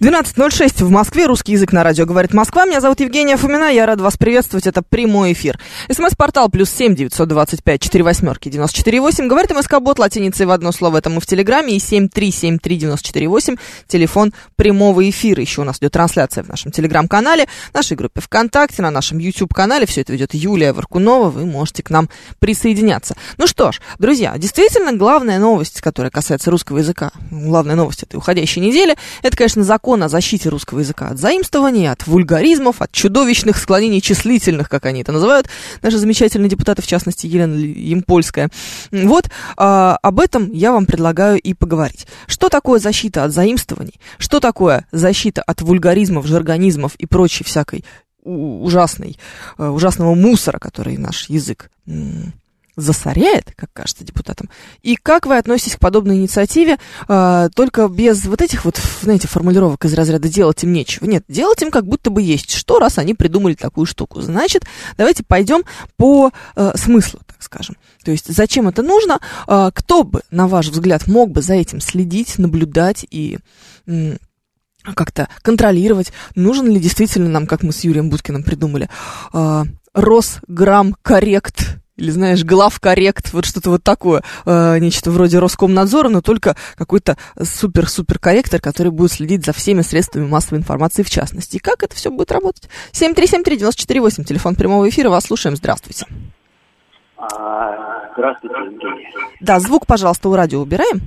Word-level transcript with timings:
12.06 0.00 0.84
в 0.84 0.90
Москве. 0.90 1.26
Русский 1.26 1.52
язык 1.52 1.72
на 1.72 1.82
радио 1.82 2.06
говорит 2.06 2.32
Москва. 2.32 2.64
Меня 2.66 2.80
зовут 2.80 3.00
Евгения 3.00 3.36
Фомина. 3.36 3.64
Я 3.64 3.84
рад 3.84 4.00
вас 4.00 4.16
приветствовать. 4.16 4.68
Это 4.68 4.80
прямой 4.80 5.32
эфир. 5.32 5.58
СМС-портал 5.90 6.48
плюс 6.48 6.70
семь 6.70 6.94
девятьсот 6.94 7.26
двадцать 7.26 7.64
пять 7.64 7.80
четыре 7.80 8.04
восьмерки 8.04 8.48
девяносто 8.48 8.78
четыре 8.78 9.00
восемь. 9.00 9.26
Говорит 9.26 9.50
МСК-бот 9.50 9.98
латиницей 9.98 10.46
в 10.46 10.52
одно 10.52 10.70
слово. 10.70 10.98
Это 10.98 11.10
мы 11.10 11.20
в 11.20 11.26
Телеграме. 11.26 11.74
И 11.74 11.80
семь 11.80 12.08
три 12.08 12.30
семь 12.30 12.60
три 12.60 12.76
девяносто 12.76 13.08
четыре 13.08 13.26
восемь. 13.26 13.56
Телефон 13.88 14.32
прямого 14.54 15.08
эфира. 15.10 15.40
Еще 15.40 15.62
у 15.62 15.64
нас 15.64 15.78
идет 15.78 15.94
трансляция 15.94 16.44
в 16.44 16.48
нашем 16.48 16.70
Телеграм-канале, 16.70 17.48
нашей 17.74 17.96
группе 17.96 18.20
ВКонтакте, 18.20 18.82
на 18.82 18.92
нашем 18.92 19.18
YouTube-канале. 19.18 19.84
Все 19.84 20.02
это 20.02 20.12
ведет 20.12 20.32
Юлия 20.32 20.72
Варкунова. 20.74 21.28
Вы 21.28 21.44
можете 21.44 21.82
к 21.82 21.90
нам 21.90 22.08
присоединяться. 22.38 23.16
Ну 23.36 23.48
что 23.48 23.72
ж, 23.72 23.80
друзья, 23.98 24.38
действительно 24.38 24.92
главная 24.92 25.40
новость, 25.40 25.80
которая 25.80 26.12
касается 26.12 26.52
русского 26.52 26.78
языка, 26.78 27.10
главная 27.32 27.74
новость 27.74 28.04
этой 28.04 28.14
уходящей 28.14 28.62
недели, 28.62 28.96
это, 29.24 29.36
конечно, 29.36 29.64
закон 29.64 29.87
о 29.94 30.08
защите 30.08 30.48
русского 30.48 30.80
языка 30.80 31.08
от 31.08 31.18
заимствований, 31.18 31.90
от 31.90 32.06
вульгаризмов, 32.06 32.82
от 32.82 32.92
чудовищных 32.92 33.56
склонений 33.56 34.00
числительных, 34.00 34.68
как 34.68 34.86
они 34.86 35.02
это 35.02 35.12
называют, 35.12 35.48
наши 35.82 35.98
замечательные 35.98 36.48
депутаты, 36.48 36.82
в 36.82 36.86
частности, 36.86 37.26
Елена 37.26 37.54
Емпольская. 37.54 38.50
Вот 38.90 39.30
а, 39.56 39.98
об 40.02 40.20
этом 40.20 40.52
я 40.52 40.72
вам 40.72 40.86
предлагаю 40.86 41.40
и 41.40 41.54
поговорить. 41.54 42.06
Что 42.26 42.48
такое 42.48 42.78
защита 42.78 43.24
от 43.24 43.32
заимствований? 43.32 44.00
Что 44.18 44.40
такое 44.40 44.86
защита 44.92 45.42
от 45.42 45.62
вульгаризмов, 45.62 46.26
жаргонизмов 46.26 46.94
и 46.96 47.06
прочей 47.06 47.44
всякой 47.44 47.84
ужасной, 48.22 49.18
э, 49.56 49.66
ужасного 49.66 50.14
мусора, 50.14 50.58
который 50.58 50.98
наш 50.98 51.28
язык 51.30 51.70
засоряет, 52.78 53.52
как 53.56 53.72
кажется 53.72 54.04
депутатам. 54.04 54.48
И 54.82 54.96
как 54.96 55.26
вы 55.26 55.36
относитесь 55.36 55.76
к 55.76 55.80
подобной 55.80 56.16
инициативе, 56.16 56.78
э, 57.08 57.48
только 57.54 57.88
без 57.88 58.24
вот 58.26 58.40
этих 58.40 58.64
вот, 58.64 58.80
знаете, 59.02 59.26
формулировок 59.28 59.84
из 59.84 59.94
разряда 59.94 60.28
«делать 60.28 60.62
им 60.62 60.72
нечего». 60.72 61.06
Нет, 61.06 61.24
делать 61.28 61.60
им 61.60 61.70
как 61.70 61.86
будто 61.86 62.10
бы 62.10 62.22
есть 62.22 62.52
что, 62.52 62.78
раз 62.78 62.98
они 62.98 63.14
придумали 63.14 63.54
такую 63.54 63.84
штуку. 63.84 64.20
Значит, 64.20 64.64
давайте 64.96 65.24
пойдем 65.24 65.64
по 65.96 66.30
э, 66.54 66.72
смыслу, 66.76 67.20
так 67.26 67.42
скажем. 67.42 67.76
То 68.04 68.12
есть, 68.12 68.32
зачем 68.32 68.68
это 68.68 68.82
нужно? 68.82 69.20
Э, 69.48 69.70
кто 69.74 70.04
бы, 70.04 70.22
на 70.30 70.46
ваш 70.46 70.68
взгляд, 70.68 71.06
мог 71.08 71.30
бы 71.30 71.42
за 71.42 71.54
этим 71.54 71.80
следить, 71.80 72.38
наблюдать 72.38 73.04
и... 73.10 73.38
м, 73.86 74.18
как-то 74.94 75.28
контролировать, 75.42 76.12
нужен 76.34 76.66
ли 76.70 76.80
действительно 76.80 77.28
нам, 77.28 77.46
как 77.46 77.62
мы 77.62 77.72
с 77.72 77.84
Юрием 77.84 78.08
Будкиным 78.08 78.42
придумали, 78.42 78.88
э, 79.34 79.64
Росграм 79.92 80.94
коррект 81.02 81.78
или, 81.98 82.10
знаешь, 82.10 82.44
главкоррект, 82.44 83.32
вот 83.32 83.44
что-то 83.44 83.70
вот 83.70 83.82
такое, 83.82 84.22
э, 84.46 84.78
нечто 84.78 85.10
вроде 85.10 85.38
Роскомнадзора, 85.38 86.08
но 86.08 86.22
только 86.22 86.56
какой-то 86.76 87.16
супер-супер 87.40 88.18
корректор, 88.18 88.60
который 88.60 88.92
будет 88.92 89.12
следить 89.12 89.44
за 89.44 89.52
всеми 89.52 89.82
средствами 89.82 90.26
массовой 90.26 90.60
информации 90.60 91.02
в 91.02 91.10
частности. 91.10 91.56
И 91.56 91.60
как 91.60 91.82
это 91.82 91.94
все 91.94 92.10
будет 92.10 92.32
работать? 92.32 92.68
7373948, 92.92 94.24
телефон 94.24 94.54
прямого 94.54 94.88
эфира, 94.88 95.10
вас 95.10 95.24
слушаем, 95.24 95.56
здравствуйте. 95.56 96.06
А, 97.16 98.08
Здравствуйте, 98.18 98.56
Евгений. 98.64 99.08
Да, 99.40 99.60
звук, 99.60 99.86
пожалуйста, 99.86 100.28
у 100.28 100.34
радио 100.34 100.60
убираем. 100.60 101.00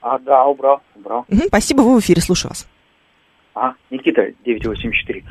А, 0.00 0.18
да, 0.18 0.44
убрал, 0.44 0.82
убрал. 0.96 1.24
Мгм, 1.28 1.42
спасибо, 1.46 1.82
вы 1.82 1.96
в 1.96 2.00
эфире, 2.00 2.20
слушаю 2.20 2.50
вас. 2.50 2.68
А, 3.54 3.74
Никита, 3.90 4.32
984. 4.44 5.24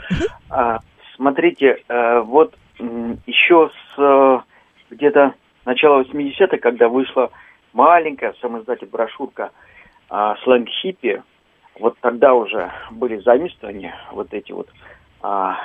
А, 0.49 0.79
смотрите, 1.15 1.83
э, 1.87 2.19
вот 2.21 2.55
еще 3.25 3.69
с 3.69 4.01
э, 4.01 4.39
где-то 4.91 5.33
начала 5.65 6.03
80-х, 6.03 6.57
когда 6.57 6.87
вышла 6.87 7.31
маленькая 7.73 8.33
сам 8.41 8.59
издатель 8.59 8.87
брошюрка 8.87 9.51
а, 10.09 10.35
«Сленг 10.43 10.69
хиппи», 10.69 11.23
вот 11.79 11.97
тогда 12.01 12.33
уже 12.33 12.71
были 12.91 13.17
заимствования, 13.17 13.95
вот 14.11 14.33
эти 14.33 14.51
вот 14.51 14.69
а, 15.21 15.57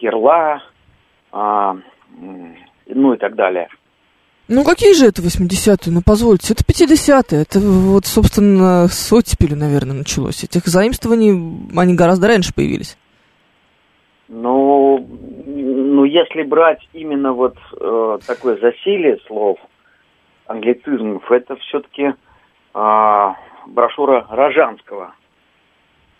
герла, 0.00 0.62
а, 1.30 1.76
ну 2.86 3.14
и 3.14 3.16
так 3.18 3.34
далее. 3.34 3.68
Ну, 4.48 4.64
какие 4.64 4.92
же 4.92 5.06
это 5.06 5.22
80-е? 5.22 5.92
Ну, 5.92 6.02
позвольте, 6.04 6.52
это 6.52 6.64
50-е. 6.64 7.42
Это 7.42 7.60
вот, 7.60 8.06
собственно, 8.06 8.88
с 8.88 9.12
оттепели, 9.12 9.54
наверное, 9.54 9.96
началось. 9.96 10.44
Этих 10.44 10.66
заимствований, 10.66 11.30
они 11.74 11.94
гораздо 11.94 12.28
раньше 12.28 12.52
появились. 12.52 12.98
Ну, 14.34 15.06
ну, 15.44 16.04
если 16.04 16.42
брать 16.42 16.80
именно 16.94 17.34
вот 17.34 17.54
э, 17.78 18.18
такое 18.26 18.56
засилие 18.56 19.18
слов, 19.26 19.58
англицизмов, 20.46 21.30
это 21.30 21.56
все-таки 21.56 22.14
брошюра 22.72 24.26
Рожанского. 24.30 25.14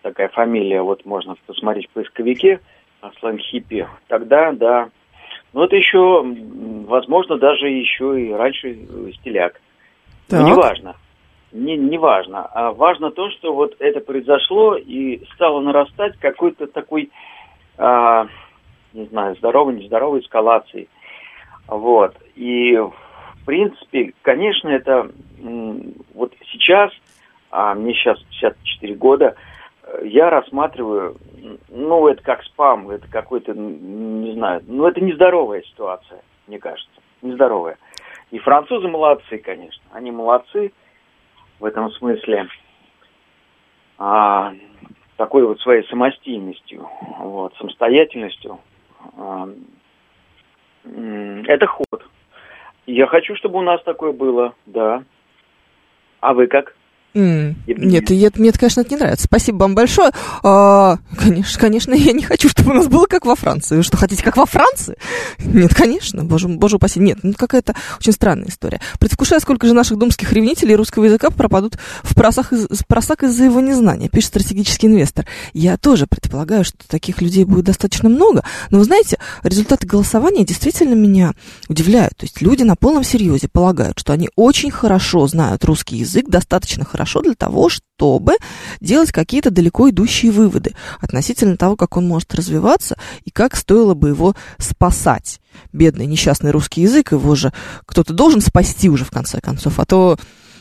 Такая 0.02 0.28
фамилия, 0.28 0.82
вот 0.82 1.06
можно 1.06 1.36
посмотреть 1.46 1.88
в 1.88 1.94
поисковике, 1.94 2.60
а, 3.00 3.12
сленг 3.18 3.40
хиппи. 3.40 3.88
Тогда, 4.08 4.52
да. 4.52 4.90
Но 5.54 5.64
это 5.64 5.76
еще, 5.76 6.22
возможно, 6.86 7.38
даже 7.38 7.68
еще 7.68 8.20
и 8.20 8.30
раньше 8.32 8.72
э, 8.72 9.12
стиляк. 9.20 9.58
Так. 10.28 10.40
Ну, 10.40 10.48
неважно. 10.48 10.96
Не, 11.52 11.78
не 11.78 11.96
важно. 11.96 12.44
А 12.44 12.72
важно 12.72 13.10
то, 13.10 13.30
что 13.30 13.54
вот 13.54 13.76
это 13.78 14.00
произошло 14.00 14.76
и 14.76 15.24
стало 15.34 15.60
нарастать 15.60 16.18
какой-то 16.18 16.66
такой, 16.66 17.10
а, 17.82 18.28
не 18.92 19.06
знаю, 19.06 19.34
здоровой, 19.36 19.74
нездоровой 19.74 20.20
эскалации. 20.20 20.88
Вот. 21.66 22.16
И, 22.36 22.76
в 22.76 23.44
принципе, 23.44 24.12
конечно, 24.22 24.68
это 24.68 25.10
вот 26.14 26.32
сейчас, 26.52 26.92
а 27.50 27.74
мне 27.74 27.94
сейчас 27.94 28.22
54 28.40 28.94
года, 28.94 29.34
э, 29.82 30.06
я 30.06 30.30
рассматриваю, 30.30 31.16
ну, 31.70 32.06
это 32.06 32.22
как 32.22 32.44
спам, 32.44 32.88
это 32.90 33.08
какой-то, 33.08 33.52
не 33.52 34.32
знаю, 34.34 34.62
ну, 34.68 34.86
это 34.86 35.00
нездоровая 35.00 35.62
ситуация, 35.62 36.22
мне 36.46 36.60
кажется, 36.60 37.00
нездоровая. 37.20 37.78
И 38.30 38.38
французы 38.38 38.86
молодцы, 38.86 39.38
конечно, 39.38 39.82
они 39.92 40.12
молодцы 40.12 40.72
в 41.58 41.64
этом 41.64 41.90
смысле, 41.90 42.46
а, 43.98 44.54
такой 45.16 45.44
вот 45.44 45.60
своей 45.60 45.86
самостийностью, 45.88 46.88
вот, 47.18 47.54
самостоятельностью. 47.56 48.58
а, 49.16 49.48
это 50.84 51.66
ход. 51.66 52.04
Я 52.86 53.06
хочу, 53.06 53.36
чтобы 53.36 53.58
у 53.58 53.62
нас 53.62 53.82
такое 53.84 54.12
было, 54.12 54.54
да. 54.66 55.04
А 56.20 56.34
вы 56.34 56.46
как? 56.46 56.74
Евгения. 57.14 57.56
Нет, 57.66 58.10
и 58.10 58.20
это- 58.20 58.40
мне, 58.40 58.48
это, 58.48 58.58
конечно, 58.58 58.80
это 58.80 58.90
не 58.90 58.96
нравится. 58.96 59.26
Спасибо 59.26 59.56
вам 59.58 59.74
большое. 59.74 60.12
А, 60.42 60.98
конечно, 61.18 61.60
конечно, 61.60 61.94
я 61.94 62.12
не 62.12 62.22
хочу, 62.22 62.48
чтобы 62.48 62.70
у 62.70 62.74
нас 62.74 62.88
было 62.88 63.06
как 63.06 63.26
во 63.26 63.36
Франции. 63.36 63.76
Вы 63.76 63.82
что, 63.82 63.96
хотите, 63.96 64.22
как 64.22 64.36
во 64.36 64.46
Франции? 64.46 64.96
Нет, 65.38 65.74
конечно, 65.74 66.24
боже, 66.24 66.48
боже 66.48 66.76
упаси. 66.76 67.00
Нет, 67.00 67.18
ну 67.22 67.34
какая-то 67.34 67.74
очень 67.98 68.12
странная 68.12 68.48
история. 68.48 68.80
Предвкушая, 68.98 69.40
сколько 69.40 69.66
же 69.66 69.74
наших 69.74 69.98
думских 69.98 70.32
ревнителей 70.32 70.74
русского 70.74 71.04
языка 71.04 71.30
пропадут 71.30 71.76
в 72.02 72.14
просак, 72.14 72.52
из, 72.52 72.66
просак 72.86 73.24
из-за 73.24 73.44
его 73.44 73.60
незнания, 73.60 74.08
пишет 74.08 74.28
стратегический 74.28 74.86
инвестор. 74.86 75.26
Я 75.52 75.76
тоже 75.76 76.06
предполагаю, 76.06 76.64
что 76.64 76.78
таких 76.88 77.20
людей 77.20 77.44
будет 77.44 77.66
достаточно 77.66 78.08
много. 78.08 78.42
Но 78.70 78.78
вы 78.78 78.84
знаете, 78.84 79.18
результаты 79.42 79.86
голосования 79.86 80.44
действительно 80.44 80.94
меня 80.94 81.34
удивляют. 81.68 82.16
То 82.16 82.24
есть 82.24 82.40
люди 82.40 82.62
на 82.62 82.76
полном 82.76 83.04
серьезе 83.04 83.48
полагают, 83.48 83.98
что 83.98 84.14
они 84.14 84.30
очень 84.34 84.70
хорошо 84.70 85.26
знают 85.26 85.64
русский 85.64 85.96
язык, 85.96 86.28
достаточно 86.28 86.84
хорошо 86.84 87.01
для 87.22 87.34
того, 87.34 87.68
чтобы 87.68 88.34
делать 88.80 89.12
какие-то 89.12 89.50
далеко 89.50 89.90
идущие 89.90 90.32
выводы 90.32 90.74
относительно 91.00 91.56
того, 91.56 91.76
как 91.76 91.96
он 91.96 92.08
может 92.08 92.34
развиваться 92.34 92.96
и 93.24 93.30
как 93.30 93.56
стоило 93.56 93.94
бы 93.94 94.08
его 94.08 94.34
спасать. 94.58 95.40
Бедный 95.72 96.06
несчастный 96.06 96.50
русский 96.50 96.82
язык, 96.82 97.12
его 97.12 97.34
же 97.34 97.52
кто-то 97.86 98.12
должен 98.12 98.40
спасти 98.40 98.88
уже 98.88 99.04
в 99.04 99.10
конце 99.10 99.40
концов, 99.40 99.78
а 99.78 99.84
то 99.84 100.18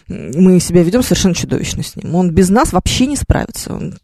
мы 0.08 0.60
себя 0.60 0.84
ведем 0.84 1.04
совершенно 1.04 1.36
чудовищно 1.36 1.84
с 1.84 1.96
ним. 1.96 2.16
Он 2.16 2.32
без 2.32 2.50
нас 2.50 2.74
вообще 2.74 3.06
не 3.06 3.16
справится. 3.16 3.74
Он 3.74 3.98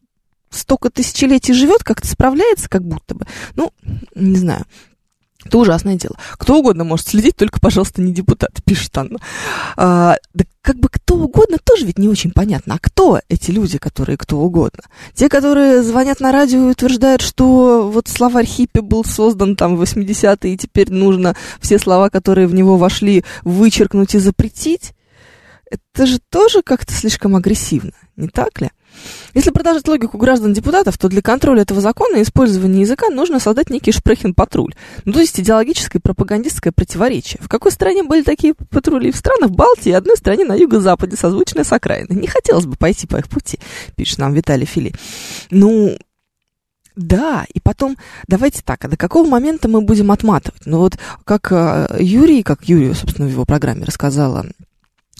столько 0.50 0.90
тысячелетий 0.90 1.54
живет, 1.54 1.84
как-то 1.84 2.08
справляется, 2.08 2.70
как 2.70 2.84
будто 2.84 3.16
бы. 3.16 3.26
Ну, 3.56 3.74
не 4.16 4.38
знаю. 4.38 4.66
Это 5.48 5.58
ужасное 5.60 5.96
дело. 5.96 6.18
Кто 6.34 6.60
угодно 6.60 6.84
может 6.84 7.08
следить, 7.08 7.38
только, 7.38 7.60
пожалуйста, 7.60 8.02
не 8.02 8.14
депутат, 8.14 8.52
пишет 8.66 8.98
Анна. 8.98 9.18
А, 9.78 10.18
да 10.34 10.44
как 10.62 10.78
бы 10.80 10.90
кто 10.90 11.16
угодно 11.16 11.58
тоже 11.64 11.86
ведь 11.86 11.98
не 11.98 12.10
очень 12.10 12.32
понятно. 12.32 12.76
А 12.76 12.80
кто 12.80 13.22
эти 13.30 13.52
люди, 13.52 13.78
которые 13.78 14.18
кто 14.18 14.40
угодно? 14.40 14.84
Те, 15.14 15.30
которые 15.30 15.82
звонят 15.82 16.20
на 16.20 16.34
радио 16.34 16.68
и 16.68 16.72
утверждают, 16.72 17.22
что 17.22 17.90
вот 17.90 18.10
словарь 18.10 18.46
хиппи 18.46 18.80
был 18.80 19.06
создан 19.06 19.56
там 19.56 19.78
в 19.78 19.82
80-е, 19.82 20.54
и 20.54 20.58
теперь 20.58 20.92
нужно 20.92 21.38
все 21.62 21.80
слова, 21.80 22.10
которые 22.10 22.48
в 22.48 22.54
него 22.54 22.76
вошли, 22.76 23.24
вычеркнуть 23.44 24.16
и 24.16 24.20
запретить? 24.20 24.94
Это 25.72 26.06
же 26.06 26.20
тоже 26.30 26.62
как-то 26.62 26.92
слишком 26.94 27.38
агрессивно, 27.38 27.94
не 28.18 28.28
так 28.28 28.60
ли? 28.60 28.70
Если 29.34 29.52
продолжать 29.52 29.88
логику 29.88 30.18
граждан-депутатов, 30.18 30.98
то 30.98 31.10
для 31.10 31.22
контроля 31.22 31.62
этого 31.62 31.82
закона 31.82 32.18
и 32.18 32.24
использования 32.24 32.82
языка 32.82 33.10
нужно 33.10 33.40
создать 33.40 33.70
некий 33.70 33.92
шпрехен-патруль. 33.92 34.74
Ну, 35.06 35.14
то 35.14 35.20
есть 35.20 35.40
идеологическое 35.40 36.00
и 36.00 36.02
пропагандистское 36.02 36.74
противоречие. 36.74 37.40
В 37.42 37.50
какой 37.50 37.72
стране 37.72 38.04
были 38.04 38.24
такие 38.24 38.54
патрули? 38.54 39.12
В 39.12 39.18
странах 39.18 39.52
Балтии 39.52 39.90
и 39.90 39.94
одной 39.94 40.18
стране 40.18 40.46
на 40.46 40.56
юго-западе, 40.56 41.16
созвучной 41.16 41.66
с 41.66 41.72
окраиной. 41.72 42.16
Не 42.16 42.28
хотелось 42.28 42.66
бы 42.66 42.76
пойти 42.76 43.08
по 43.08 43.18
их 43.18 43.30
пути, 43.30 43.60
пишет 43.96 44.20
нам 44.20 44.34
Виталий 44.34 44.66
Фили. 44.66 44.94
Ну, 45.52 45.98
да, 46.98 47.46
и 47.54 47.60
потом, 47.60 47.96
давайте 48.28 48.64
так, 48.64 48.84
а 48.84 48.88
до 48.88 48.98
какого 48.98 49.28
момента 49.28 49.68
мы 49.68 49.82
будем 49.82 50.12
отматывать? 50.12 50.66
Ну 50.66 50.80
вот, 50.80 50.98
как 51.26 51.52
э, 51.52 51.98
Юрий, 52.00 52.42
как 52.42 52.66
Юрий, 52.66 52.94
собственно, 52.96 53.28
в 53.28 53.32
его 53.32 53.46
программе 53.46 53.86
рассказала 53.86 54.48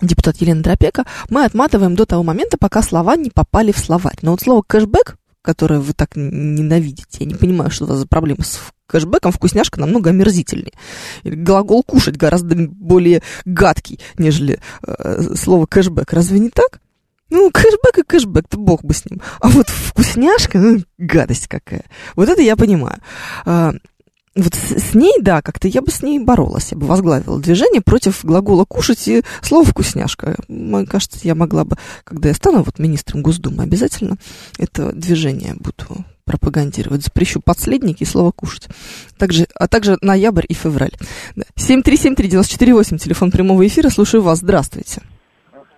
депутат 0.02 0.38
Елена 0.38 0.62
Дропека, 0.62 1.06
мы 1.30 1.46
отматываем 1.46 1.96
до 1.96 2.06
того 2.06 2.24
момента, 2.24 2.58
пока 2.58 2.82
слова 2.82 3.16
не 3.16 3.30
попали 3.30 3.72
в 3.72 3.78
словарь. 3.78 4.18
Но 4.22 4.32
вот 4.32 4.42
слово 4.42 4.64
кэшбэк, 4.66 5.18
которое 5.42 5.80
вы 5.80 5.94
так 5.94 6.16
ненавидите, 6.16 7.20
я 7.20 7.26
не 7.26 7.36
понимаю, 7.36 7.72
что 7.72 7.86
у 7.86 7.88
вас 7.88 8.00
за 8.00 8.08
проблема 8.08 8.44
с 8.44 8.60
кэшбэком, 8.88 9.32
вкусняшка 9.32 9.80
намного 9.80 10.10
омерзительнее. 10.10 10.74
Глагол 11.24 11.84
кушать 11.84 12.18
гораздо 12.18 12.56
более 12.56 13.22
гадкий, 13.46 14.00
нежели 14.18 14.60
э, 14.86 15.36
слово 15.36 15.66
кэшбэк. 15.66 16.12
Разве 16.14 16.40
не 16.40 16.50
так? 16.50 16.80
Ну, 17.30 17.52
кэшбэк 17.52 17.98
и 18.00 18.04
кэшбэк, 18.04 18.48
то 18.48 18.58
бог 18.58 18.84
бы 18.84 18.94
с 18.94 19.06
ним. 19.06 19.22
А 19.42 19.50
вот 19.50 19.68
вкусняшка, 19.68 20.60
ну, 20.60 20.84
гадость 20.98 21.48
какая. 21.48 21.86
Вот 22.16 22.30
это 22.30 22.42
я 22.42 22.56
понимаю. 22.56 23.02
Вот 24.38 24.54
с, 24.54 24.92
с 24.92 24.94
ней, 24.94 25.16
да, 25.20 25.42
как-то 25.42 25.68
я 25.68 25.82
бы 25.82 25.90
с 25.90 26.04
ней 26.04 26.20
боролась, 26.20 26.72
я 26.72 26.78
бы 26.78 26.86
возглавила 26.86 27.40
движение 27.40 27.82
против 27.82 28.24
глагола 28.24 28.66
«кушать» 28.66 29.08
и 29.08 29.24
слова 29.42 29.66
«вкусняшка». 29.66 30.36
Мне 30.48 30.86
кажется, 30.86 31.20
я 31.24 31.34
могла 31.34 31.66
бы, 31.66 31.76
когда 32.04 32.30
я 32.30 32.36
стану 32.36 32.62
вот 32.62 32.78
министром 32.78 33.24
Госдумы, 33.24 33.64
обязательно 33.64 34.18
это 34.60 34.92
движение 34.94 35.56
буду 35.56 36.06
пропагандировать. 36.24 37.04
Запрещу 37.04 37.42
подследники 37.42 38.04
и 38.04 38.06
слово 38.06 38.32
«кушать». 38.32 38.68
Также, 39.18 39.48
а 39.56 39.68
также 39.68 39.98
ноябрь 40.02 40.46
и 40.48 40.54
февраль. 40.54 40.92
7373948, 41.56 42.98
телефон 42.98 43.32
прямого 43.32 43.66
эфира. 43.66 43.90
Слушаю 43.90 44.22
вас. 44.22 44.40
Здравствуйте. 44.40 45.02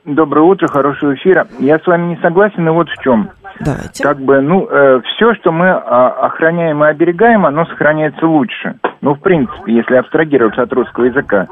Доброе 0.03 0.41
утро, 0.41 0.67
хорошего 0.67 1.13
эфира. 1.13 1.47
Я 1.59 1.77
с 1.77 1.85
вами 1.85 2.15
не 2.15 2.21
согласен, 2.21 2.67
и 2.67 2.71
вот 2.71 2.89
в 2.89 3.03
чем. 3.03 3.29
Давайте. 3.59 4.03
Как 4.03 4.19
бы, 4.19 4.41
ну, 4.41 4.67
э, 4.69 5.01
все, 5.01 5.33
что 5.35 5.51
мы 5.51 5.65
э, 5.65 5.77
охраняем 5.77 6.83
и 6.83 6.87
оберегаем, 6.87 7.45
оно 7.45 7.65
сохраняется 7.65 8.25
лучше. 8.25 8.75
Ну, 9.01 9.15
в 9.15 9.19
принципе, 9.19 9.73
если 9.73 9.95
абстрагироваться 9.95 10.61
от 10.61 10.73
русского 10.73 11.05
языка. 11.05 11.47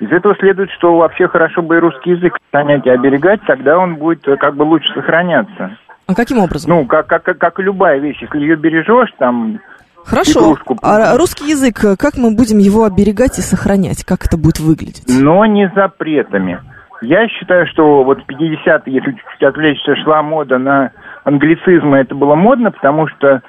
Из 0.00 0.10
этого 0.10 0.34
следует, 0.36 0.70
что 0.72 0.96
вообще 0.96 1.28
хорошо 1.28 1.62
бы 1.62 1.76
и 1.76 1.80
русский 1.80 2.10
язык 2.10 2.36
сохранять 2.50 2.86
и 2.86 2.90
оберегать, 2.90 3.40
тогда 3.46 3.78
он 3.78 3.96
будет 3.96 4.26
э, 4.26 4.36
как 4.36 4.56
бы 4.56 4.62
лучше 4.64 4.92
сохраняться. 4.94 5.76
А 6.06 6.14
каким 6.14 6.38
образом? 6.38 6.70
Ну, 6.70 6.86
как, 6.86 7.06
как, 7.06 7.22
как 7.22 7.60
и 7.60 7.62
любая 7.62 7.98
вещь, 7.98 8.20
если 8.20 8.38
ее 8.38 8.56
бережешь, 8.56 9.12
там, 9.18 9.60
Хорошо. 10.04 10.40
Игрушку. 10.40 10.76
А 10.82 11.16
русский 11.16 11.48
язык, 11.48 11.84
э, 11.84 11.96
как 11.96 12.16
мы 12.16 12.34
будем 12.34 12.58
его 12.58 12.84
оберегать 12.84 13.38
и 13.38 13.42
сохранять? 13.42 14.04
Как 14.04 14.26
это 14.26 14.36
будет 14.36 14.58
выглядеть? 14.58 15.04
Но 15.08 15.46
не 15.46 15.70
запретами. 15.74 16.60
Я 17.02 17.28
считаю, 17.28 17.66
что 17.66 18.04
вот 18.04 18.22
в 18.22 18.26
50 18.26 18.86
если 18.86 19.10
чуть-чуть 19.10 19.42
отвлечься, 19.42 19.96
шла 19.96 20.22
мода 20.22 20.58
на 20.58 20.92
англицизмы, 21.24 21.98
это 21.98 22.14
было 22.14 22.34
модно, 22.34 22.70
потому 22.70 23.06
что, 23.08 23.42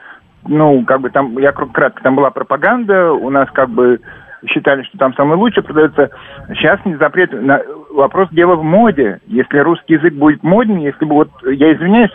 ну, 0.48 0.84
как 0.86 1.02
бы 1.02 1.10
там, 1.10 1.38
я 1.38 1.52
кратко, 1.52 2.04
там 2.04 2.16
была 2.16 2.30
пропаганда, 2.32 3.14
у 3.14 3.30
нас 3.30 3.50
как 3.52 3.70
бы 3.70 4.00
считали, 4.48 4.84
что 4.84 4.98
там 4.98 5.14
самое 5.16 5.38
лучшее 5.38 5.64
продается. 5.64 6.10
Сейчас 6.50 6.84
не 6.86 6.96
запрет. 6.96 7.32
На, 7.32 7.62
вопрос 7.92 8.30
дела 8.32 8.56
в 8.56 8.64
моде. 8.64 9.20
Если 9.28 9.58
русский 9.60 9.94
язык 9.94 10.14
будет 10.14 10.44
моднее, 10.44 10.88
если 10.88 11.06
бы 11.06 11.16
вот, 11.16 11.30
я 11.44 11.74
извиняюсь, 11.74 12.12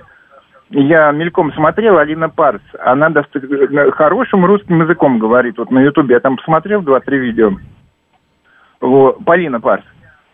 я 0.70 1.10
мельком 1.12 1.52
смотрел, 1.54 1.96
Алина 1.96 2.28
Парс, 2.28 2.60
она 2.80 3.08
достаточно 3.08 3.90
хорошим 3.92 4.44
русским 4.44 4.82
языком 4.82 5.18
говорит, 5.18 5.56
вот 5.56 5.70
на 5.70 5.80
Ютубе, 5.80 6.14
я 6.14 6.20
там 6.20 6.36
посмотрел 6.36 6.82
два-три 6.82 7.18
видео. 7.18 7.52
Вот, 8.80 9.24
Полина 9.24 9.60
Парс. 9.60 9.84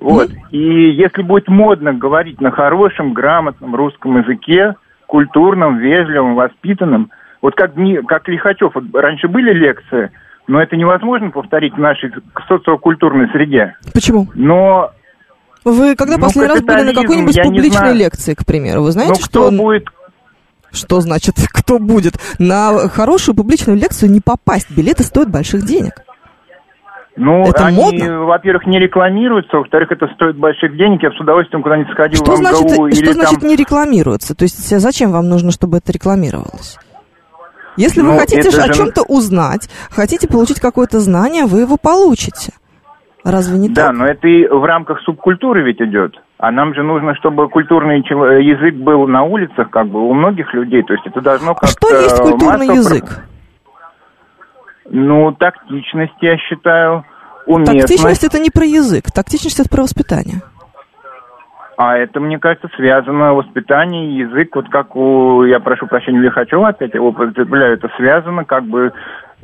Вот. 0.00 0.28
И 0.50 0.90
если 0.90 1.22
будет 1.22 1.48
модно 1.48 1.94
говорить 1.94 2.40
на 2.40 2.50
хорошем, 2.50 3.14
грамотном 3.14 3.74
русском 3.74 4.18
языке, 4.18 4.74
культурном, 5.06 5.78
вежливом, 5.78 6.34
воспитанном, 6.34 7.10
вот 7.42 7.54
как, 7.54 7.72
как 8.08 8.28
Лихачев, 8.28 8.74
вот 8.74 8.84
раньше 8.94 9.28
были 9.28 9.52
лекции, 9.52 10.10
но 10.46 10.62
это 10.62 10.76
невозможно 10.76 11.30
повторить 11.30 11.74
в 11.74 11.78
нашей 11.78 12.12
социокультурной 12.48 13.28
среде. 13.30 13.76
Почему? 13.92 14.28
Но 14.34 14.90
вы 15.64 15.96
когда 15.96 16.16
ну, 16.16 16.24
последний 16.24 16.54
раз 16.54 16.62
были 16.62 16.82
на 16.82 16.94
какой-нибудь 16.94 17.42
публичной 17.42 17.94
лекции, 17.94 18.34
к 18.34 18.44
примеру, 18.44 18.82
вы 18.82 18.92
знаете, 18.92 19.22
что... 19.22 19.48
кто 19.48 19.50
будет 19.50 19.88
что 20.74 21.00
значит, 21.00 21.36
кто 21.52 21.78
будет? 21.78 22.14
На 22.38 22.88
хорошую 22.88 23.34
публичную 23.34 23.78
лекцию 23.78 24.10
не 24.10 24.20
попасть. 24.20 24.70
Билеты 24.70 25.04
стоят 25.04 25.30
больших 25.30 25.64
денег. 25.64 26.02
Ну, 27.16 27.42
это 27.42 27.66
они, 27.66 27.76
модно? 27.76 28.24
во-первых, 28.24 28.66
не 28.66 28.80
рекламируются, 28.80 29.58
во-вторых, 29.58 29.92
это 29.92 30.08
стоит 30.14 30.36
больших 30.36 30.76
денег, 30.76 31.02
я 31.02 31.10
бы 31.10 31.16
с 31.16 31.20
удовольствием 31.20 31.62
куда-нибудь 31.62 31.92
сходил 31.92 32.16
что 32.16 32.34
в 32.34 32.40
МГУ 32.40 32.48
значит, 32.48 32.78
или 32.78 33.04
Что 33.04 33.04
там... 33.04 33.14
значит 33.14 33.42
не 33.42 33.56
рекламируется? 33.56 34.34
То 34.34 34.42
есть 34.42 34.80
зачем 34.80 35.12
вам 35.12 35.28
нужно, 35.28 35.52
чтобы 35.52 35.78
это 35.78 35.92
рекламировалось? 35.92 36.76
Если 37.76 38.00
ну, 38.00 38.12
вы 38.12 38.18
хотите 38.18 38.48
о 38.48 38.66
же... 38.66 38.72
чем-то 38.72 39.02
узнать, 39.02 39.68
хотите 39.90 40.28
получить 40.28 40.60
какое-то 40.60 41.00
знание, 41.00 41.44
вы 41.44 41.60
его 41.60 41.76
получите. 41.76 42.52
Разве 43.24 43.58
не 43.58 43.68
да, 43.68 43.86
так? 43.86 43.92
Да, 43.92 43.98
но 43.98 44.06
это 44.06 44.28
и 44.28 44.46
в 44.46 44.64
рамках 44.64 45.00
субкультуры 45.00 45.62
ведь 45.64 45.80
идет. 45.80 46.14
А 46.38 46.50
нам 46.50 46.74
же 46.74 46.82
нужно, 46.82 47.14
чтобы 47.14 47.48
культурный 47.48 47.98
язык 47.98 48.74
был 48.74 49.06
на 49.06 49.22
улицах, 49.22 49.70
как 49.70 49.88
бы, 49.88 50.06
у 50.06 50.12
многих 50.12 50.52
людей. 50.52 50.82
То 50.82 50.92
есть 50.92 51.06
это 51.06 51.20
должно 51.20 51.54
как-то... 51.54 51.68
Что 51.68 51.88
есть 51.96 52.20
культурный 52.20 52.66
язык? 52.66 53.24
Ну, 54.90 55.32
тактичность, 55.32 56.14
я 56.20 56.36
считаю, 56.38 57.04
уместность. 57.46 57.80
Тактичность 57.80 58.24
это 58.24 58.38
не 58.38 58.50
про 58.50 58.64
язык, 58.64 59.04
тактичность 59.14 59.60
это 59.60 59.68
про 59.68 59.82
воспитание. 59.82 60.42
А 61.76 61.96
это, 61.96 62.20
мне 62.20 62.38
кажется, 62.38 62.68
связано 62.76 63.34
воспитание, 63.34 64.18
язык, 64.18 64.54
вот 64.54 64.68
как 64.68 64.94
у, 64.94 65.42
я 65.44 65.58
прошу 65.58 65.86
прощения, 65.86 66.20
Лихачева 66.20 66.68
опять 66.68 66.94
его 66.94 67.08
употребляю, 67.08 67.74
это 67.74 67.90
связано 67.96 68.44
как 68.44 68.64
бы 68.64 68.92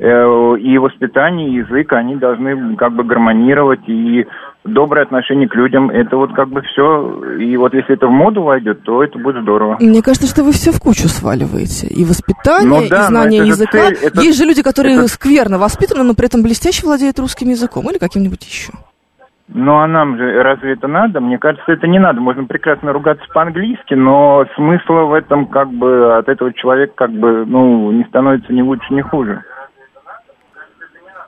и 0.01 0.77
воспитание, 0.79 1.49
и 1.49 1.55
язык, 1.57 1.93
они 1.93 2.15
должны 2.15 2.75
как 2.75 2.93
бы 2.93 3.03
гармонировать, 3.03 3.87
и 3.87 4.25
доброе 4.63 5.03
отношение 5.03 5.47
к 5.47 5.53
людям, 5.53 5.91
это 5.91 6.17
вот 6.17 6.33
как 6.33 6.49
бы 6.49 6.61
все, 6.63 7.37
и 7.37 7.55
вот 7.55 7.75
если 7.75 7.93
это 7.93 8.07
в 8.07 8.11
моду 8.11 8.41
войдет, 8.41 8.81
то 8.81 9.03
это 9.03 9.19
будет 9.19 9.43
здорово. 9.43 9.77
Мне 9.79 10.01
кажется, 10.01 10.27
что 10.27 10.43
вы 10.43 10.53
все 10.53 10.71
в 10.71 10.79
кучу 10.79 11.07
сваливаете, 11.07 11.85
и 11.85 12.03
воспитание, 12.03 12.81
ну, 12.81 12.89
да, 12.89 13.03
и 13.03 13.07
знание 13.07 13.45
языка. 13.45 13.89
Цель, 13.89 13.97
это, 14.01 14.21
Есть 14.21 14.39
же 14.39 14.45
люди, 14.45 14.63
которые 14.63 14.95
это... 14.95 15.07
скверно 15.07 15.59
воспитаны, 15.59 16.03
но 16.03 16.15
при 16.15 16.25
этом 16.25 16.41
блестяще 16.41 16.83
владеют 16.83 17.19
русским 17.19 17.49
языком 17.49 17.87
или 17.91 17.99
каким-нибудь 17.99 18.43
еще. 18.43 18.73
Ну 19.53 19.79
а 19.79 19.87
нам 19.87 20.17
же 20.17 20.41
разве 20.41 20.73
это 20.73 20.87
надо? 20.87 21.19
Мне 21.19 21.37
кажется, 21.37 21.71
это 21.71 21.85
не 21.85 21.99
надо. 21.99 22.21
Можно 22.21 22.45
прекрасно 22.45 22.93
ругаться 22.93 23.25
по-английски, 23.33 23.95
но 23.95 24.45
смысла 24.55 25.01
в 25.01 25.13
этом 25.13 25.45
как 25.45 25.69
бы 25.69 26.15
от 26.15 26.29
этого 26.29 26.53
человека 26.53 26.93
как 26.95 27.11
бы 27.11 27.45
ну 27.45 27.91
не 27.91 28.05
становится 28.05 28.53
ни 28.53 28.61
лучше, 28.61 28.93
ни 28.93 29.01
хуже. 29.01 29.43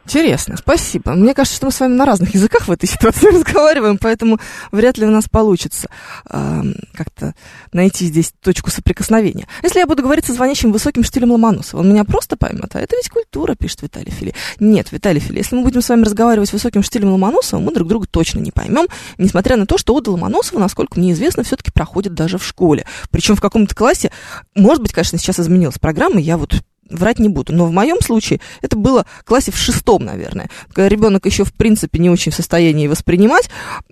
Интересно, 0.05 0.57
спасибо. 0.57 1.13
Мне 1.13 1.33
кажется, 1.33 1.55
что 1.55 1.67
мы 1.67 1.71
с 1.71 1.79
вами 1.79 1.93
на 1.93 2.05
разных 2.05 2.33
языках 2.33 2.67
в 2.67 2.71
этой 2.71 2.87
ситуации 2.89 3.27
разговариваем, 3.27 3.97
поэтому 3.97 4.37
вряд 4.71 4.97
ли 4.97 5.05
у 5.05 5.09
нас 5.09 5.29
получится 5.29 5.87
э, 6.29 6.61
как-то 6.93 7.33
найти 7.71 8.05
здесь 8.07 8.33
точку 8.41 8.69
соприкосновения. 8.69 9.47
Если 9.61 9.79
я 9.79 9.87
буду 9.87 10.03
говорить 10.03 10.25
со 10.25 10.33
звонящим 10.33 10.73
высоким 10.73 11.03
штилем 11.03 11.31
Ломоносова, 11.31 11.79
он 11.79 11.89
меня 11.89 12.03
просто 12.03 12.35
поймет, 12.35 12.75
а 12.75 12.81
это 12.81 12.97
ведь 12.97 13.09
культура, 13.09 13.55
пишет 13.55 13.81
Виталий 13.81 14.11
Фили. 14.11 14.35
Нет, 14.59 14.91
Виталий 14.91 15.21
Фили, 15.21 15.37
если 15.37 15.55
мы 15.55 15.63
будем 15.63 15.81
с 15.81 15.87
вами 15.87 16.03
разговаривать 16.03 16.51
высоким 16.51 16.83
штилем 16.83 17.11
Ломоносова, 17.11 17.61
мы 17.61 17.73
друг 17.73 17.87
друга 17.87 18.05
точно 18.05 18.39
не 18.39 18.51
поймем, 18.51 18.87
несмотря 19.17 19.55
на 19.55 19.65
то, 19.65 19.77
что 19.77 19.95
Ода 19.95 20.11
Ломоносова, 20.11 20.59
насколько 20.59 20.99
мне 20.99 21.13
известно, 21.13 21.43
все-таки 21.43 21.71
проходит 21.71 22.13
даже 22.13 22.37
в 22.37 22.45
школе. 22.45 22.85
Причем 23.09 23.35
в 23.35 23.41
каком-то 23.41 23.73
классе, 23.73 24.11
может 24.53 24.83
быть, 24.83 24.91
конечно, 24.91 25.17
сейчас 25.17 25.39
изменилась 25.39 25.79
программа, 25.79 26.19
я 26.19 26.37
вот 26.37 26.61
врать 26.89 27.19
не 27.19 27.29
буду. 27.29 27.53
Но 27.53 27.65
в 27.65 27.71
моем 27.71 27.99
случае 28.01 28.39
это 28.61 28.75
было 28.75 29.05
в 29.21 29.25
классе 29.25 29.51
в 29.51 29.57
шестом, 29.57 30.03
наверное. 30.03 30.49
Когда 30.67 30.89
ребенок 30.89 31.25
еще, 31.25 31.43
в 31.43 31.53
принципе, 31.53 31.99
не 31.99 32.09
очень 32.09 32.31
в 32.31 32.35
состоянии 32.35 32.87
воспринимать 32.87 33.49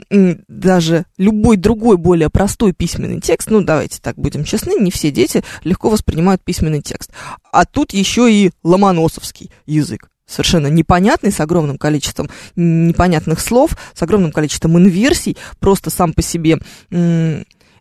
даже 0.09 1.05
любой 1.17 1.57
другой 1.57 1.97
более 1.97 2.29
простой 2.29 2.73
письменный 2.73 3.21
текст. 3.21 3.49
Ну, 3.49 3.61
давайте 3.61 3.99
так 4.01 4.15
будем 4.15 4.43
честны, 4.43 4.79
не 4.79 4.91
все 4.91 5.11
дети 5.11 5.43
легко 5.63 5.89
воспринимают 5.89 6.43
письменный 6.43 6.81
текст. 6.81 7.11
А 7.51 7.65
тут 7.65 7.93
еще 7.93 8.31
и 8.31 8.51
ломоносовский 8.63 9.51
язык 9.65 10.07
совершенно 10.31 10.67
непонятный, 10.67 11.31
с 11.31 11.41
огромным 11.41 11.77
количеством 11.77 12.29
непонятных 12.55 13.41
слов, 13.41 13.75
с 13.93 14.01
огромным 14.01 14.31
количеством 14.31 14.77
инверсий, 14.79 15.37
просто 15.59 15.89
сам 15.89 16.13
по 16.13 16.21
себе 16.21 16.57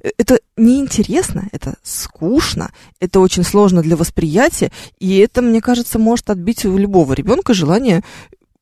это 0.03 0.41
неинтересно, 0.57 1.49
это 1.53 1.75
скучно, 1.83 2.71
это 3.01 3.21
очень 3.21 3.45
сложно 3.45 3.83
для 3.83 3.97
восприятия, 3.97 4.71
и 4.99 5.19
это, 5.19 5.43
мне 5.43 5.61
кажется, 5.61 5.99
может 5.99 6.31
отбить 6.31 6.65
у 6.65 6.77
любого 6.77 7.13
ребенка 7.13 7.55
желание 7.55 8.03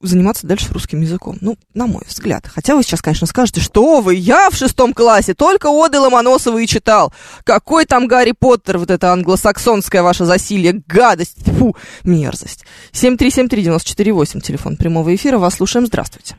заниматься 0.00 0.47
дальше 0.47 0.73
русским 0.73 1.00
языком. 1.00 1.37
Ну, 1.40 1.57
на 1.75 1.87
мой 1.87 2.02
взгляд. 2.07 2.47
Хотя 2.47 2.76
вы 2.76 2.83
сейчас, 2.83 3.02
конечно, 3.02 3.26
скажете, 3.26 3.61
что 3.61 4.00
вы, 4.00 4.14
я 4.14 4.49
в 4.50 4.54
шестом 4.54 4.95
классе 4.95 5.35
только 5.35 5.66
Оды 5.66 5.99
Ломоносова 5.99 6.59
и 6.59 6.66
читал. 6.66 7.12
Какой 7.45 7.85
там 7.85 8.07
Гарри 8.07 8.33
Поттер, 8.38 8.78
вот 8.78 8.90
это 8.90 9.12
англосаксонское 9.12 10.02
ваше 10.02 10.25
засилье, 10.25 10.83
гадость, 10.87 11.45
фу, 11.59 11.76
мерзость. 12.04 12.64
7373948, 12.92 14.40
телефон 14.40 14.76
прямого 14.76 15.14
эфира, 15.14 15.38
вас 15.38 15.57
слушаем, 15.57 15.87
здравствуйте. 15.87 16.37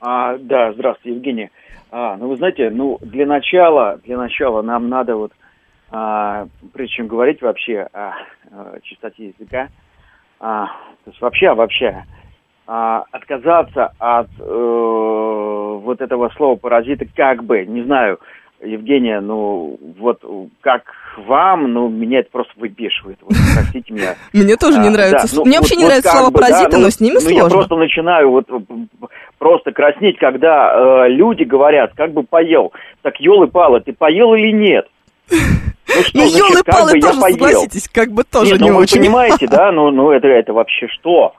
А, 0.00 0.36
да, 0.38 0.72
здравствуйте, 0.74 1.16
Евгения. 1.16 1.50
А, 1.90 2.16
ну, 2.16 2.28
вы 2.28 2.36
знаете, 2.36 2.70
ну, 2.70 2.98
для 3.00 3.26
начала, 3.26 3.98
для 4.04 4.18
начала 4.18 4.62
нам 4.62 4.88
надо 4.88 5.16
вот, 5.16 5.32
а, 5.90 6.46
прежде 6.72 6.96
чем 6.96 7.08
говорить 7.08 7.40
вообще 7.40 7.88
о, 7.92 8.14
о 8.50 8.80
чистоте 8.82 9.28
языка, 9.28 9.68
а, 10.40 10.66
то 11.04 11.10
есть 11.10 11.20
вообще, 11.20 11.54
вообще, 11.54 12.04
а, 12.66 13.04
отказаться 13.12 13.92
от 13.98 14.28
э, 14.38 15.78
вот 15.82 16.00
этого 16.02 16.28
слова 16.36 16.56
паразита 16.56 17.06
как 17.16 17.42
бы, 17.42 17.64
не 17.64 17.82
знаю, 17.82 18.18
Евгения, 18.60 19.20
ну, 19.20 19.78
вот 19.98 20.20
как 20.60 20.82
вам, 21.26 21.72
ну, 21.72 21.88
меня 21.88 22.20
это 22.20 22.30
просто 22.30 22.52
выбешивает. 22.56 23.18
Вот, 23.22 23.32
простите 23.54 23.92
меня. 23.92 24.16
Мне 24.32 24.56
тоже 24.56 24.80
не 24.80 24.88
а, 24.88 24.90
нравится. 24.90 25.36
Ну, 25.36 25.44
Мне 25.44 25.58
вообще 25.58 25.76
не 25.76 25.84
нравятся 25.84 26.10
слова 26.10 26.30
паразиты, 26.32 26.76
но 26.76 26.90
с 26.90 27.00
ними 27.00 27.18
сложно. 27.18 27.36
Я 27.36 27.48
просто 27.48 27.76
начинаю 27.76 28.30
вот 28.30 28.46
просто 29.38 29.72
краснеть, 29.72 30.18
когда 30.18 31.04
э, 31.04 31.08
люди 31.08 31.44
говорят, 31.44 31.92
как 31.94 32.12
бы 32.12 32.22
поел. 32.22 32.72
Так, 33.02 33.20
елы-палы, 33.20 33.80
ты 33.80 33.92
поел 33.92 34.34
или 34.34 34.52
нет? 34.52 34.86
Ну, 35.30 36.02
что, 36.02 36.18
ну 36.18 36.24
елы-палы 36.24 37.00
тоже, 37.00 37.14
согласитесь, 37.14 37.88
как 37.88 38.10
бы 38.12 38.24
тоже 38.24 38.52
Нет, 38.52 38.60
не 38.60 38.70
ну, 38.70 38.78
очень. 38.78 38.98
вы 38.98 39.06
понимаете, 39.06 39.46
да, 39.46 39.72
ну, 39.72 39.90
ну 39.90 40.10
это, 40.10 40.28
это 40.28 40.52
вообще 40.52 40.86
что? 40.88 41.34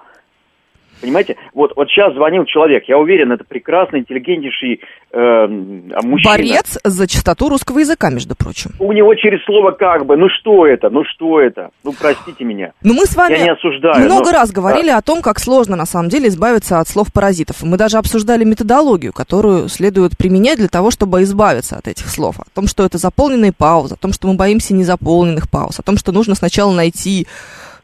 Понимаете, 1.01 1.37
вот, 1.53 1.73
вот 1.75 1.87
сейчас 1.89 2.13
звонил 2.13 2.45
человек, 2.45 2.83
я 2.87 2.97
уверен, 2.97 3.31
это 3.31 3.43
прекрасный, 3.43 3.99
интеллигентнейший 3.99 4.81
э, 5.11 5.47
мужчина. 5.47 6.31
Борец 6.31 6.77
за 6.83 7.07
чистоту 7.07 7.49
русского 7.49 7.79
языка, 7.79 8.09
между 8.09 8.35
прочим. 8.35 8.71
У 8.79 8.91
него 8.91 9.15
через 9.15 9.43
слово 9.45 9.71
как 9.71 10.05
бы, 10.05 10.17
ну 10.17 10.27
что 10.29 10.67
это, 10.67 10.89
ну 10.89 11.03
что 11.05 11.39
это, 11.39 11.69
ну 11.83 11.93
простите 11.99 12.43
меня. 12.43 12.73
Ну 12.83 12.93
мы 12.93 13.05
с 13.05 13.15
вами 13.15 13.37
я 13.37 13.43
не 13.43 13.51
осуждаю, 13.51 14.05
много 14.05 14.25
но... 14.25 14.31
раз 14.31 14.51
говорили 14.51 14.89
да. 14.89 14.97
о 14.97 15.01
том, 15.01 15.21
как 15.21 15.39
сложно 15.39 15.75
на 15.75 15.85
самом 15.85 16.09
деле 16.09 16.27
избавиться 16.27 16.79
от 16.79 16.87
слов 16.87 17.13
паразитов. 17.13 17.63
Мы 17.63 17.77
даже 17.77 17.97
обсуждали 17.97 18.43
методологию, 18.43 19.13
которую 19.13 19.69
следует 19.69 20.17
применять 20.17 20.57
для 20.57 20.67
того, 20.67 20.91
чтобы 20.91 21.23
избавиться 21.23 21.77
от 21.77 21.87
этих 21.87 22.07
слов. 22.07 22.39
О 22.39 22.45
том, 22.53 22.67
что 22.67 22.85
это 22.85 22.97
заполненные 22.97 23.53
паузы, 23.53 23.95
о 23.95 23.97
том, 23.97 24.11
что 24.13 24.27
мы 24.27 24.35
боимся 24.35 24.73
незаполненных 24.73 25.49
пауз, 25.49 25.79
о 25.79 25.83
том, 25.83 25.97
что 25.97 26.11
нужно 26.11 26.35
сначала 26.35 26.73
найти 26.73 27.27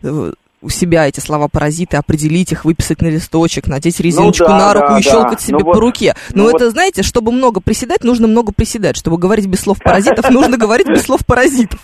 э, 0.04 0.32
у 0.66 0.70
себя 0.70 1.08
эти 1.08 1.20
слова 1.20 1.48
паразиты, 1.48 1.98
определить 1.98 2.52
их, 2.52 2.66
выписать 2.66 3.02
на 3.02 3.08
листочек, 3.08 3.68
надеть 3.68 4.00
ну 4.00 4.06
резиночку 4.06 4.46
ну, 4.46 4.50
да, 4.50 4.58
на 4.58 4.74
руку 4.74 4.88
да, 4.90 5.00
и 5.00 5.02
щелкать 5.04 5.38
да. 5.40 5.44
себе 5.46 5.58
ну, 5.60 5.66
по 5.66 5.74
вот, 5.74 5.80
руке. 5.80 6.16
Но 6.34 6.44
ну, 6.44 6.50
это, 6.50 6.66
вот... 6.66 6.74
знаете, 6.74 7.04
чтобы 7.04 7.32
много 7.32 7.62
приседать, 7.62 8.04
нужно 8.04 8.28
много 8.28 8.52
приседать. 8.52 8.98
Чтобы 8.98 9.18
говорить 9.18 9.46
без 9.46 9.62
слов 9.62 9.78
паразитов, 9.82 10.30
нужно 10.32 10.58
говорить 10.58 10.88
без 10.88 11.04
слов 11.04 11.26
паразитов. 11.26 11.80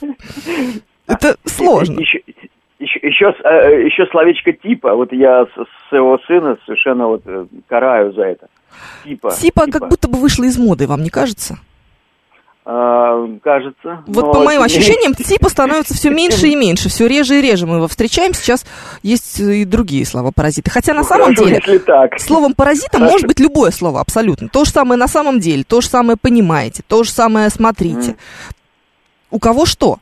Это 1.07 1.35
сложно. 1.45 1.99
Еще, 1.99 2.21
еще, 2.79 2.99
еще, 3.03 3.25
э, 3.43 4.11
словечко 4.11 4.53
типа. 4.53 4.95
Вот 4.95 5.13
я 5.13 5.45
своего 5.89 6.17
сына 6.25 6.57
совершенно 6.65 7.07
вот 7.07 7.21
э, 7.25 7.45
караю 7.67 8.13
за 8.13 8.23
это. 8.23 8.47
Типа. 9.03 9.31
Типа, 9.31 9.65
типа. 9.65 9.79
как 9.79 9.89
будто 9.89 10.07
бы 10.07 10.17
вышло 10.17 10.43
из 10.45 10.57
моды, 10.57 10.87
вам 10.87 11.03
не 11.03 11.09
кажется? 11.09 11.59
А, 12.63 13.27
кажется. 13.43 14.03
Вот 14.05 14.33
по 14.33 14.39
моим 14.41 14.61
ощущениям, 14.61 15.15
типа 15.15 15.49
становится 15.49 15.95
все 15.95 16.11
меньше 16.11 16.47
и 16.47 16.55
меньше, 16.55 16.89
все 16.89 17.07
реже 17.07 17.39
и 17.39 17.41
реже 17.41 17.65
мы 17.65 17.77
его 17.77 17.87
встречаем. 17.87 18.35
Сейчас 18.35 18.65
есть 19.01 19.39
и 19.39 19.65
другие 19.65 20.05
слова 20.05 20.31
паразиты. 20.31 20.69
Хотя 20.69 20.93
на 20.93 21.01
ну, 21.01 21.07
самом 21.07 21.35
хорошо, 21.35 21.45
деле 21.45 21.79
так. 21.79 22.19
словом 22.19 22.53
паразитом 22.53 22.99
хорошо. 22.99 23.11
может 23.11 23.27
быть 23.27 23.39
любое 23.39 23.71
слово 23.71 23.99
абсолютно. 23.99 24.47
То 24.47 24.63
же 24.63 24.71
самое 24.71 24.99
на 24.99 25.07
самом 25.07 25.39
деле, 25.39 25.63
то 25.63 25.81
же 25.81 25.87
самое 25.87 26.17
понимаете, 26.21 26.83
то 26.87 27.03
же 27.03 27.09
самое 27.09 27.49
смотрите. 27.49 28.11
Mm. 28.11 28.15
У 29.31 29.39
кого 29.39 29.65
что? 29.65 29.97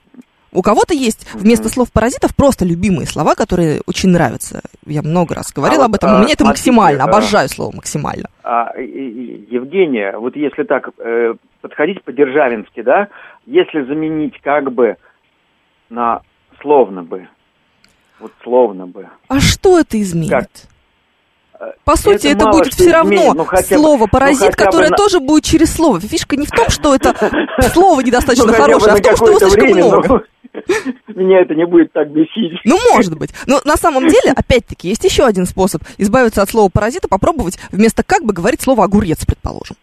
У 0.51 0.62
кого-то 0.62 0.94
есть 0.94 1.32
вместо 1.34 1.70
слов 1.70 1.91
паразитов 1.91 2.36
просто 2.36 2.65
любимые 2.65 3.06
слова, 3.06 3.36
которые 3.36 3.82
очень 3.86 4.10
нравятся. 4.10 4.62
Я 4.86 5.01
много 5.01 5.36
раз 5.36 5.51
говорила 5.53 5.84
а 5.84 5.86
об 5.86 5.96
этом. 5.96 6.15
У 6.15 6.18
меня 6.20 6.29
а, 6.29 6.34
это 6.34 6.46
максимально. 6.46 7.03
А, 7.03 7.08
обожаю 7.08 7.50
слово 7.50 7.75
максимально. 7.75 8.29
А, 8.44 8.74
Евгения, 8.77 10.18
вот 10.18 10.36
если 10.36 10.63
так 10.63 10.89
э, 10.98 11.36
подходить 11.62 12.03
по-державински, 12.03 12.82
да, 12.82 13.10
если 13.46 13.84
заменить 13.84 14.39
как 14.41 14.72
бы 14.72 14.98
на 15.89 16.22
словно 16.62 17.03
бы, 17.03 17.27
вот 18.20 18.32
словно 18.44 18.88
бы. 18.88 19.08
А 19.27 19.39
что 19.39 19.79
это 19.79 20.01
изменит? 20.01 20.32
Как? 20.32 20.50
По 21.84 21.98
сути, 21.98 22.27
это, 22.27 22.38
это 22.38 22.50
будет 22.51 22.74
все 22.74 22.91
равно 22.91 23.34
ну, 23.34 23.46
слово 23.63 24.06
бы, 24.06 24.08
паразит, 24.08 24.56
ну, 24.58 24.65
которое 24.65 24.89
бы... 24.89 24.96
тоже 24.96 25.20
будет 25.20 25.44
через 25.44 25.74
слово. 25.74 26.00
Фишка 26.00 26.38
не 26.38 26.46
в 26.46 26.51
том, 26.51 26.70
что 26.70 26.96
это 26.96 27.13
слово 27.74 28.00
недостаточно 28.00 28.46
ну, 28.46 28.53
хорошее, 28.53 28.94
а 28.94 28.96
в 28.96 29.01
том, 29.01 29.15
что 29.18 29.27
его 29.27 29.39
слишком 29.39 29.70
много. 29.70 30.24
Меня 31.08 31.41
это 31.41 31.56
не 31.56 31.65
будет 31.65 31.91
так 31.94 32.12
бесить. 32.12 32.60
Ну, 32.65 32.77
может 32.94 33.18
быть. 33.18 33.32
Но 33.48 33.62
на 33.65 33.77
самом 33.77 34.08
деле, 34.08 34.32
опять-таки, 34.36 34.89
есть 34.89 35.03
еще 35.03 35.25
один 35.25 35.46
способ 35.46 35.84
избавиться 35.98 36.41
от 36.41 36.50
слова 36.50 36.70
паразита, 36.70 37.08
попробовать 37.08 37.60
вместо 37.72 38.03
как 38.03 38.24
бы 38.24 38.34
говорить 38.34 38.62
слово 38.62 38.86
огурец, 38.86 39.25
предположим. 39.25 39.75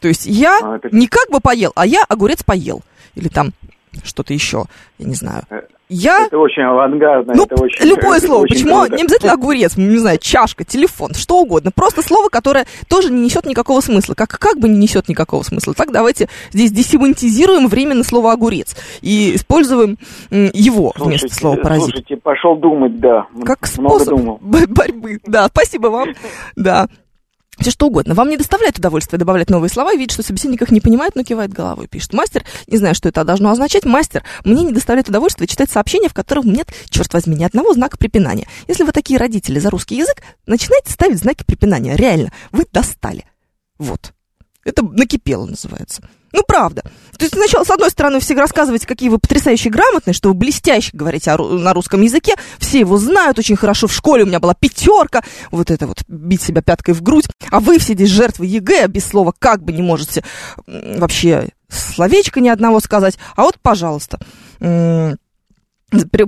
То 0.00 0.08
есть 0.08 0.26
я 0.26 0.58
а, 0.62 0.76
это... 0.76 0.88
не 0.94 1.06
как 1.06 1.30
бы 1.30 1.40
поел, 1.40 1.72
а 1.76 1.86
я 1.86 2.02
огурец 2.08 2.42
поел. 2.42 2.82
Или 3.14 3.28
там 3.28 3.52
что-то 4.04 4.32
еще, 4.32 4.64
я 4.98 5.06
не 5.06 5.14
знаю. 5.14 5.42
Э, 5.50 5.62
я... 5.88 6.26
Это 6.26 6.38
очень 6.38 6.62
авангардно. 6.62 7.34
Ну, 7.34 7.44
это 7.44 7.62
очень, 7.62 7.84
любое 7.86 8.16
это 8.16 8.26
слово. 8.26 8.46
Почему 8.46 8.80
круто. 8.80 8.96
не 8.96 9.02
обязательно 9.02 9.32
огурец, 9.32 9.76
не 9.76 9.98
знаю, 9.98 10.18
чашка, 10.18 10.64
телефон, 10.64 11.12
что 11.14 11.40
угодно. 11.40 11.70
Просто 11.70 12.02
слово, 12.02 12.28
которое 12.30 12.66
тоже 12.88 13.10
не 13.12 13.20
несет 13.20 13.44
никакого 13.44 13.80
смысла. 13.80 14.14
Как, 14.14 14.30
как 14.30 14.58
бы 14.58 14.68
не 14.68 14.78
несет 14.78 15.08
никакого 15.08 15.42
смысла. 15.42 15.74
Так 15.74 15.92
давайте 15.92 16.28
здесь 16.50 16.72
десемантизируем 16.72 17.68
временно 17.68 18.04
слово 18.04 18.32
огурец 18.32 18.74
и 19.02 19.36
используем 19.36 19.98
его 20.30 20.92
слушайте, 20.96 21.26
вместо 21.26 21.38
слова 21.38 21.56
паразит. 21.56 21.84
Слушайте, 21.84 22.16
пошел 22.16 22.56
думать, 22.56 22.98
да. 22.98 23.26
Как 23.44 23.66
способ 23.66 24.18
борьбы. 24.40 25.20
Да, 25.26 25.48
спасибо 25.48 25.88
вам. 25.88 26.08
Да 26.56 26.86
все 27.58 27.70
что 27.70 27.86
угодно. 27.86 28.14
Вам 28.14 28.28
не 28.28 28.36
доставляет 28.36 28.78
удовольствия 28.78 29.18
добавлять 29.18 29.50
новые 29.50 29.70
слова 29.70 29.92
и 29.92 29.96
видеть, 29.96 30.12
что 30.12 30.22
собеседник 30.22 30.62
их 30.62 30.70
не 30.70 30.80
понимает, 30.80 31.14
но 31.14 31.22
кивает 31.22 31.52
головой. 31.52 31.86
Пишет 31.86 32.12
мастер, 32.12 32.44
не 32.66 32.78
знаю, 32.78 32.94
что 32.94 33.08
это 33.08 33.24
должно 33.24 33.50
означать. 33.50 33.84
Мастер, 33.84 34.24
мне 34.44 34.64
не 34.64 34.72
доставляет 34.72 35.08
удовольствия 35.08 35.46
читать 35.46 35.70
сообщения, 35.70 36.08
в 36.08 36.14
которых 36.14 36.44
нет, 36.44 36.68
черт 36.88 37.12
возьми, 37.12 37.36
ни 37.36 37.44
одного 37.44 37.74
знака 37.74 37.98
препинания. 37.98 38.48
Если 38.68 38.84
вы 38.84 38.92
такие 38.92 39.18
родители 39.18 39.58
за 39.58 39.70
русский 39.70 39.96
язык, 39.96 40.22
начинайте 40.46 40.90
ставить 40.90 41.18
знаки 41.18 41.44
препинания. 41.44 41.94
Реально, 41.94 42.32
вы 42.52 42.64
достали. 42.72 43.26
Вот. 43.78 44.12
Это 44.64 44.82
накипело 44.82 45.46
называется. 45.46 46.08
Ну, 46.32 46.42
правда. 46.46 46.82
То 47.18 47.24
есть 47.24 47.34
сначала, 47.34 47.64
с 47.64 47.70
одной 47.70 47.90
стороны, 47.90 48.20
все 48.20 48.34
рассказываете, 48.34 48.86
какие 48.86 49.08
вы 49.08 49.18
потрясающе 49.18 49.70
грамотные, 49.70 50.14
что 50.14 50.28
вы 50.28 50.34
блестяще 50.34 50.90
говорите 50.92 51.30
о, 51.30 51.38
на 51.38 51.72
русском 51.74 52.00
языке, 52.00 52.34
все 52.58 52.80
его 52.80 52.96
знают 52.98 53.38
очень 53.38 53.56
хорошо, 53.56 53.86
в 53.86 53.92
школе 53.92 54.24
у 54.24 54.26
меня 54.26 54.40
была 54.40 54.54
пятерка, 54.54 55.22
вот 55.50 55.70
это 55.70 55.86
вот, 55.86 56.02
бить 56.08 56.42
себя 56.42 56.62
пяткой 56.62 56.94
в 56.94 57.02
грудь, 57.02 57.26
а 57.50 57.60
вы 57.60 57.78
все 57.78 57.92
здесь 57.94 58.08
жертвы 58.08 58.46
ЕГЭ, 58.46 58.88
без 58.88 59.04
слова 59.04 59.32
как 59.38 59.62
бы 59.62 59.72
не 59.72 59.82
можете 59.82 60.24
вообще 60.66 61.50
словечко 61.68 62.40
ни 62.40 62.48
одного 62.48 62.80
сказать, 62.80 63.18
а 63.36 63.42
вот, 63.42 63.58
пожалуйста, 63.60 64.18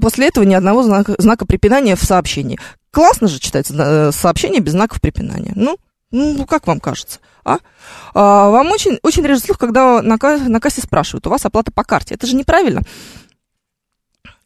после 0.01 0.29
этого 0.29 0.45
ни 0.45 0.55
одного 0.55 0.83
знака, 0.83 1.15
знака 1.19 1.47
препинания 1.47 1.97
в 1.97 2.05
сообщении. 2.05 2.59
Классно 2.91 3.27
же 3.27 3.41
читается 3.41 3.75
э, 3.77 4.13
сообщение 4.13 4.61
без 4.61 4.73
знаков 4.73 5.01
препинания. 5.01 5.53
Ну, 5.57 5.79
ну, 6.11 6.47
как 6.47 6.67
вам 6.67 6.81
кажется? 6.81 7.21
А? 7.45 7.59
а 8.15 8.51
вам 8.51 8.71
очень, 8.71 8.99
очень 9.03 9.23
режет 9.23 9.45
слух, 9.45 9.59
когда 9.59 10.01
на, 10.03 10.17
на 10.17 10.61
кассе 10.61 10.81
спрашивают, 10.81 11.27
у 11.27 11.31
вас 11.31 11.45
оплата 11.45 11.73
по 11.73 11.85
карте. 11.85 12.15
Это 12.15 12.27
же 12.27 12.37
неправильно. 12.37 12.83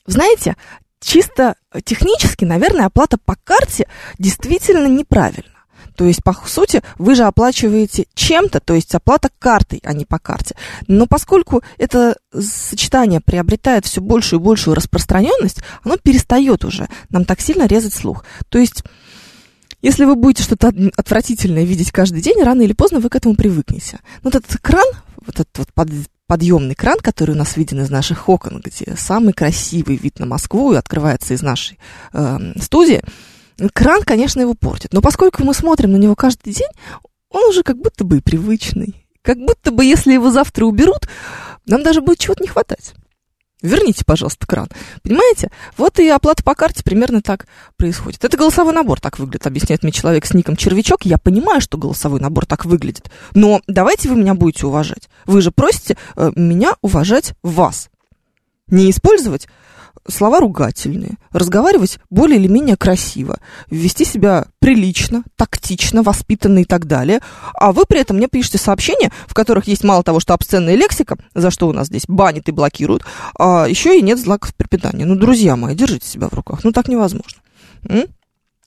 Знаете, 0.07 0.57
чисто 1.00 1.55
технически, 1.85 2.45
наверное, 2.45 2.87
оплата 2.87 3.19
по 3.19 3.37
карте 3.37 3.87
действительно 4.19 4.87
неправильно. 4.87 5.59
То 5.99 6.05
есть, 6.05 6.23
по 6.23 6.33
сути, 6.33 6.81
вы 6.97 7.17
же 7.17 7.25
оплачиваете 7.25 8.07
чем-то, 8.15 8.61
то 8.61 8.75
есть 8.75 8.95
оплата 8.95 9.31
картой, 9.38 9.81
а 9.85 9.93
не 9.93 10.05
по 10.05 10.21
карте. 10.21 10.55
Но 10.87 11.07
поскольку 11.07 11.62
это 11.77 12.17
сочетание 12.33 13.21
приобретает 13.21 13.85
все 13.85 14.00
большую 14.00 14.41
и 14.41 14.45
большую 14.45 14.77
распространенность, 14.77 15.61
оно 15.83 15.97
перестает 15.97 16.65
уже 16.65 16.88
нам 17.11 17.25
так 17.25 17.41
сильно 17.41 17.67
резать 17.67 17.95
слух. 17.95 18.25
То 18.49 18.59
есть 18.59 18.85
если 19.80 20.04
вы 20.04 20.16
будете 20.16 20.42
что-то 20.42 20.73
отвратительное 20.97 21.64
видеть 21.64 21.92
каждый 21.92 22.20
день, 22.20 22.42
рано 22.42 22.62
или 22.62 22.73
поздно 22.73 23.00
вы 23.00 23.08
к 23.08 23.16
этому 23.16 23.37
привыкнете. 23.37 24.00
Вот 24.23 24.35
этот 24.35 24.54
экран, 24.54 24.87
вот 25.25 25.35
этот 25.40 25.56
вот 25.58 25.73
под, 25.73 25.90
подъемный 26.26 26.75
кран, 26.75 26.99
который 26.99 27.32
у 27.32 27.38
нас 27.38 27.56
виден 27.56 27.80
из 27.80 27.90
наших 27.90 28.28
окон, 28.28 28.61
где 28.64 28.94
самый 28.97 29.32
красивый 29.32 29.97
вид 29.97 30.18
на 30.18 30.26
Москву 30.26 30.73
и 30.73 30.76
открывается 30.76 31.35
из 31.35 31.42
нашей 31.42 31.78
э, 32.12 32.38
студии, 32.61 33.02
кран, 33.73 34.02
конечно, 34.02 34.40
его 34.40 34.54
портит. 34.54 34.92
Но 34.92 35.00
поскольку 35.00 35.44
мы 35.44 35.54
смотрим 35.54 35.92
на 35.92 35.97
него 35.97 36.14
каждый 36.14 36.52
день, 36.52 36.70
он 37.30 37.44
уже 37.44 37.62
как 37.62 37.78
будто 37.78 38.04
бы 38.04 38.18
и 38.18 38.20
привычный. 38.20 39.06
Как 39.23 39.38
будто 39.38 39.70
бы, 39.70 39.85
если 39.85 40.12
его 40.12 40.30
завтра 40.30 40.64
уберут, 40.64 41.08
нам 41.66 41.82
даже 41.82 42.00
будет 42.00 42.18
чего-то 42.18 42.42
не 42.42 42.49
хватать. 42.49 42.94
Верните, 43.61 44.05
пожалуйста, 44.05 44.47
кран. 44.47 44.69
Понимаете? 45.03 45.50
Вот 45.77 45.99
и 45.99 46.09
оплата 46.09 46.45
по 46.45 46.55
карте 46.55 46.85
примерно 46.85 47.23
так 47.23 47.47
происходит. 47.77 48.25
Это 48.25 48.37
голосовой 48.37 48.73
набор 48.73 49.00
так 49.00 49.19
выглядит, 49.19 49.47
объясняет 49.49 49.83
мне 49.83 49.91
человек 49.91 50.27
с 50.27 50.35
ником 50.35 50.55
Червячок. 50.55 51.05
Я 51.05 51.19
понимаю, 51.19 51.61
что 51.61 51.77
голосовой 51.77 52.21
набор 52.21 52.47
так 52.47 52.65
выглядит. 52.65 53.11
Но 53.35 53.61
давайте 53.67 54.09
вы 54.09 54.17
меня 54.17 54.35
будете 54.35 54.67
уважать. 54.67 55.09
Вы 55.27 55.43
же 55.43 55.50
просите 55.50 55.97
э, 56.15 56.31
меня 56.37 56.77
уважать 56.83 57.35
вас. 57.43 57.91
Не 58.69 58.91
использовать 58.91 59.49
слова 60.09 60.41
ругательные, 60.41 61.19
разговаривать 61.33 61.99
более 62.11 62.38
или 62.38 62.49
менее 62.49 62.77
красиво, 62.77 63.38
вести 63.71 64.05
себя 64.05 64.47
прилично, 64.59 65.23
тактично, 65.37 66.03
воспитанно 66.03 66.61
и 66.61 66.65
так 66.65 66.87
далее. 66.87 67.21
А 67.55 67.73
вы 67.73 67.85
при 67.87 68.00
этом 68.00 68.17
мне 68.17 68.29
пишете 68.29 68.59
сообщения, 68.59 69.12
в 69.27 69.35
которых 69.35 69.69
есть 69.69 69.85
мало 69.85 70.03
того, 70.03 70.21
что 70.21 70.35
обсценная 70.35 70.75
лексика, 70.75 71.17
за 71.35 71.50
что 71.50 71.69
у 71.69 71.73
нас 71.73 71.88
здесь 71.88 72.05
банят 72.09 72.49
и 72.49 72.53
блокируют, 72.53 73.05
а 73.38 73.67
еще 73.67 73.99
и 73.99 74.03
нет 74.03 74.19
знаков 74.19 74.55
препитания. 74.55 75.07
Ну, 75.07 75.15
друзья 75.17 75.57
мои, 75.57 75.75
держите 75.75 76.09
себя 76.09 76.29
в 76.29 76.35
руках. 76.35 76.65
Ну, 76.65 76.73
так 76.73 76.88
невозможно. 76.88 77.41
М? 77.88 78.07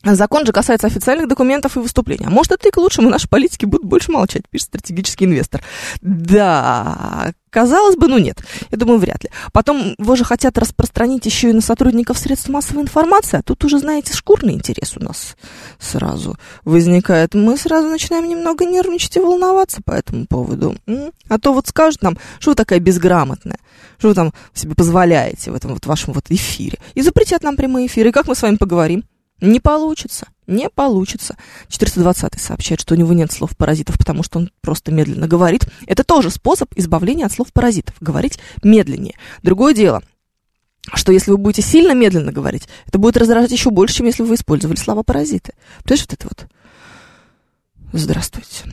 Закон 0.04 0.46
же 0.46 0.52
касается 0.52 0.88
официальных 0.88 1.28
документов 1.28 1.78
и 1.78 1.80
выступлений. 1.80 2.26
А 2.26 2.30
может, 2.30 2.54
это 2.54 2.68
и 2.68 2.72
к 2.72 2.78
лучшему, 2.78 3.10
наши 3.10 3.28
политики 3.28 3.66
будут 3.66 3.86
больше 3.86 4.12
молчать, 4.12 4.44
пишет 4.50 4.68
стратегический 4.68 5.26
инвестор. 5.26 5.62
Да, 6.02 7.34
казалось 7.52 7.96
бы, 7.98 8.08
ну 8.08 8.18
нет. 8.18 8.40
Я 8.72 8.78
думаю, 8.78 8.98
вряд 8.98 9.24
ли. 9.24 9.30
Потом 9.54 9.94
его 10.00 10.16
же 10.16 10.24
хотят 10.24 10.58
распространить 10.58 11.26
еще 11.28 11.52
и 11.52 11.54
на 11.54 11.62
сотрудников 11.62 12.18
средств 12.18 12.50
массовой 12.50 12.82
информации, 12.82 13.38
а 13.38 13.44
тут 13.44 13.64
уже, 13.64 13.78
знаете, 13.78 14.14
шкурный 14.14 14.54
интерес 14.54 14.98
у 14.98 15.04
нас 15.04 15.36
сразу 15.80 16.36
возникает. 16.66 17.36
Мы 17.36 17.56
сразу 17.58 17.88
начинаем 17.88 18.28
немного 18.28 18.66
нервничать 18.66 19.18
и 19.18 19.20
волноваться 19.20 19.82
по 19.86 19.92
этому 19.92 20.26
поводу. 20.26 20.76
А 21.30 21.38
то 21.38 21.54
вот 21.54 21.68
скажут 21.68 22.02
нам, 22.02 22.18
что 22.40 22.52
вы 22.52 22.56
такая 22.56 22.80
безграмотная, 22.80 23.60
что 24.00 24.08
вы 24.08 24.16
там 24.16 24.34
себе 24.56 24.74
позволяете 24.74 25.52
в 25.52 25.56
этом 25.56 25.74
вот 25.74 25.86
вашем 25.86 26.14
вот 26.14 26.26
эфире. 26.30 26.80
И 26.96 27.04
запретят 27.04 27.44
нам 27.44 27.56
прямые 27.56 27.86
эфиры. 27.86 28.10
И 28.10 28.12
как 28.12 28.28
мы 28.28 28.34
с 28.34 28.42
вами 28.42 28.56
поговорим? 28.56 29.04
Не 29.42 29.60
получится, 29.60 30.28
не 30.46 30.70
получится. 30.70 31.36
420 31.68 32.40
сообщает, 32.40 32.80
что 32.80 32.94
у 32.94 32.98
него 32.98 33.12
нет 33.14 33.32
слов 33.32 33.58
паразитов, 33.58 33.98
потому 33.98 34.22
что 34.22 34.38
он 34.38 34.52
просто 34.62 34.92
медленно 34.92 35.28
говорит. 35.28 35.68
Это 35.88 36.04
тоже 36.04 36.30
способ 36.30 36.72
избавления 36.76 37.26
от 37.26 37.32
слов 37.32 37.52
паразитов. 37.52 37.96
Говорить 38.00 38.38
медленнее. 38.64 39.16
Другое 39.42 39.74
дело, 39.74 40.04
что 40.94 41.12
если 41.12 41.32
вы 41.32 41.38
будете 41.38 41.64
сильно 41.64 41.94
медленно 41.94 42.32
говорить, 42.32 42.68
это 42.86 43.00
будет 43.00 43.18
раздражать 43.18 43.52
еще 43.52 43.72
больше, 43.72 43.96
чем 43.96 44.06
если 44.06 44.22
вы 44.22 44.36
использовали 44.36 44.78
слова 44.78 45.02
паразиты. 45.02 45.54
Понимаешь, 45.84 46.06
вот 46.08 46.14
это 46.14 46.28
вот. 46.28 46.48
Здравствуйте. 47.94 48.72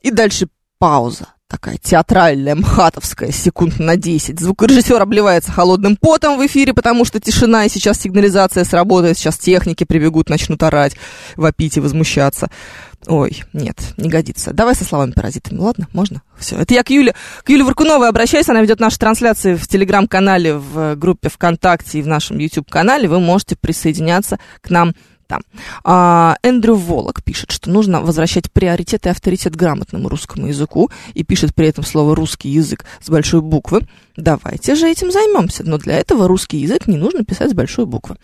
И 0.00 0.10
дальше 0.10 0.48
пауза 0.78 1.28
такая 1.52 1.76
театральная, 1.76 2.54
мхатовская, 2.54 3.30
секунд 3.30 3.78
на 3.78 3.96
10. 3.96 4.40
Звукорежиссер 4.40 5.00
обливается 5.00 5.52
холодным 5.52 5.96
потом 5.96 6.38
в 6.38 6.46
эфире, 6.46 6.72
потому 6.72 7.04
что 7.04 7.20
тишина, 7.20 7.66
и 7.66 7.68
сейчас 7.68 8.00
сигнализация 8.00 8.64
сработает, 8.64 9.18
сейчас 9.18 9.36
техники 9.36 9.84
прибегут, 9.84 10.30
начнут 10.30 10.62
орать, 10.62 10.96
вопить 11.36 11.76
и 11.76 11.80
возмущаться. 11.80 12.48
Ой, 13.06 13.42
нет, 13.52 13.76
не 13.98 14.08
годится. 14.08 14.54
Давай 14.54 14.74
со 14.74 14.84
словами 14.84 15.10
паразитами, 15.10 15.58
ладно? 15.58 15.88
Можно? 15.92 16.22
Все. 16.38 16.56
Это 16.56 16.72
я 16.72 16.82
к 16.82 16.90
Юле, 16.90 17.14
к 17.44 17.50
Юле 17.50 17.64
Варкуновой 17.64 18.08
обращаюсь. 18.08 18.48
Она 18.48 18.62
ведет 18.62 18.80
наши 18.80 18.98
трансляции 18.98 19.54
в 19.54 19.68
Телеграм-канале, 19.68 20.54
в 20.54 20.94
группе 20.94 21.28
ВКонтакте 21.28 21.98
и 21.98 22.02
в 22.02 22.06
нашем 22.06 22.38
YouTube-канале. 22.38 23.08
Вы 23.08 23.20
можете 23.20 23.56
присоединяться 23.56 24.38
к 24.62 24.70
нам 24.70 24.94
там. 25.32 25.42
А, 25.82 26.36
Эндрю 26.42 26.74
Волок 26.74 27.24
пишет, 27.24 27.52
что 27.52 27.70
нужно 27.70 28.02
возвращать 28.02 28.52
приоритет 28.52 29.06
и 29.06 29.08
авторитет 29.08 29.56
грамотному 29.56 30.10
русскому 30.10 30.48
языку 30.48 30.90
и 31.14 31.24
пишет 31.24 31.54
при 31.54 31.68
этом 31.68 31.84
слово 31.84 32.14
русский 32.14 32.50
язык 32.50 32.84
с 33.00 33.08
большой 33.08 33.40
буквы. 33.40 33.80
Давайте 34.14 34.74
же 34.74 34.90
этим 34.90 35.10
займемся, 35.10 35.64
но 35.64 35.78
для 35.78 35.98
этого 35.98 36.28
русский 36.28 36.58
язык 36.58 36.86
не 36.86 36.98
нужно 36.98 37.24
писать 37.24 37.52
с 37.52 37.54
большой 37.54 37.86
буквы. 37.86 38.18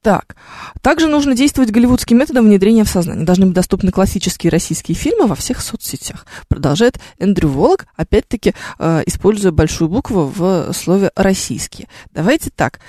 Так, 0.00 0.36
также 0.80 1.06
нужно 1.06 1.34
действовать 1.36 1.70
голливудским 1.70 2.18
методом 2.18 2.46
внедрения 2.46 2.84
в 2.84 2.88
сознание. 2.88 3.26
Должны 3.26 3.44
быть 3.44 3.54
доступны 3.54 3.90
классические 3.90 4.50
российские 4.50 4.94
фильмы 4.94 5.26
во 5.26 5.34
всех 5.34 5.60
соцсетях. 5.60 6.26
Продолжает 6.48 6.98
Эндрю 7.18 7.48
Волок, 7.48 7.86
опять-таки 7.96 8.54
э, 8.78 9.02
используя 9.04 9.52
большую 9.52 9.90
букву 9.90 10.32
в 10.34 10.72
слове 10.72 11.10
«российские». 11.14 11.88
Давайте 12.12 12.50
так. 12.50 12.80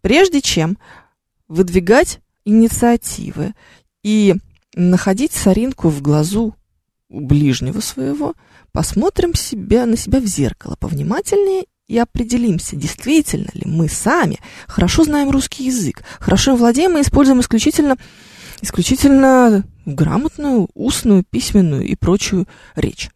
Прежде 0.00 0.40
чем 0.40 0.78
выдвигать 1.48 2.20
инициативы 2.44 3.54
и 4.02 4.36
находить 4.74 5.32
соринку 5.32 5.88
в 5.88 6.02
глазу 6.02 6.54
у 7.08 7.20
ближнего 7.20 7.80
своего, 7.80 8.34
посмотрим 8.72 9.34
себя, 9.34 9.86
на 9.86 9.96
себя 9.96 10.20
в 10.20 10.26
зеркало 10.26 10.76
повнимательнее 10.78 11.64
и 11.88 11.98
определимся, 11.98 12.76
действительно 12.76 13.48
ли 13.54 13.62
мы 13.64 13.88
сами 13.88 14.38
хорошо 14.66 15.04
знаем 15.04 15.30
русский 15.30 15.64
язык, 15.64 16.02
хорошо 16.20 16.54
владеем 16.54 16.98
и 16.98 17.00
используем 17.00 17.40
исключительно, 17.40 17.96
исключительно 18.60 19.64
грамотную, 19.86 20.68
устную, 20.74 21.24
письменную 21.24 21.86
и 21.86 21.94
прочую 21.94 22.46
речь. 22.76 23.08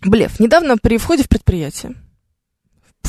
Блеф. 0.00 0.40
Недавно 0.40 0.78
при 0.78 0.96
входе 0.96 1.22
в 1.22 1.28
предприятие 1.28 1.94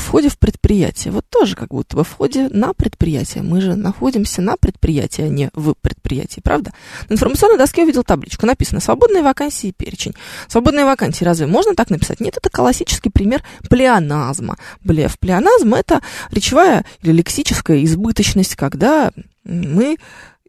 входе 0.00 0.28
в 0.28 0.38
предприятие. 0.38 1.12
Вот 1.12 1.24
тоже 1.28 1.56
как 1.56 1.68
будто 1.68 1.96
бы 1.96 2.04
в 2.04 2.08
входе 2.08 2.48
на 2.48 2.72
предприятие. 2.72 3.42
Мы 3.42 3.60
же 3.60 3.74
находимся 3.76 4.42
на 4.42 4.56
предприятии, 4.56 5.22
а 5.22 5.28
не 5.28 5.50
в 5.54 5.74
предприятии, 5.74 6.40
правда? 6.40 6.72
На 7.08 7.14
информационной 7.14 7.58
доске 7.58 7.82
увидел 7.82 8.04
табличку. 8.04 8.46
Написано 8.46 8.80
«Свободные 8.80 9.22
вакансии 9.22 9.68
и 9.68 9.72
перечень». 9.72 10.14
Свободные 10.48 10.84
вакансии 10.84 11.24
разве 11.24 11.46
можно 11.46 11.74
так 11.74 11.90
написать? 11.90 12.20
Нет, 12.20 12.36
это 12.36 12.50
классический 12.50 13.10
пример 13.10 13.42
плеоназма. 13.68 14.56
Блеф. 14.82 15.18
Плеоназм– 15.18 15.74
это 15.74 16.00
речевая 16.30 16.84
или 17.02 17.12
лексическая 17.12 17.82
избыточность, 17.84 18.56
когда 18.56 19.12
мы 19.44 19.96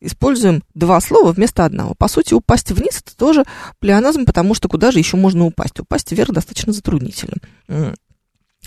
используем 0.02 0.64
два 0.74 1.00
слова 1.02 1.32
вместо 1.32 1.66
одного. 1.66 1.94
По 1.98 2.08
сути, 2.08 2.34
упасть 2.34 2.72
вниз 2.72 3.02
это 3.06 3.16
тоже 3.16 3.44
плеоназм, 3.80 4.26
потому 4.26 4.54
что 4.54 4.68
куда 4.68 4.92
же 4.92 5.00
еще 5.00 5.18
можно 5.18 5.46
упасть? 5.46 5.80
Упасть 5.80 6.12
вверх 6.12 6.32
достаточно 6.32 6.74
затруднительно. 6.74 7.38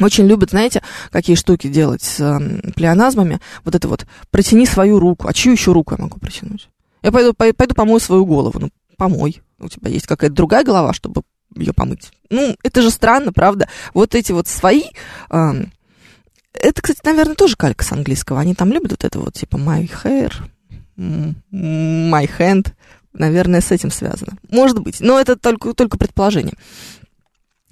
Очень 0.00 0.26
любят, 0.26 0.50
знаете, 0.50 0.82
какие 1.10 1.36
штуки 1.36 1.66
делать 1.68 2.02
с 2.02 2.20
э, 2.20 2.70
плеоназмами. 2.72 3.40
Вот 3.64 3.74
это 3.74 3.88
вот, 3.88 4.06
протяни 4.30 4.66
свою 4.66 4.98
руку. 5.00 5.26
А 5.26 5.32
чью 5.32 5.52
еще 5.52 5.72
руку 5.72 5.94
я 5.96 6.02
могу 6.02 6.20
протянуть? 6.20 6.68
Я 7.02 7.10
пойду, 7.10 7.34
пойду 7.34 7.74
помою 7.74 8.00
свою 8.00 8.24
голову. 8.24 8.58
Ну, 8.60 8.70
помой. 8.96 9.42
У 9.58 9.68
тебя 9.68 9.90
есть 9.90 10.06
какая-то 10.06 10.34
другая 10.34 10.64
голова, 10.64 10.92
чтобы 10.92 11.22
ее 11.56 11.72
помыть. 11.72 12.10
Ну, 12.30 12.56
это 12.62 12.82
же 12.82 12.90
странно, 12.90 13.32
правда? 13.32 13.68
Вот 13.94 14.14
эти 14.14 14.32
вот 14.32 14.46
свои... 14.46 14.84
Э, 15.30 15.64
это, 16.52 16.82
кстати, 16.82 17.00
наверное, 17.04 17.34
тоже 17.34 17.56
калька 17.56 17.84
с 17.84 17.92
английского. 17.92 18.40
Они 18.40 18.54
там 18.54 18.72
любят 18.72 18.92
вот 18.92 19.04
это 19.04 19.18
вот, 19.18 19.34
типа, 19.34 19.56
my 19.56 19.90
hair, 20.04 20.32
my 20.96 22.30
hand. 22.38 22.72
Наверное, 23.14 23.60
с 23.60 23.72
этим 23.72 23.90
связано. 23.90 24.38
Может 24.50 24.78
быть, 24.80 25.00
но 25.00 25.18
это 25.18 25.36
только, 25.36 25.72
только 25.72 25.98
предположение 25.98 26.54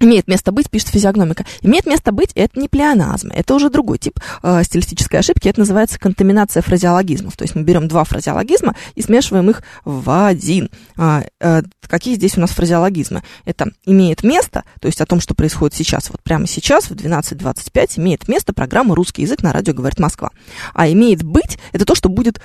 имеет 0.01 0.29
место 0.29 0.53
быть, 0.53 0.71
пишет 0.71 0.89
физиогномика, 0.89 1.45
имеет 1.63 1.87
место 1.87 2.13
быть, 2.13 2.33
это 2.35 2.59
не 2.59 2.69
плеоназм, 2.69 3.31
это 3.33 3.55
уже 3.55 3.71
другой 3.71 3.99
тип 3.99 4.19
э, 4.43 4.63
стилистической 4.65 5.21
ошибки, 5.21 5.49
это 5.49 5.61
называется 5.61 5.99
контаминация 5.99 6.63
фразеологизмов, 6.63 7.37
то 7.37 7.45
есть 7.45 7.55
мы 7.55 7.63
берем 7.63 7.89
два 7.89 8.05
фразеологизма 8.05 8.75
и 8.95 9.03
смешиваем 9.03 9.51
их 9.51 9.63
в 9.85 10.27
один. 10.27 10.71
А, 10.97 11.25
э, 11.41 11.63
какие 11.89 12.15
здесь 12.15 12.37
у 12.37 12.41
нас 12.41 12.51
фразеологизмы? 12.51 13.23
Это 13.45 13.71
имеет 13.85 14.23
место, 14.23 14.65
то 14.81 14.87
есть 14.87 15.01
о 15.01 15.07
том, 15.07 15.21
что 15.21 15.35
происходит 15.35 15.75
сейчас, 15.75 16.11
вот 16.11 16.23
прямо 16.23 16.47
сейчас 16.47 16.91
в 16.91 16.93
12.25 16.93 17.99
имеет 17.99 18.29
место 18.29 18.53
программа 18.53 18.95
«Русский 18.95 19.23
язык» 19.23 19.43
на 19.43 19.53
радио 19.53 19.73
«Говорит 19.73 19.99
Москва». 19.99 20.31
А 20.75 20.89
имеет 20.91 21.23
быть, 21.23 21.59
это 21.73 21.85
то, 21.85 21.95
что 21.95 22.09
будет 22.09 22.41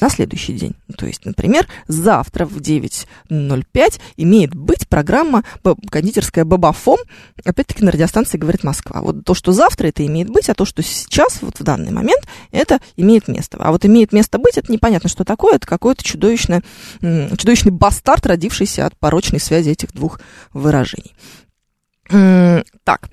на 0.00 0.10
следующий 0.10 0.52
день. 0.52 0.74
То 0.96 1.06
есть, 1.06 1.24
например, 1.24 1.66
завтра 1.86 2.46
в 2.46 2.58
9.05 2.58 4.00
имеет 4.16 4.54
быть 4.54 4.88
программа 4.88 5.44
кондитерская 5.90 6.44
Бабафом, 6.44 6.98
опять-таки 7.44 7.84
на 7.84 7.90
радиостанции 7.90 8.38
«Говорит 8.38 8.64
Москва». 8.64 9.00
Вот 9.00 9.24
то, 9.24 9.34
что 9.34 9.52
завтра, 9.52 9.88
это 9.88 10.04
имеет 10.06 10.30
быть, 10.30 10.48
а 10.48 10.54
то, 10.54 10.64
что 10.64 10.82
сейчас, 10.82 11.42
вот 11.42 11.58
в 11.58 11.62
данный 11.62 11.92
момент, 11.92 12.26
это 12.50 12.80
имеет 12.96 13.28
место. 13.28 13.58
А 13.60 13.72
вот 13.72 13.84
имеет 13.84 14.12
место 14.12 14.38
быть, 14.38 14.58
это 14.58 14.72
непонятно, 14.72 15.08
что 15.08 15.24
такое, 15.24 15.56
это 15.56 15.66
какой-то 15.66 16.02
чудовищный, 16.02 16.62
чудовищный 17.00 17.72
бастард, 17.72 18.26
родившийся 18.26 18.86
от 18.86 18.96
порочной 18.96 19.40
связи 19.40 19.70
этих 19.70 19.92
двух 19.92 20.20
выражений. 20.52 21.14
Так, 22.08 23.10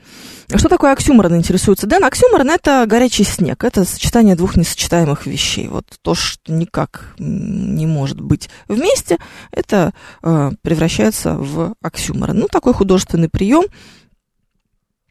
что 0.56 0.70
такое 0.70 0.94
оксюморон, 0.94 1.36
интересуется 1.36 1.88
Дэн? 1.88 2.04
Оксюморон– 2.04 2.50
это 2.52 2.86
горячий 2.88 3.24
снег, 3.24 3.64
это 3.64 3.84
сочетание 3.84 4.36
двух 4.36 4.56
несочетаемых 4.56 5.26
вещей. 5.26 5.68
Вот 5.68 5.86
то, 6.02 6.16
что 6.16 6.54
никак 6.54 7.16
не 7.18 7.86
может 7.88 8.22
быть 8.22 8.50
вместе, 8.68 9.18
это 9.52 9.94
э, 10.22 10.52
превращается 10.62 11.34
в 11.34 11.76
оксюморон. 11.82 12.40
Ну, 12.40 12.48
такой 12.48 12.74
художественный 12.74 13.28
прием, 13.28 13.66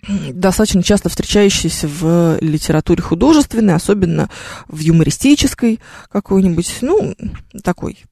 достаточно 0.08 0.82
часто 0.82 1.08
встречающийся 1.08 1.88
в 1.88 2.38
литературе 2.40 3.02
художественной, 3.02 3.74
особенно 3.74 4.30
в 4.68 4.78
юмористической 4.78 5.80
какой-нибудь, 6.10 6.78
ну, 6.80 7.14
такой 7.62 8.04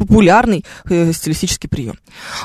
популярный 0.00 0.64
э, 0.88 1.12
стилистический 1.12 1.68
прием. 1.68 1.98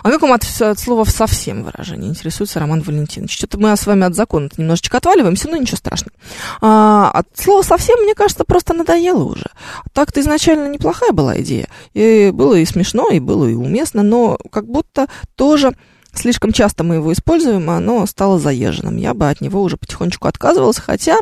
А 0.04 0.12
как 0.12 0.22
вам 0.22 0.34
от, 0.34 0.44
от 0.62 0.78
слова 0.78 1.06
«совсем» 1.06 1.64
выражение? 1.64 2.10
Интересуется 2.10 2.60
Роман 2.60 2.82
Валентинович. 2.82 3.34
Что-то 3.34 3.58
мы 3.58 3.76
с 3.76 3.88
вами 3.88 4.06
от 4.06 4.14
закона 4.14 4.50
немножечко 4.58 4.98
отваливаемся, 4.98 5.48
но 5.50 5.56
ничего 5.56 5.78
страшного. 5.78 6.12
А, 6.60 7.12
от 7.12 7.28
слова 7.34 7.62
«совсем», 7.62 7.98
мне 8.04 8.14
кажется, 8.14 8.44
просто 8.44 8.74
надоело 8.74 9.24
уже. 9.24 9.46
Так-то 9.94 10.20
изначально 10.20 10.68
неплохая 10.68 11.14
была 11.14 11.40
идея. 11.42 11.70
И 11.94 12.32
было 12.34 12.56
и 12.56 12.66
смешно, 12.66 13.10
и 13.10 13.20
было 13.20 13.48
и 13.48 13.54
уместно, 13.54 14.04
но 14.04 14.38
как 14.52 14.68
будто 14.68 15.08
тоже 15.36 15.74
слишком 16.14 16.52
часто 16.52 16.84
мы 16.84 16.96
его 16.96 17.14
используем, 17.14 17.70
а 17.70 17.78
оно 17.78 18.06
стало 18.06 18.38
заезженным. 18.38 18.98
Я 18.98 19.14
бы 19.14 19.30
от 19.30 19.40
него 19.40 19.62
уже 19.62 19.78
потихонечку 19.78 20.28
отказывалась, 20.28 20.78
хотя 20.78 21.18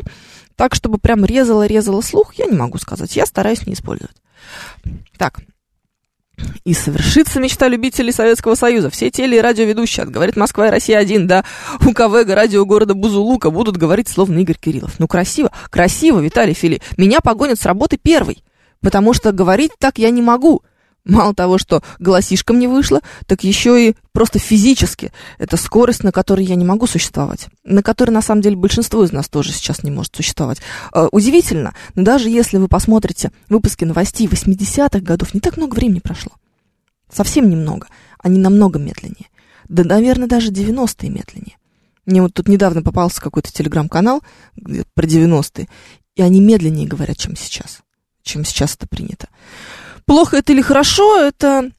так, 0.56 0.74
чтобы 0.74 0.98
прям 0.98 1.24
резало-резало 1.24 2.00
слух, 2.00 2.34
я 2.34 2.46
не 2.46 2.56
могу 2.56 2.78
сказать. 2.78 3.14
Я 3.14 3.24
стараюсь 3.24 3.66
не 3.66 3.74
использовать. 3.74 4.16
Так, 5.16 5.40
и 6.64 6.74
совершится 6.74 7.40
мечта 7.40 7.68
любителей 7.68 8.12
Советского 8.12 8.54
Союза. 8.54 8.90
Все 8.90 9.10
теле- 9.10 9.38
и 9.38 9.40
радиоведущие 9.40 10.04
от 10.04 10.10
«Говорит 10.10 10.36
Москва» 10.36 10.68
и 10.68 10.70
«Россия-1» 10.70 11.24
до 11.24 11.44
УКВ 11.86 12.28
радио 12.32 12.64
города 12.64 12.94
Бузулука 12.94 13.50
будут 13.50 13.76
говорить 13.76 14.08
словно 14.08 14.38
Игорь 14.38 14.58
Кириллов. 14.58 14.98
Ну, 14.98 15.06
красиво, 15.08 15.50
красиво, 15.70 16.20
Виталий 16.20 16.54
Фили. 16.54 16.80
Меня 16.96 17.20
погонят 17.20 17.60
с 17.60 17.66
работы 17.66 17.98
первый, 18.00 18.42
потому 18.80 19.14
что 19.14 19.32
говорить 19.32 19.72
так 19.78 19.98
я 19.98 20.10
не 20.10 20.22
могу. 20.22 20.62
Мало 21.04 21.34
того, 21.34 21.58
что 21.58 21.82
голосишком 21.98 22.58
не 22.58 22.66
вышло, 22.66 23.02
так 23.26 23.44
еще 23.44 23.88
и 23.88 23.94
просто 24.12 24.38
физически. 24.38 25.12
Это 25.38 25.58
скорость, 25.58 26.02
на 26.02 26.12
которой 26.12 26.46
я 26.46 26.54
не 26.54 26.64
могу 26.64 26.86
существовать. 26.86 27.48
На 27.62 27.82
которой, 27.82 28.10
на 28.10 28.22
самом 28.22 28.40
деле, 28.40 28.56
большинство 28.56 29.04
из 29.04 29.12
нас 29.12 29.28
тоже 29.28 29.52
сейчас 29.52 29.82
не 29.82 29.90
может 29.90 30.16
существовать. 30.16 30.62
Э, 30.94 31.08
удивительно, 31.12 31.74
но 31.94 32.04
даже 32.04 32.30
если 32.30 32.56
вы 32.56 32.68
посмотрите 32.68 33.32
выпуски 33.50 33.84
новостей 33.84 34.26
80-х 34.26 35.00
годов, 35.00 35.34
не 35.34 35.40
так 35.40 35.58
много 35.58 35.74
времени 35.74 35.98
прошло. 35.98 36.32
Совсем 37.12 37.50
немного. 37.50 37.86
Они 38.18 38.38
намного 38.38 38.78
медленнее. 38.78 39.28
Да, 39.68 39.84
наверное, 39.84 40.26
даже 40.26 40.50
90-е 40.50 41.10
медленнее. 41.10 41.58
Мне 42.06 42.22
вот 42.22 42.32
тут 42.32 42.48
недавно 42.48 42.82
попался 42.82 43.20
какой-то 43.20 43.52
телеграм-канал 43.52 44.22
про 44.94 45.06
90-е, 45.06 45.68
и 46.16 46.22
они 46.22 46.40
медленнее 46.40 46.86
говорят, 46.86 47.18
чем 47.18 47.36
сейчас. 47.36 47.80
Чем 48.22 48.44
сейчас 48.44 48.74
это 48.74 48.86
принято. 48.86 49.28
Плохо 50.06 50.38
это 50.38 50.52
или 50.52 50.62
хорошо, 50.62 51.18
это 51.20 51.70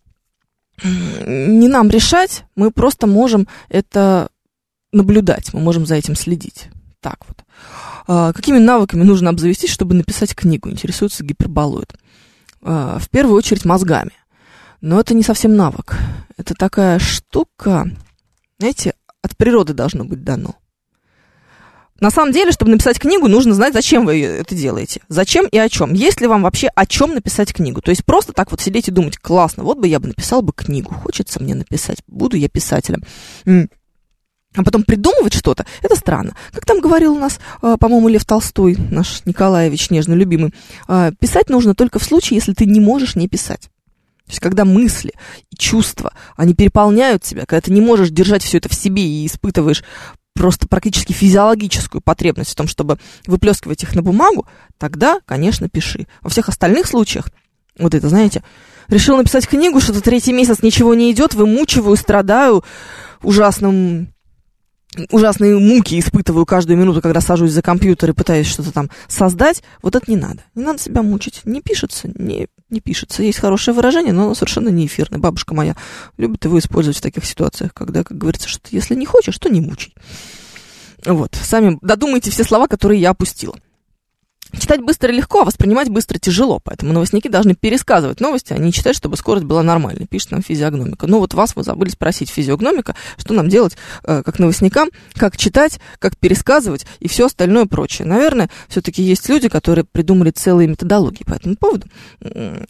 не 0.84 1.68
нам 1.68 1.90
решать, 1.90 2.44
мы 2.56 2.72
просто 2.72 3.08
можем 3.08 3.48
это 3.70 4.30
наблюдать, 4.92 5.54
мы 5.54 5.62
можем 5.62 5.86
за 5.86 5.96
этим 5.96 6.16
следить. 6.16 6.70
Так 7.00 7.20
вот. 7.28 7.44
А, 8.08 8.34
какими 8.34 8.58
навыками 8.58 9.04
нужно 9.04 9.30
обзавестись, 9.30 9.72
чтобы 9.72 9.96
написать 9.96 10.36
книгу? 10.36 10.70
Интересуется 10.70 11.24
гиперболоид. 11.24 11.94
А, 12.62 13.00
в 13.00 13.10
первую 13.10 13.38
очередь 13.38 13.66
мозгами. 13.66 14.12
Но 14.82 15.00
это 15.00 15.14
не 15.14 15.24
совсем 15.24 15.56
навык. 15.56 15.98
Это 16.38 16.54
такая 16.54 17.00
штука, 17.00 17.90
знаете, 18.60 18.94
от 19.22 19.38
природы 19.38 19.74
должно 19.74 20.04
быть 20.04 20.24
дано. 20.24 20.56
На 22.02 22.12
самом 22.12 22.34
деле, 22.34 22.52
чтобы 22.52 22.72
написать 22.72 23.00
книгу, 23.00 23.30
нужно 23.30 23.54
знать, 23.54 23.74
зачем 23.74 24.06
вы 24.06 24.22
это 24.22 24.54
делаете. 24.54 25.02
Зачем 25.08 25.48
и 25.48 25.58
о 25.58 25.70
чем. 25.70 25.94
Есть 25.94 26.20
ли 26.20 26.28
вам 26.28 26.44
вообще 26.44 26.68
о 26.76 26.86
чем 26.86 27.14
написать 27.14 27.54
книгу? 27.54 27.82
То 27.82 27.92
есть 27.92 28.04
просто 28.04 28.34
так 28.34 28.52
вот 28.52 28.60
сидеть 28.60 28.90
и 28.90 28.92
думать, 28.92 29.18
классно, 29.18 29.64
вот 29.64 29.78
бы 29.78 29.88
я 29.88 30.00
бы 30.00 30.08
написал 30.08 30.42
бы 30.42 30.52
книгу. 30.54 30.94
Хочется 30.94 31.42
мне 31.42 31.56
написать, 31.56 32.00
буду 32.08 32.36
я 32.36 32.50
писателем. 32.50 33.04
А 33.46 34.64
потом 34.64 34.84
придумывать 34.84 35.34
что-то, 35.34 35.66
это 35.82 35.96
странно. 35.96 36.36
Как 36.52 36.66
там 36.66 36.80
говорил 36.80 37.16
у 37.16 37.20
нас, 37.20 37.40
а, 37.62 37.78
по-моему, 37.78 38.08
Лев 38.08 38.24
Толстой, 38.26 38.78
наш 38.90 39.26
Николаевич, 39.26 39.90
нежно 39.90 40.14
любимый, 40.14 40.54
а, 40.88 41.12
писать 41.20 41.50
нужно 41.50 41.76
только 41.76 42.00
в 42.00 42.04
случае, 42.04 42.38
если 42.38 42.54
ты 42.54 42.66
не 42.66 42.80
можешь 42.80 43.16
не 43.16 43.28
писать. 43.28 43.70
То 44.26 44.32
есть, 44.32 44.40
когда 44.40 44.64
мысли 44.66 45.14
и 45.52 45.56
чувства, 45.56 46.14
они 46.36 46.56
переполняют 46.56 47.22
тебя, 47.22 47.46
когда 47.46 47.62
ты 47.62 47.72
не 47.72 47.82
можешь 47.82 48.10
держать 48.10 48.44
все 48.44 48.58
это 48.58 48.70
в 48.70 48.74
себе 48.74 49.06
и 49.06 49.28
испытываешь 49.28 49.84
просто 50.36 50.68
практически 50.68 51.14
физиологическую 51.14 52.02
потребность 52.02 52.52
в 52.52 52.56
том, 52.56 52.68
чтобы 52.68 53.00
выплескивать 53.26 53.82
их 53.84 53.96
на 53.96 54.04
бумагу, 54.04 54.46
тогда, 54.78 55.20
конечно, 55.26 55.70
пиши. 55.70 56.08
Во 56.22 56.30
всех 56.30 56.50
остальных 56.50 56.86
случаях, 56.86 57.30
вот 57.80 57.96
это, 57.96 58.10
знаете, 58.10 58.44
решил 58.88 59.18
написать 59.18 59.48
книгу, 59.48 59.80
что-то 59.80 60.02
третий 60.02 60.34
месяц 60.34 60.62
ничего 60.62 60.94
не 60.94 61.12
идет, 61.12 61.34
вымучиваю, 61.34 61.96
страдаю 61.96 62.64
ужасным 63.24 64.10
ужасные 65.12 65.58
муки 65.58 66.00
испытываю 66.00 66.46
каждую 66.46 66.78
минуту, 66.78 67.02
когда 67.02 67.22
сажусь 67.22 67.52
за 67.52 67.62
компьютер 67.62 68.10
и 68.10 68.14
пытаюсь 68.14 68.48
что-то 68.48 68.72
там 68.72 68.90
создать, 69.08 69.64
вот 69.82 69.96
это 69.96 70.10
не 70.10 70.18
надо. 70.18 70.44
Не 70.56 70.64
надо 70.64 70.80
себя 70.80 71.02
мучить. 71.02 71.42
Не 71.46 71.62
пишется, 71.62 72.10
не, 72.16 72.48
не 72.70 72.80
пишется. 72.80 73.24
Есть 73.24 73.40
хорошее 73.40 73.76
выражение, 73.76 74.14
но 74.14 74.26
оно 74.26 74.36
совершенно 74.36 74.70
не 74.70 74.86
эфирное. 74.86 75.20
Бабушка 75.20 75.54
моя 75.54 75.76
любит 76.18 76.46
его 76.46 76.60
использовать 76.60 76.98
в 76.98 77.02
таких 77.02 77.26
ситуациях, 77.26 77.74
когда, 77.74 78.04
как 78.04 78.18
говорится, 78.18 78.48
что 78.48 78.62
если 78.72 78.96
не 78.96 79.06
хочешь, 79.06 79.38
то 79.38 79.50
не 79.50 79.62
мучай. 79.62 79.94
Вот, 81.06 81.36
сами 81.36 81.78
додумайте 81.82 82.32
все 82.32 82.44
слова, 82.44 82.68
которые 82.68 83.00
я 83.00 83.12
опустила. 83.12 83.56
Читать 84.52 84.82
быстро 84.82 85.12
легко, 85.12 85.42
а 85.42 85.46
воспринимать 85.46 85.90
быстро 85.90 86.20
тяжело, 86.20 86.60
поэтому 86.64 86.94
новостники 86.94 87.28
должны 87.28 87.56
пересказывать 87.56 88.20
новости, 88.20 88.54
а 88.54 88.58
не 88.58 88.72
читать, 88.72 88.96
чтобы 88.96 89.18
скорость 89.18 89.46
была 89.46 89.64
нормальной, 89.64 90.06
пишет 90.06 90.32
нам 90.32 90.44
физиогномика. 90.44 91.08
Ну 91.08 91.20
вот 91.20 91.34
вас 91.34 91.56
вы 91.56 91.64
забыли 91.64 91.90
спросить 91.90 92.30
физиогномика, 92.30 92.96
что 93.18 93.34
нам 93.34 93.50
делать 93.50 93.76
э, 94.04 94.22
как 94.24 94.38
новостникам, 94.38 94.90
как 95.16 95.36
читать, 95.36 95.80
как 96.00 96.16
пересказывать 96.18 96.86
и 97.00 97.08
все 97.08 97.26
остальное 97.26 97.66
прочее. 97.66 98.08
Наверное, 98.08 98.50
все-таки 98.68 99.02
есть 99.02 99.28
люди, 99.30 99.50
которые 99.50 99.84
придумали 99.84 100.30
целые 100.30 100.68
методологии 100.68 101.24
по 101.24 101.34
этому 101.34 101.56
поводу 101.56 101.88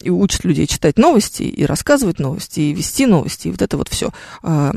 и 0.02 0.10
учат 0.10 0.44
людей 0.44 0.66
читать 0.66 0.98
новости, 0.98 1.42
и 1.42 1.64
рассказывать 1.66 2.18
новости, 2.18 2.60
и 2.60 2.72
вести 2.72 3.06
новости, 3.06 3.48
и 3.48 3.50
вот 3.50 3.60
это 3.60 3.76
вот 3.76 3.88
все. 3.88 4.12
Э, 4.42 4.72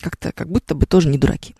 как-то, 0.00 0.32
как 0.32 0.48
будто 0.48 0.74
бы 0.74 0.86
тоже 0.86 1.08
не 1.08 1.18
дураки. 1.18 1.56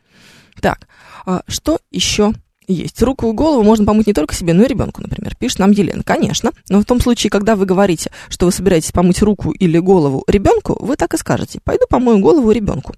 Так, 0.60 0.86
э, 1.26 1.40
что 1.48 1.80
еще 1.90 2.32
есть. 2.68 3.02
Руку 3.02 3.30
и 3.30 3.32
голову 3.32 3.62
можно 3.62 3.84
помыть 3.84 4.06
не 4.06 4.12
только 4.12 4.34
себе, 4.34 4.52
но 4.52 4.64
и 4.64 4.68
ребенку, 4.68 5.02
например. 5.02 5.36
Пишет 5.36 5.58
нам 5.58 5.70
Елена. 5.70 6.02
Конечно. 6.02 6.52
Но 6.68 6.80
в 6.80 6.84
том 6.84 7.00
случае, 7.00 7.30
когда 7.30 7.56
вы 7.56 7.66
говорите, 7.66 8.10
что 8.28 8.46
вы 8.46 8.52
собираетесь 8.52 8.92
помыть 8.92 9.22
руку 9.22 9.52
или 9.52 9.78
голову 9.78 10.24
ребенку, 10.26 10.76
вы 10.80 10.96
так 10.96 11.14
и 11.14 11.18
скажете. 11.18 11.60
Пойду 11.62 11.86
помою 11.88 12.18
голову 12.18 12.50
ребенку. 12.50 12.94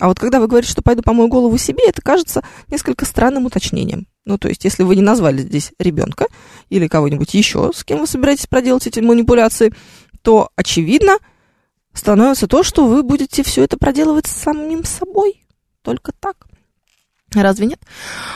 А 0.00 0.08
вот 0.08 0.18
когда 0.18 0.40
вы 0.40 0.48
говорите, 0.48 0.72
что 0.72 0.82
пойду 0.82 1.02
помою 1.02 1.28
голову 1.28 1.56
себе, 1.56 1.84
это 1.86 2.02
кажется 2.02 2.42
несколько 2.68 3.04
странным 3.04 3.46
уточнением. 3.46 4.06
Ну, 4.24 4.38
то 4.38 4.48
есть, 4.48 4.64
если 4.64 4.82
вы 4.82 4.96
не 4.96 5.02
назвали 5.02 5.42
здесь 5.42 5.72
ребенка 5.78 6.26
или 6.68 6.88
кого-нибудь 6.88 7.32
еще, 7.34 7.70
с 7.74 7.84
кем 7.84 8.00
вы 8.00 8.06
собираетесь 8.06 8.46
проделать 8.46 8.86
эти 8.86 9.00
манипуляции, 9.00 9.72
то, 10.22 10.48
очевидно, 10.56 11.18
становится 11.92 12.48
то, 12.48 12.62
что 12.62 12.86
вы 12.86 13.02
будете 13.02 13.42
все 13.44 13.62
это 13.62 13.76
проделывать 13.76 14.26
самим 14.26 14.84
собой. 14.84 15.44
Только 15.82 16.12
так. 16.18 16.46
Разве 17.34 17.66
нет? 17.66 17.80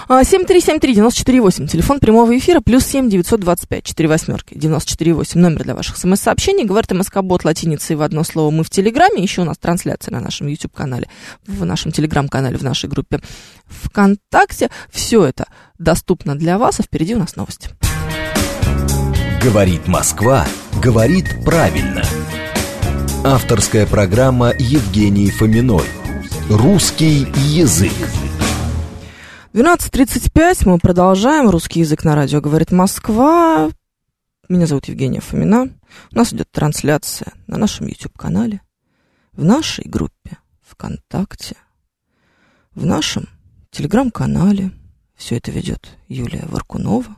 7373948, 0.09 1.65
а, 1.65 1.69
телефон 1.69 2.01
прямого 2.01 2.37
эфира, 2.37 2.61
плюс 2.61 2.85
7 2.85 3.09
925 3.09 3.85
4 3.85 4.09
восьмерки, 4.09 4.55
948, 4.57 5.41
номер 5.41 5.65
для 5.65 5.75
ваших 5.75 5.97
смс-сообщений. 5.97 6.65
Говорит 6.65 6.91
МСК-бот 6.91 7.45
латиницей 7.45 7.97
в 7.97 8.03
одно 8.03 8.25
слово 8.25 8.51
«Мы 8.51 8.65
в 8.65 8.71
Телеграме». 8.71 9.23
Еще 9.23 9.43
у 9.43 9.45
нас 9.45 9.59
трансляция 9.59 10.13
на 10.13 10.21
нашем 10.21 10.47
YouTube-канале, 10.47 11.09
в 11.47 11.65
нашем 11.65 11.93
Телеграм-канале, 11.93 12.57
в 12.57 12.63
нашей 12.63 12.89
группе 12.89 13.21
ВКонтакте. 13.67 14.71
Все 14.91 15.25
это 15.25 15.47
доступно 15.79 16.37
для 16.37 16.59
вас, 16.59 16.81
а 16.81 16.83
впереди 16.83 17.15
у 17.15 17.19
нас 17.19 17.37
новости. 17.37 17.69
Говорит 19.43 19.87
Москва, 19.87 20.47
говорит 20.83 21.45
правильно. 21.45 22.03
Авторская 23.25 23.87
программа 23.87 24.53
Евгении 24.59 25.31
Фоминой. 25.31 25.87
Русский 26.49 27.27
язык. 27.35 27.93
12.35, 29.55 30.69
мы 30.69 30.79
продолжаем. 30.79 31.49
Русский 31.49 31.81
язык 31.81 32.05
на 32.05 32.15
радио 32.15 32.43
говорит 32.43 32.71
Москва. 32.71 33.71
Меня 34.47 34.67
зовут 34.67 34.89
Евгения 34.89 35.23
Фомина. 35.23 35.71
У 36.13 36.17
нас 36.17 36.35
идет 36.35 36.51
трансляция 36.51 37.33
на 37.47 37.57
нашем 37.57 37.87
YouTube-канале, 37.87 38.61
в 39.33 39.45
нашей 39.45 39.89
группе 39.89 40.37
ВКонтакте, 40.61 41.57
в 42.75 42.85
нашем 42.85 43.27
Телеграм-канале. 43.71 44.71
Все 45.17 45.39
это 45.39 45.51
ведет 45.51 45.97
Юлия 46.09 46.45
Варкунова. 46.47 47.17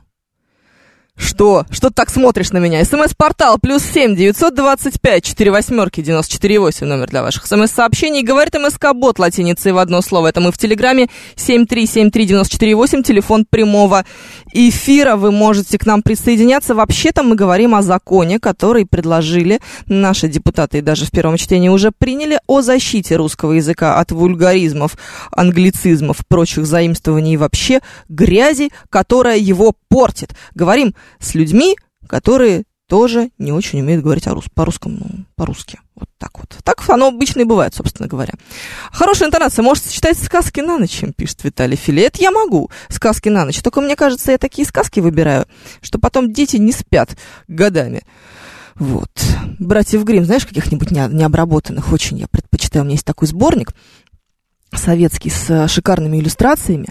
Что? 1.17 1.65
Что 1.69 1.89
ты 1.89 1.95
так 1.95 2.09
смотришь 2.09 2.51
на 2.51 2.57
меня? 2.57 2.83
СМС-портал 2.83 3.57
плюс 3.59 3.83
семь 3.83 4.15
девятьсот 4.15 4.55
двадцать 4.55 4.99
пять 5.01 5.23
четыре 5.23 5.51
восьмерки 5.51 6.01
девяносто 6.01 6.33
четыре 6.33 6.59
восемь 6.59 6.87
номер 6.87 7.07
для 7.07 7.21
ваших 7.21 7.45
СМС-сообщений. 7.45 8.23
Говорит 8.23 8.55
МСК-бот 8.55 9.19
латиницей 9.19 9.71
в 9.71 9.77
одно 9.77 10.01
слово. 10.01 10.27
Это 10.27 10.39
мы 10.39 10.51
в 10.51 10.57
Телеграме 10.57 11.09
семь 11.35 11.65
три 11.65 11.85
семь 11.85 12.11
три 12.11 12.25
девяносто 12.25 12.53
четыре 12.53 12.75
восемь. 12.75 13.03
Телефон 13.03 13.45
прямого 13.49 14.05
эфира. 14.53 15.15
Вы 15.15 15.31
можете 15.31 15.77
к 15.77 15.85
нам 15.85 16.01
присоединяться. 16.01 16.75
Вообще-то 16.75 17.23
мы 17.23 17.35
говорим 17.35 17.75
о 17.75 17.81
законе, 17.81 18.39
который 18.39 18.85
предложили 18.85 19.59
наши 19.87 20.27
депутаты 20.27 20.79
и 20.79 20.81
даже 20.81 21.05
в 21.05 21.11
первом 21.11 21.37
чтении 21.37 21.69
уже 21.69 21.91
приняли 21.91 22.39
о 22.47 22.61
защите 22.61 23.15
русского 23.15 23.53
языка 23.53 23.99
от 23.99 24.11
вульгаризмов, 24.11 24.97
англицизмов, 25.31 26.17
прочих 26.27 26.65
заимствований 26.65 27.33
и 27.33 27.37
вообще 27.37 27.81
грязи, 28.09 28.71
которая 28.89 29.37
его 29.37 29.73
портит. 29.89 30.35
Говорим 30.55 30.95
с 31.19 31.35
людьми, 31.35 31.77
которые 32.07 32.63
тоже 32.91 33.29
не 33.37 33.53
очень 33.53 33.79
умеют 33.79 34.03
говорить 34.03 34.27
о 34.27 34.33
рус, 34.33 34.45
по-русскому, 34.53 34.97
ну, 34.99 35.25
по-русски. 35.37 35.79
Вот 35.95 36.09
так 36.17 36.37
вот. 36.37 36.57
Так 36.65 36.83
оно 36.89 37.07
обычно 37.07 37.39
и 37.39 37.45
бывает, 37.45 37.73
собственно 37.73 38.09
говоря. 38.09 38.33
Хорошая 38.91 39.29
интонация. 39.29 39.63
Может 39.63 39.89
читать 39.89 40.17
сказки 40.17 40.59
на 40.59 40.77
ночь, 40.77 40.91
чем 40.91 41.13
пишет 41.13 41.45
Виталий 41.45 41.77
Филе. 41.77 42.07
Это 42.07 42.21
я 42.21 42.31
могу, 42.31 42.69
сказки 42.89 43.29
на 43.29 43.45
ночь. 43.45 43.61
Только 43.61 43.79
мне 43.79 43.95
кажется, 43.95 44.33
я 44.33 44.37
такие 44.37 44.67
сказки 44.67 44.99
выбираю, 44.99 45.45
что 45.81 45.99
потом 45.99 46.33
дети 46.33 46.57
не 46.57 46.73
спят 46.73 47.17
годами. 47.47 48.03
Вот. 48.75 49.11
Братьев 49.57 50.03
Грим, 50.03 50.25
знаешь, 50.25 50.45
каких-нибудь 50.45 50.91
необработанных 50.91 51.93
очень 51.93 52.17
я 52.17 52.27
предпочитаю. 52.27 52.83
У 52.83 52.85
меня 52.85 52.95
есть 52.95 53.05
такой 53.05 53.29
сборник 53.29 53.71
советский 54.73 55.29
с 55.29 55.67
шикарными 55.67 56.17
иллюстрациями, 56.17 56.87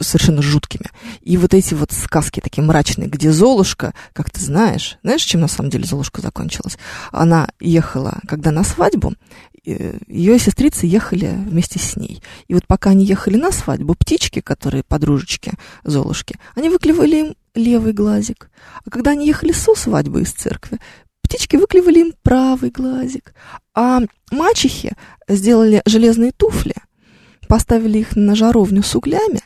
совершенно 0.00 0.42
жуткими. 0.42 0.90
И 1.20 1.36
вот 1.36 1.54
эти 1.54 1.74
вот 1.74 1.92
сказки 1.92 2.40
такие 2.40 2.64
мрачные, 2.64 3.08
где 3.08 3.30
Золушка, 3.30 3.94
как 4.12 4.30
ты 4.30 4.40
знаешь, 4.40 4.98
знаешь, 5.02 5.22
чем 5.22 5.40
на 5.40 5.48
самом 5.48 5.70
деле 5.70 5.84
Золушка 5.84 6.20
закончилась? 6.20 6.78
Она 7.12 7.48
ехала, 7.60 8.18
когда 8.26 8.50
на 8.50 8.64
свадьбу, 8.64 9.14
ее 9.64 10.38
сестрицы 10.38 10.86
ехали 10.86 11.26
вместе 11.26 11.78
с 11.78 11.96
ней. 11.96 12.22
И 12.46 12.54
вот 12.54 12.66
пока 12.66 12.90
они 12.90 13.04
ехали 13.04 13.36
на 13.36 13.50
свадьбу, 13.50 13.94
птички, 13.94 14.40
которые 14.40 14.84
подружечки 14.84 15.52
Золушки, 15.82 16.38
они 16.54 16.68
выклевали 16.68 17.16
им 17.16 17.36
левый 17.54 17.92
глазик. 17.92 18.50
А 18.84 18.90
когда 18.90 19.12
они 19.12 19.26
ехали 19.26 19.52
со 19.52 19.74
свадьбы 19.74 20.22
из 20.22 20.32
церкви, 20.32 20.78
птички 21.22 21.56
выклевали 21.56 22.00
им 22.00 22.14
правый 22.22 22.70
глазик. 22.70 23.34
А 23.74 24.00
мачехи 24.30 24.92
сделали 25.28 25.82
железные 25.84 26.30
туфли, 26.30 26.74
поставили 27.46 27.98
их 27.98 28.16
на 28.16 28.34
жаровню 28.34 28.82
с 28.82 28.94
углями, 28.94 29.40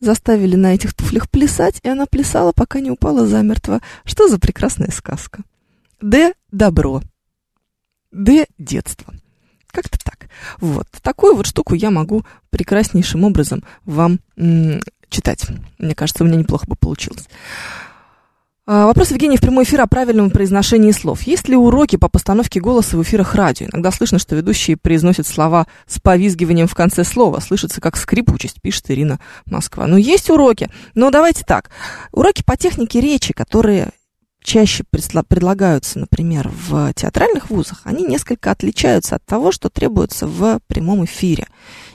заставили 0.00 0.56
на 0.56 0.74
этих 0.74 0.94
туфлях 0.94 1.30
плясать, 1.30 1.80
и 1.82 1.88
она 1.88 2.06
плясала, 2.06 2.52
пока 2.52 2.80
не 2.80 2.90
упала 2.90 3.26
замертво. 3.26 3.80
Что 4.04 4.28
за 4.28 4.38
прекрасная 4.38 4.90
сказка? 4.90 5.42
Д. 6.00 6.34
Добро. 6.52 7.02
Д. 8.12 8.46
Детство. 8.58 9.14
Как-то 9.68 9.98
так. 9.98 10.28
Вот. 10.60 10.86
Такую 11.02 11.34
вот 11.34 11.46
штуку 11.46 11.74
я 11.74 11.90
могу 11.90 12.24
прекраснейшим 12.50 13.24
образом 13.24 13.62
вам 13.84 14.20
читать. 15.08 15.46
Мне 15.78 15.94
кажется, 15.94 16.24
у 16.24 16.26
меня 16.26 16.38
неплохо 16.38 16.66
бы 16.66 16.76
получилось. 16.76 17.28
А, 18.68 18.86
вопрос 18.86 19.12
Евгений 19.12 19.36
в 19.36 19.40
прямой 19.40 19.62
эфир 19.62 19.80
о 19.82 19.86
правильном 19.86 20.28
произношении 20.28 20.90
слов. 20.90 21.22
Есть 21.22 21.48
ли 21.48 21.54
уроки 21.54 21.94
по 21.94 22.08
постановке 22.08 22.60
голоса 22.60 22.96
в 22.96 23.02
эфирах 23.02 23.36
радио? 23.36 23.68
Иногда 23.72 23.92
слышно, 23.92 24.18
что 24.18 24.34
ведущие 24.34 24.76
произносят 24.76 25.28
слова 25.28 25.68
с 25.86 26.00
повизгиванием 26.00 26.66
в 26.66 26.74
конце 26.74 27.04
слова. 27.04 27.38
Слышится 27.38 27.80
как 27.80 27.96
скрипучесть, 27.96 28.60
пишет 28.60 28.90
Ирина 28.90 29.20
Москва. 29.44 29.86
Ну, 29.86 29.96
есть 29.96 30.30
уроки. 30.30 30.68
Но 30.96 31.12
давайте 31.12 31.44
так. 31.44 31.70
Уроки 32.10 32.42
по 32.44 32.56
технике 32.56 33.00
речи, 33.00 33.32
которые 33.32 33.90
чаще 34.42 34.82
предлагаются, 34.90 36.00
например, 36.00 36.50
в 36.52 36.92
театральных 36.94 37.50
вузах, 37.50 37.82
они 37.84 38.04
несколько 38.04 38.50
отличаются 38.50 39.14
от 39.14 39.24
того, 39.24 39.52
что 39.52 39.68
требуется 39.68 40.26
в 40.26 40.58
прямом 40.66 41.04
эфире. 41.04 41.46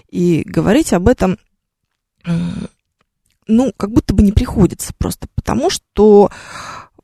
И 0.10 0.44
говорить 0.46 0.94
об 0.94 1.10
этом 1.10 1.38
ну, 3.52 3.74
как 3.78 3.92
будто 3.92 4.14
бы 4.14 4.24
не 4.24 4.32
приходится 4.32 4.94
просто 4.98 5.28
потому, 5.36 5.70
что 5.70 6.32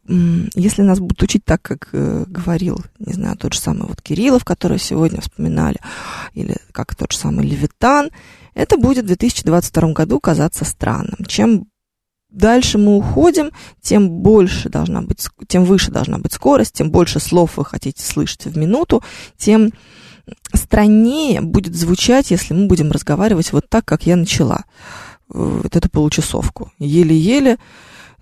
если 0.08 0.84
нас 0.84 1.00
будут 1.00 1.22
учить 1.22 1.44
так, 1.44 1.62
как 1.62 1.90
э, 1.92 2.24
говорил, 2.28 2.80
не 2.98 3.12
знаю, 3.12 3.36
тот 3.36 3.54
же 3.54 3.60
самый 3.60 3.88
вот 3.90 4.02
Кириллов, 4.02 4.46
который 4.46 4.80
сегодня 4.80 5.20
вспоминали, 5.20 5.80
или 6.34 6.56
как 6.72 6.96
тот 6.96 7.12
же 7.12 7.18
самый 7.18 7.46
Левитан, 7.46 8.10
это 8.54 8.78
будет 8.78 9.04
в 9.04 9.08
2022 9.08 9.92
году 9.92 10.22
казаться 10.22 10.64
странным. 10.64 11.26
Чем 11.28 11.68
дальше 12.30 12.78
мы 12.78 12.98
уходим, 12.98 13.52
тем 13.82 14.10
больше 14.10 14.70
должна 14.70 15.02
быть, 15.02 15.28
тем 15.48 15.66
выше 15.66 15.92
должна 15.92 16.20
быть 16.20 16.34
скорость, 16.34 16.74
тем 16.74 16.90
больше 16.90 17.20
слов 17.20 17.58
вы 17.58 17.66
хотите 17.66 18.02
слышать 18.02 18.46
в 18.46 18.58
минуту, 18.58 19.04
тем 19.38 19.74
страннее 20.54 21.42
будет 21.42 21.76
звучать, 21.76 22.32
если 22.32 22.54
мы 22.54 22.68
будем 22.68 22.92
разговаривать 22.92 23.52
вот 23.52 23.70
так, 23.70 23.84
как 23.84 24.06
я 24.06 24.16
начала 24.16 24.64
вот 25.30 25.76
эту 25.76 25.90
получасовку. 25.90 26.72
Еле-еле 26.80 27.58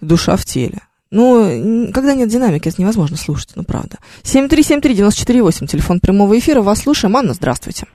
душа 0.02 0.36
в 0.36 0.46
теле. 0.46 0.80
Ну, 1.12 1.92
когда 1.94 2.14
нет 2.14 2.30
динамики, 2.30 2.68
это 2.68 2.82
невозможно 2.82 3.16
слушать, 3.16 3.52
ну, 3.56 3.64
правда. 3.64 3.98
7373948, 4.24 5.68
телефон 5.68 6.00
прямого 6.00 6.38
эфира. 6.38 6.62
Вас 6.62 6.82
слушаем. 6.82 7.16
Анна, 7.16 7.34
здравствуйте. 7.34 7.88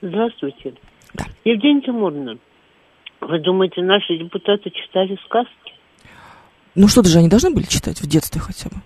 Здравствуйте. 0.00 0.74
Да. 1.14 1.26
Евгения 1.44 1.82
Тимуровна, 1.82 2.36
вы 3.20 3.40
думаете, 3.40 3.82
наши 3.82 4.18
депутаты 4.18 4.70
читали 4.70 5.18
сказки? 5.26 5.72
Ну, 6.74 6.88
что-то 6.88 7.08
же 7.08 7.18
они 7.18 7.28
должны 7.28 7.50
были 7.50 7.64
читать 7.64 8.00
в 8.00 8.06
детстве 8.06 8.40
хотя 8.40 8.70
бы. 8.70 8.76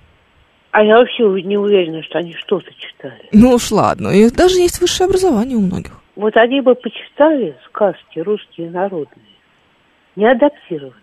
А 0.71 0.83
я 0.83 0.97
вообще 0.99 1.25
не 1.43 1.59
уверена, 1.59 2.03
что 2.03 2.19
они 2.19 2.33
что-то 2.33 2.71
читали. 2.75 3.29
Ну 3.33 3.53
уж 3.53 3.71
ладно. 3.71 4.09
И 4.09 4.31
даже 4.31 4.59
есть 4.59 4.81
высшее 4.81 5.07
образование 5.07 5.57
у 5.57 5.61
многих. 5.61 6.01
Вот 6.17 6.35
они 6.37 6.63
бы 6.63 6.75
почитали 6.75 7.57
сказки 7.69 8.19
русские 8.21 8.71
народные 8.71 9.32
не 10.17 10.27
адаптированы. 10.27 10.95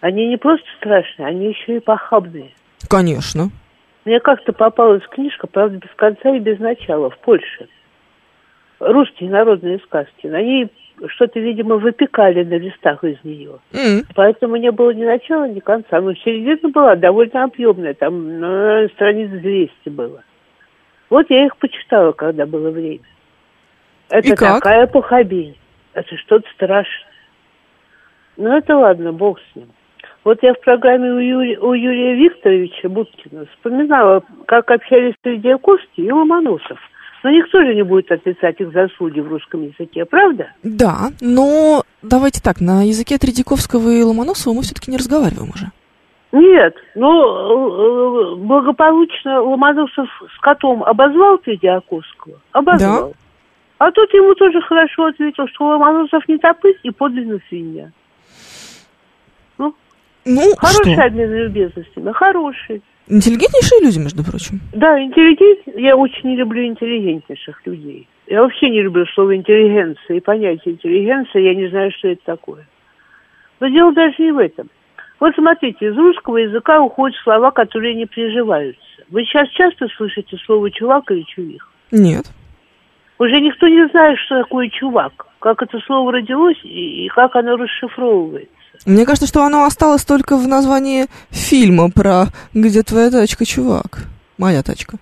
Они 0.00 0.26
не 0.26 0.36
просто 0.36 0.66
страшные, 0.78 1.28
они 1.28 1.48
еще 1.48 1.76
и 1.76 1.80
похабные. 1.80 2.52
Конечно. 2.88 3.50
Мне 4.04 4.20
как-то 4.20 4.52
попалась 4.52 5.02
книжка, 5.10 5.46
правда, 5.46 5.78
без 5.78 5.90
конца 5.96 6.34
и 6.34 6.38
без 6.38 6.58
начала, 6.58 7.10
в 7.10 7.18
Польше. 7.18 7.68
Русские 8.78 9.30
народные 9.30 9.80
сказки. 9.80 10.28
На 10.28 10.40
ней 10.40 10.70
что-то, 11.08 11.40
видимо, 11.40 11.76
выпекали 11.76 12.44
на 12.44 12.54
листах 12.54 13.02
из 13.04 13.22
нее. 13.24 13.58
Mm. 13.72 14.04
Поэтому 14.14 14.56
не 14.56 14.70
было 14.70 14.90
ни 14.92 15.04
начала, 15.04 15.48
ни 15.48 15.60
конца. 15.60 16.00
Но 16.00 16.14
середина 16.14 16.70
была 16.70 16.96
довольно 16.96 17.44
объемная, 17.44 17.94
там 17.94 18.40
на 18.40 18.88
страниц 18.94 19.30
200 19.30 19.88
было. 19.88 20.22
Вот 21.10 21.26
я 21.30 21.46
их 21.46 21.56
почитала, 21.56 22.12
когда 22.12 22.46
было 22.46 22.70
время. 22.70 23.04
Это 24.10 24.28
и 24.28 24.36
как? 24.36 24.62
такая 24.62 24.86
похабень. 24.86 25.56
Это 25.92 26.16
что-то 26.16 26.48
страшное. 26.54 27.07
Ну, 28.38 28.56
это 28.56 28.76
ладно, 28.76 29.12
бог 29.12 29.38
с 29.40 29.56
ним. 29.56 29.66
Вот 30.24 30.38
я 30.42 30.54
в 30.54 30.60
программе 30.60 31.10
у, 31.10 31.18
Юри, 31.18 31.56
у 31.56 31.72
Юрия 31.72 32.14
Викторовича 32.14 32.88
Буткина 32.88 33.46
вспоминала, 33.46 34.22
как 34.46 34.70
общались 34.70 35.14
Тредиаковский 35.22 36.06
и 36.06 36.12
Ломоносов. 36.12 36.78
Но 37.24 37.30
никто 37.30 37.60
же 37.62 37.74
не 37.74 37.82
будет 37.82 38.12
отрицать 38.12 38.60
их 38.60 38.72
заслуги 38.72 39.18
в 39.18 39.28
русском 39.28 39.62
языке, 39.64 40.04
правда? 40.04 40.52
Да, 40.62 41.08
но 41.20 41.82
давайте 42.02 42.40
так, 42.40 42.60
на 42.60 42.84
языке 42.86 43.18
Тредяковского 43.18 43.90
и 43.90 44.02
Ломоносова 44.04 44.54
мы 44.54 44.62
все-таки 44.62 44.92
не 44.92 44.98
разговариваем 44.98 45.50
уже. 45.50 45.66
Нет, 46.30 46.76
ну, 46.94 48.36
благополучно 48.36 49.40
Ломоносов 49.40 50.08
с 50.36 50.40
котом 50.40 50.84
обозвал 50.84 51.38
Тредиаковского? 51.38 52.38
Обозвал. 52.52 53.08
Да. 53.08 53.14
А 53.78 53.90
тут 53.90 54.12
ему 54.12 54.34
тоже 54.34 54.60
хорошо 54.60 55.06
ответил, 55.06 55.48
что 55.48 55.66
Ломоносов 55.66 56.28
не 56.28 56.38
топысь 56.38 56.78
и 56.84 56.90
подлинно 56.90 57.40
свинья. 57.48 57.90
Ну, 60.28 60.42
Хороший 60.58 60.92
что? 60.92 61.04
обмен 61.04 61.32
любезностями, 61.32 62.12
хороший. 62.12 62.82
Интеллигентнейшие 63.08 63.80
люди, 63.82 63.98
между 63.98 64.22
прочим. 64.22 64.60
Да, 64.74 65.02
интеллигент. 65.02 65.60
Я 65.74 65.96
очень 65.96 66.28
не 66.28 66.36
люблю 66.36 66.66
интеллигентнейших 66.66 67.66
людей. 67.66 68.06
Я 68.26 68.42
вообще 68.42 68.68
не 68.68 68.82
люблю 68.82 69.06
слово 69.14 69.36
интеллигенция 69.36 70.18
и 70.18 70.20
понятие 70.20 70.74
интеллигенция. 70.74 71.40
Я 71.40 71.54
не 71.54 71.68
знаю, 71.68 71.90
что 71.96 72.08
это 72.08 72.20
такое. 72.26 72.66
Но 73.60 73.68
дело 73.68 73.92
даже 73.94 74.14
не 74.18 74.32
в 74.32 74.38
этом. 74.38 74.68
Вот 75.18 75.34
смотрите, 75.34 75.86
из 75.86 75.96
русского 75.96 76.36
языка 76.36 76.82
уходят 76.82 77.16
слова, 77.24 77.50
которые 77.50 77.94
не 77.94 78.04
приживаются. 78.04 78.82
Вы 79.08 79.24
сейчас 79.24 79.48
часто 79.48 79.88
слышите 79.96 80.36
слово 80.44 80.70
чувак 80.70 81.10
или 81.10 81.22
чувих? 81.22 81.66
Нет. 81.90 82.26
Уже 83.18 83.40
никто 83.40 83.66
не 83.66 83.88
знает, 83.88 84.18
что 84.18 84.42
такое 84.42 84.68
чувак, 84.68 85.26
как 85.38 85.62
это 85.62 85.80
слово 85.86 86.12
родилось 86.12 86.60
и 86.62 87.08
как 87.14 87.34
оно 87.34 87.56
расшифровывается. 87.56 88.52
Мне 88.86 89.04
кажется, 89.04 89.26
что 89.26 89.42
оно 89.44 89.64
осталось 89.64 90.04
только 90.04 90.36
в 90.36 90.46
названии 90.46 91.06
фильма 91.30 91.90
про 91.90 92.26
«Где 92.54 92.82
твоя 92.82 93.10
тачка, 93.10 93.44
чувак?» 93.44 94.06
«Моя 94.38 94.62
тачка». 94.62 94.98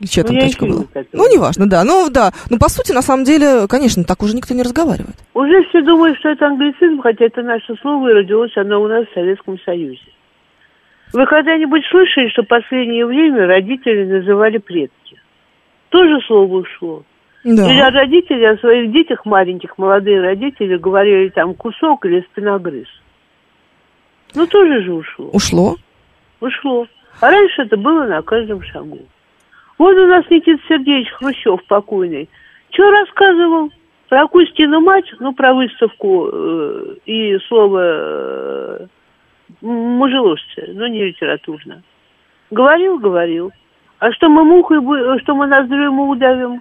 Или 0.00 0.08
чья 0.08 0.24
там 0.24 0.34
Ну, 0.34 0.40
я 0.40 0.46
тачка 0.48 0.66
была? 0.66 0.84
Ну, 1.12 1.32
неважно, 1.32 1.68
да. 1.68 1.84
Ну, 1.84 2.10
да. 2.10 2.32
Ну, 2.50 2.58
по 2.58 2.68
сути, 2.68 2.90
на 2.90 3.02
самом 3.02 3.24
деле, 3.24 3.68
конечно, 3.68 4.02
так 4.02 4.22
уже 4.22 4.34
никто 4.34 4.52
не 4.52 4.62
разговаривает. 4.62 5.14
Уже 5.32 5.62
все 5.68 5.80
думают, 5.82 6.18
что 6.18 6.30
это 6.30 6.46
англицизм, 6.48 7.00
хотя 7.00 7.26
это 7.26 7.42
наше 7.42 7.76
слово, 7.80 8.10
и 8.10 8.14
родилось 8.14 8.56
оно 8.56 8.82
у 8.82 8.88
нас 8.88 9.06
в 9.06 9.14
Советском 9.14 9.60
Союзе. 9.60 10.00
Вы 11.12 11.26
когда-нибудь 11.26 11.84
слышали, 11.90 12.28
что 12.30 12.42
в 12.42 12.48
последнее 12.48 13.06
время 13.06 13.46
родители 13.46 14.04
называли 14.04 14.58
предки? 14.58 15.20
Тоже 15.90 16.18
слово 16.26 16.52
ушло. 16.56 17.04
Да. 17.44 17.68
Или 17.70 17.80
родители 17.80 18.44
о 18.44 18.56
своих 18.58 18.92
детях 18.92 19.26
маленьких, 19.26 19.76
молодые 19.76 20.20
родители, 20.20 20.76
говорили 20.76 21.28
там 21.30 21.54
кусок 21.54 22.06
или 22.06 22.20
спиногрыз. 22.30 22.86
Ну, 24.34 24.46
тоже 24.46 24.82
же 24.82 24.92
ушло. 24.92 25.30
Ушло? 25.32 25.76
Ушло. 26.40 26.86
А 27.20 27.30
раньше 27.30 27.62
это 27.62 27.76
было 27.76 28.06
на 28.06 28.22
каждом 28.22 28.62
шагу. 28.62 29.00
Вот 29.78 29.96
у 29.96 30.06
нас 30.06 30.24
Никита 30.30 30.62
Сергеевич 30.68 31.10
Хрущев 31.10 31.64
покойный. 31.66 32.28
Что 32.70 32.90
рассказывал? 32.90 33.70
Про 34.08 34.28
Кустину 34.28 34.80
мать, 34.80 35.06
ну, 35.20 35.32
про 35.32 35.54
выставку 35.54 36.28
э, 36.30 36.96
и 37.06 37.38
слово 37.48 37.80
э, 37.80 38.86
мужеложцы, 39.62 40.70
но 40.74 40.86
не 40.86 41.04
литературно. 41.06 41.82
Говорил, 42.50 42.98
говорил. 42.98 43.52
А 43.98 44.12
что 44.12 44.28
мы 44.28 44.44
мухой, 44.44 44.78
что 45.20 45.34
мы 45.34 45.46
ноздрю 45.46 45.84
ему 45.84 46.10
удавим? 46.10 46.60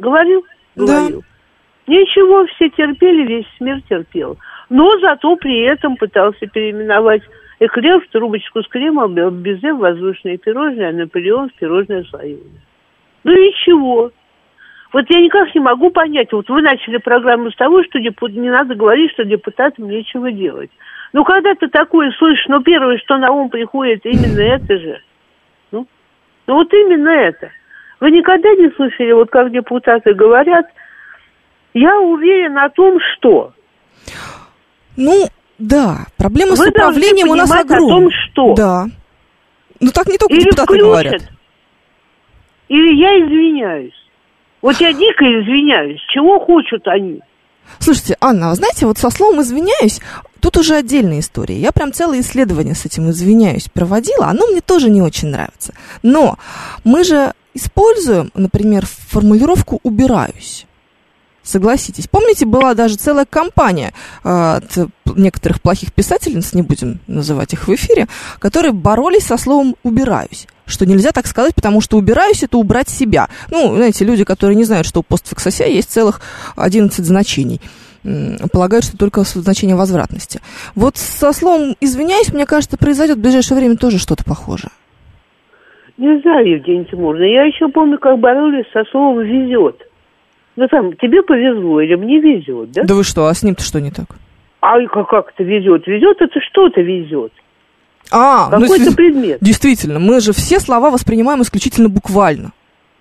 Говорил? 0.00 0.44
Говорил. 0.76 1.20
Да. 1.20 1.92
Ничего, 1.92 2.46
все 2.46 2.70
терпели, 2.70 3.26
весь 3.26 3.60
мир 3.60 3.80
терпел. 3.88 4.38
Но 4.68 4.98
зато 5.00 5.36
при 5.36 5.62
этом 5.62 5.96
пытался 5.96 6.46
переименовать 6.46 7.22
эклер 7.58 8.00
в 8.00 8.08
трубочку 8.08 8.62
с 8.62 8.68
кремом, 8.68 9.14
безе 9.14 9.72
в 9.72 9.78
воздушное 9.78 10.38
пирожное, 10.38 10.90
а 10.90 10.92
Наполеон 10.92 11.50
в 11.50 11.54
пирожное 11.54 12.04
слоеное. 12.04 12.60
Ну 13.24 13.32
и 13.32 13.52
чего? 13.64 14.12
Вот 14.92 15.04
я 15.08 15.20
никак 15.20 15.54
не 15.54 15.60
могу 15.60 15.90
понять. 15.90 16.32
Вот 16.32 16.48
вы 16.48 16.62
начали 16.62 16.96
программу 16.96 17.50
с 17.50 17.56
того, 17.56 17.82
что 17.84 18.00
депут... 18.00 18.32
не 18.32 18.50
надо 18.50 18.74
говорить, 18.74 19.12
что 19.12 19.24
депутатам 19.24 19.88
нечего 19.88 20.32
делать. 20.32 20.70
Ну, 21.12 21.24
когда 21.24 21.54
ты 21.54 21.68
такое 21.68 22.10
слышишь, 22.12 22.46
ну, 22.48 22.62
первое, 22.62 22.98
что 22.98 23.18
на 23.18 23.30
ум 23.30 23.50
приходит, 23.50 24.06
именно 24.06 24.40
это 24.40 24.78
же. 24.78 25.00
Ну, 25.70 25.86
ну 26.46 26.54
вот 26.54 26.72
именно 26.72 27.10
это. 27.10 27.50
Вы 28.00 28.10
никогда 28.10 28.48
не 28.54 28.70
слышали, 28.76 29.12
вот 29.12 29.30
как 29.30 29.52
депутаты 29.52 30.14
говорят, 30.14 30.66
я 31.74 32.00
уверен 32.00 32.58
о 32.58 32.68
том, 32.70 32.98
что... 33.12 33.52
Ну, 34.96 35.26
да, 35.58 36.06
проблема 36.16 36.52
Вы 36.52 36.56
с 36.56 36.68
управлением 36.68 37.28
у 37.28 37.34
нас 37.34 37.50
огромная. 37.50 37.96
о 37.96 38.00
том, 38.00 38.10
что... 38.10 38.54
Да. 38.54 38.86
Ну, 39.78 39.90
так 39.92 40.06
не 40.08 40.18
только 40.18 40.34
или 40.34 40.44
депутаты 40.44 40.64
включат, 40.64 40.86
говорят. 40.86 41.22
Или 42.68 42.94
я 42.94 43.18
извиняюсь. 43.20 43.94
Вот 44.62 44.76
я 44.80 44.92
дико 44.92 45.24
извиняюсь. 45.24 46.00
Чего 46.12 46.38
хочут 46.40 46.86
они? 46.88 47.20
Слушайте, 47.78 48.16
Анна, 48.20 48.50
вы 48.50 48.56
знаете, 48.56 48.86
вот 48.86 48.98
со 48.98 49.10
словом 49.10 49.42
«извиняюсь» 49.42 50.00
тут 50.40 50.56
уже 50.56 50.74
отдельная 50.74 51.20
история. 51.20 51.56
Я 51.56 51.72
прям 51.72 51.92
целое 51.92 52.20
исследование 52.20 52.74
с 52.74 52.84
этим 52.84 53.10
«извиняюсь» 53.10 53.68
проводила. 53.68 54.26
Оно 54.26 54.46
мне 54.48 54.60
тоже 54.60 54.90
не 54.90 55.00
очень 55.00 55.28
нравится. 55.28 55.74
Но 56.02 56.36
мы 56.84 57.04
же 57.04 57.32
используем, 57.60 58.30
например, 58.34 58.86
формулировку 58.86 59.80
«убираюсь». 59.82 60.66
Согласитесь. 61.42 62.06
Помните, 62.06 62.44
была 62.44 62.74
даже 62.74 62.96
целая 62.96 63.24
кампания 63.24 63.94
э, 64.24 64.28
от 64.28 64.90
некоторых 65.16 65.62
плохих 65.62 65.92
писательниц, 65.92 66.52
не 66.52 66.62
будем 66.62 67.00
называть 67.06 67.54
их 67.54 67.66
в 67.66 67.74
эфире, 67.74 68.08
которые 68.38 68.72
боролись 68.72 69.24
со 69.24 69.36
словом 69.36 69.76
«убираюсь» 69.82 70.46
что 70.66 70.86
нельзя 70.86 71.10
так 71.10 71.26
сказать, 71.26 71.52
потому 71.56 71.80
что 71.80 71.96
убираюсь, 71.96 72.44
это 72.44 72.56
убрать 72.56 72.88
себя. 72.88 73.28
Ну, 73.50 73.74
знаете, 73.74 74.04
люди, 74.04 74.22
которые 74.22 74.54
не 74.54 74.62
знают, 74.62 74.86
что 74.86 75.00
у 75.00 75.02
постфиксося 75.02 75.64
есть 75.64 75.90
целых 75.90 76.20
11 76.54 77.04
значений 77.04 77.60
полагают, 78.52 78.84
что 78.84 78.96
только 78.96 79.24
значение 79.24 79.74
возвратности. 79.74 80.40
Вот 80.76 80.96
со 80.96 81.32
словом 81.32 81.76
«извиняюсь», 81.80 82.32
мне 82.32 82.46
кажется, 82.46 82.76
произойдет 82.76 83.18
в 83.18 83.20
ближайшее 83.20 83.58
время 83.58 83.76
тоже 83.76 83.98
что-то 83.98 84.22
похожее. 84.24 84.70
Не 86.00 86.18
знаю, 86.22 86.48
Евгения 86.48 86.86
Тимуровна. 86.86 87.24
Я 87.24 87.44
еще 87.44 87.68
помню, 87.68 87.98
как 87.98 88.18
боролись 88.18 88.64
со 88.72 88.84
словом 88.90 89.20
«везет». 89.20 89.86
Ну, 90.56 90.66
там, 90.68 90.94
тебе 90.94 91.22
повезло 91.22 91.82
или 91.82 91.94
мне 91.94 92.18
везет, 92.20 92.72
да? 92.72 92.84
Да 92.84 92.94
вы 92.94 93.04
что, 93.04 93.26
а 93.26 93.34
с 93.34 93.42
ним-то 93.42 93.62
что 93.62 93.82
не 93.82 93.90
так? 93.90 94.06
А 94.62 94.80
как, 94.86 95.08
как 95.10 95.32
это 95.34 95.44
везет? 95.44 95.86
Везет 95.86 96.16
это 96.22 96.40
что-то 96.40 96.80
везет. 96.80 97.32
А, 98.10 98.48
ну, 98.50 98.62
Какой-то 98.62 98.86
ну, 98.86 98.96
предмет. 98.96 99.38
Действительно, 99.42 99.98
мы 99.98 100.20
же 100.20 100.32
все 100.32 100.58
слова 100.58 100.90
воспринимаем 100.90 101.42
исключительно 101.42 101.90
буквально. 101.90 102.52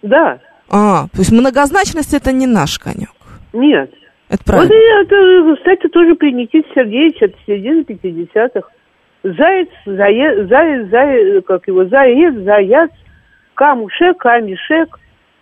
Да. 0.02 0.40
А, 0.70 1.08
то 1.08 1.20
есть 1.20 1.32
многозначность 1.32 2.14
это 2.14 2.34
не 2.34 2.48
наш 2.48 2.80
конек. 2.80 3.12
Нет. 3.54 3.94
Это 4.28 4.44
правильно. 4.44 4.74
Вот 4.74 5.08
это, 5.08 5.56
кстати, 5.56 5.88
тоже 5.88 6.16
при 6.16 6.34
Никите 6.34 6.68
Сергеевиче 6.76 7.28
от 7.28 7.32
середины 7.48 7.82
50-х. 7.82 8.70
Заяц, 9.24 9.70
заяц, 9.86 10.48
заяц, 10.48 10.90
заяц, 10.90 11.46
как 11.46 11.68
его, 11.68 11.86
заяц, 11.86 12.36
заяц, 12.36 12.92
камушек, 13.54 14.18
камешек, 14.18 15.00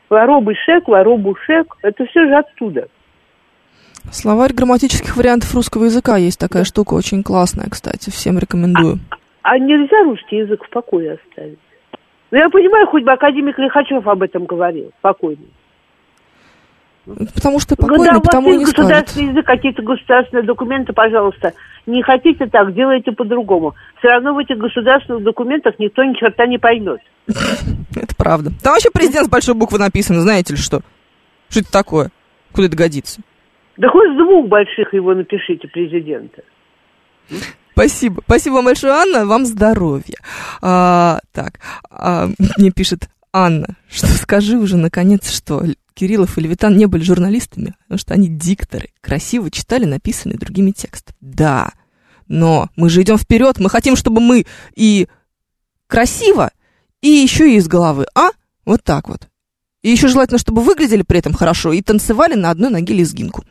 воробышек, 0.10 0.88
воробушек. 0.88 1.78
Это 1.84 2.06
все 2.08 2.26
же 2.26 2.36
оттуда. 2.36 2.88
Словарь 4.12 4.54
грамматических 4.54 5.16
вариантов 5.18 5.54
русского 5.54 5.86
языка 5.86 6.18
есть 6.18 6.40
такая 6.40 6.64
штука, 6.64 6.94
очень 6.94 7.24
классная, 7.24 7.68
кстати, 7.70 8.10
всем 8.10 8.40
рекомендую. 8.40 9.00
А, 9.44 9.52
а 9.52 9.60
нельзя 9.60 10.04
русский 10.04 10.38
язык 10.38 10.64
в 10.64 10.70
покое 10.70 11.14
оставить? 11.14 11.60
Ну, 12.32 12.38
я 12.38 12.50
понимаю, 12.50 12.88
хоть 12.88 13.04
бы 13.04 13.12
академик 13.12 13.58
Лихачев 13.60 14.08
об 14.08 14.24
этом 14.24 14.46
говорил, 14.46 14.92
спокойно. 15.00 15.44
Потому 17.06 17.60
что 17.60 17.76
покойно, 17.78 18.06
Когда 18.06 18.20
потому 18.20 18.54
и 18.54 18.58
не 18.58 18.66
государственный 18.66 19.30
язык, 19.30 19.46
какие-то 19.46 19.82
государственные 19.82 20.44
документы, 20.44 20.92
пожалуйста, 20.92 21.54
не 21.88 22.04
хотите 22.04 22.46
так, 22.48 22.74
делайте 22.74 23.12
по-другому. 23.14 23.74
Все 24.00 24.10
равно 24.10 24.34
в 24.34 24.38
этих 24.38 24.58
государственных 24.58 25.24
документах 25.24 25.76
никто 25.80 26.04
ни 26.04 26.14
черта 26.14 26.46
не 26.46 26.58
поймет. 26.58 27.00
Это 27.28 28.16
правда. 28.16 28.52
Там 28.62 28.74
вообще 28.74 28.90
президент 28.94 29.28
с 29.28 29.30
большой 29.30 29.56
буквы 29.56 29.80
написан, 29.80 30.18
знаете 30.18 30.54
ли 30.54 30.60
что? 30.60 30.82
Что 31.50 31.62
это 31.62 31.72
такое? 31.72 32.12
Куда 32.52 32.68
это 32.68 32.76
годится? 32.76 33.22
Да 33.78 33.88
хоть 33.88 34.12
с 34.12 34.18
двух 34.18 34.50
больших 34.50 34.94
его 34.94 35.14
напишите, 35.14 35.68
президента. 35.70 36.42
Спасибо. 37.72 38.22
Спасибо 38.26 38.56
вам 38.56 38.66
большое, 38.66 38.94
Анна. 38.94 39.26
Вам 39.26 39.46
здоровья. 39.46 40.18
А, 40.62 41.20
так, 41.32 41.60
а, 41.90 42.28
мне 42.58 42.72
пишет 42.72 43.08
Анна, 43.34 43.78
что 43.90 44.08
скажи 44.22 44.58
уже 44.58 44.78
наконец, 44.78 45.30
что 45.30 45.64
Кириллов 45.94 46.38
и 46.38 46.42
Левитан 46.42 46.78
не 46.78 46.86
были 46.86 47.04
журналистами, 47.04 47.76
потому 47.84 47.98
что 47.98 48.14
они 48.14 48.28
дикторы, 48.28 48.90
красиво 49.02 49.50
читали 49.50 49.86
написанные 49.86 50.38
другими 50.38 50.72
тексты. 50.72 51.14
Да, 51.22 51.72
но 52.28 52.70
мы 52.76 52.90
же 52.90 53.02
идем 53.02 53.18
вперед, 53.18 53.60
мы 53.60 53.70
хотим, 53.70 53.96
чтобы 53.96 54.22
мы 54.22 54.46
и 54.76 55.08
красиво, 55.88 56.52
и 57.02 57.10
еще 57.10 57.52
и 57.52 57.58
из 57.58 57.68
головы, 57.68 58.06
а? 58.16 58.30
Вот 58.66 58.84
так 58.84 59.08
вот. 59.08 59.28
И 59.82 59.90
еще 59.90 60.08
желательно, 60.08 60.38
чтобы 60.38 60.62
выглядели 60.62 61.04
при 61.04 61.20
этом 61.20 61.34
хорошо 61.34 61.72
и 61.72 61.82
танцевали 61.82 62.34
на 62.34 62.50
одной 62.50 62.70
ноге 62.70 62.94
лезгинку. 62.94 63.46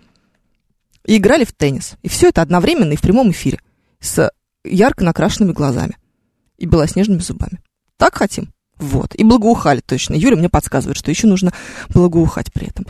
И 1.06 1.16
играли 1.16 1.44
в 1.44 1.52
теннис. 1.52 1.94
И 2.02 2.08
все 2.08 2.28
это 2.28 2.42
одновременно 2.42 2.92
и 2.92 2.96
в 2.96 3.00
прямом 3.00 3.30
эфире 3.30 3.60
с 4.00 4.30
ярко 4.64 5.04
накрашенными 5.04 5.52
глазами 5.52 5.96
и 6.58 6.66
белоснежными 6.66 7.20
зубами. 7.20 7.62
Так 7.96 8.16
хотим? 8.16 8.52
Вот. 8.78 9.14
И 9.14 9.24
благоухали 9.24 9.80
точно. 9.80 10.14
Юля 10.14 10.36
мне 10.36 10.48
подсказывает, 10.48 10.98
что 10.98 11.10
еще 11.10 11.26
нужно 11.26 11.52
благоухать 11.88 12.52
при 12.52 12.68
этом. 12.68 12.86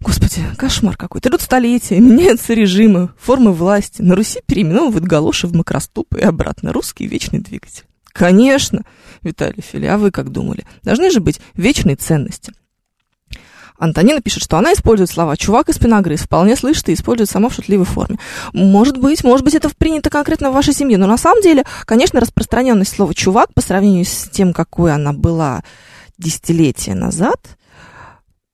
Господи, 0.00 0.42
кошмар 0.56 0.96
какой-то. 0.96 1.28
Идут 1.28 1.42
столетия, 1.42 2.00
меняются 2.00 2.54
режимы, 2.54 3.10
формы 3.18 3.52
власти. 3.52 4.02
На 4.02 4.16
Руси 4.16 4.40
переименовывают 4.46 5.04
галоши 5.04 5.46
в 5.46 5.54
макроступы 5.54 6.20
и 6.20 6.22
обратно. 6.22 6.72
Русский 6.72 7.06
вечный 7.06 7.40
двигатель. 7.40 7.84
Конечно, 8.12 8.82
Виталий 9.22 9.62
Фили, 9.62 9.86
а 9.86 9.96
вы 9.96 10.10
как 10.10 10.30
думали? 10.30 10.64
Должны 10.82 11.10
же 11.10 11.20
быть 11.20 11.40
вечные 11.54 11.94
ценности. 11.94 12.52
Антонина 13.80 14.20
пишет, 14.20 14.42
что 14.42 14.58
она 14.58 14.74
использует 14.74 15.10
слова 15.10 15.38
«чувак» 15.38 15.70
и 15.70 15.72
«спиногрыз», 15.72 16.20
вполне 16.20 16.54
слышит 16.54 16.90
и 16.90 16.92
использует 16.92 17.30
сама 17.30 17.48
в 17.48 17.54
шутливой 17.54 17.86
форме. 17.86 18.18
Может 18.52 18.98
быть, 18.98 19.24
может 19.24 19.42
быть, 19.42 19.54
это 19.54 19.70
принято 19.70 20.10
конкретно 20.10 20.50
в 20.50 20.54
вашей 20.54 20.74
семье, 20.74 20.98
но 20.98 21.06
на 21.06 21.16
самом 21.16 21.42
деле, 21.42 21.64
конечно, 21.86 22.20
распространенность 22.20 22.94
слова 22.94 23.14
«чувак» 23.14 23.54
по 23.54 23.62
сравнению 23.62 24.04
с 24.04 24.28
тем, 24.30 24.52
какой 24.52 24.92
она 24.92 25.14
была 25.14 25.64
десятилетия 26.18 26.94
назад, 26.94 27.40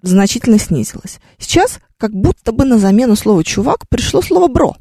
значительно 0.01 0.61
снизилась. 0.61 1.19
Сейчас 1.39 1.81
как 1.99 2.13
будто 2.13 2.53
бы 2.53 2.65
на 2.65 2.79
замену 2.79 3.17
слова 3.17 3.43
«чувак» 3.43 3.89
пришло 3.89 4.23
слово 4.23 4.47
«бро». 4.47 4.77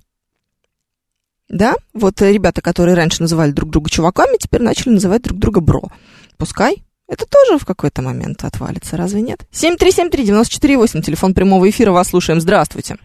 Да, 1.50 1.74
вот 1.94 2.22
ребята, 2.22 2.62
которые 2.62 2.96
раньше 2.96 3.24
называли 3.24 3.52
друг 3.52 3.72
друга 3.72 3.90
чуваками, 3.90 4.38
теперь 4.38 4.62
начали 4.62 4.94
называть 4.94 5.24
друг 5.24 5.40
друга 5.40 5.60
бро. 5.60 5.90
Пускай, 6.38 6.84
это 7.08 7.26
тоже 7.26 7.60
в 7.60 7.66
какой-то 7.66 8.02
момент 8.02 8.44
отвалится, 8.44 8.98
разве 8.98 9.22
нет? 9.22 9.40
7373948, 9.52 11.02
телефон 11.02 11.34
прямого 11.34 11.70
эфира, 11.70 11.92
вас 11.92 12.10
слушаем. 12.10 12.40
Здравствуйте. 12.40 12.96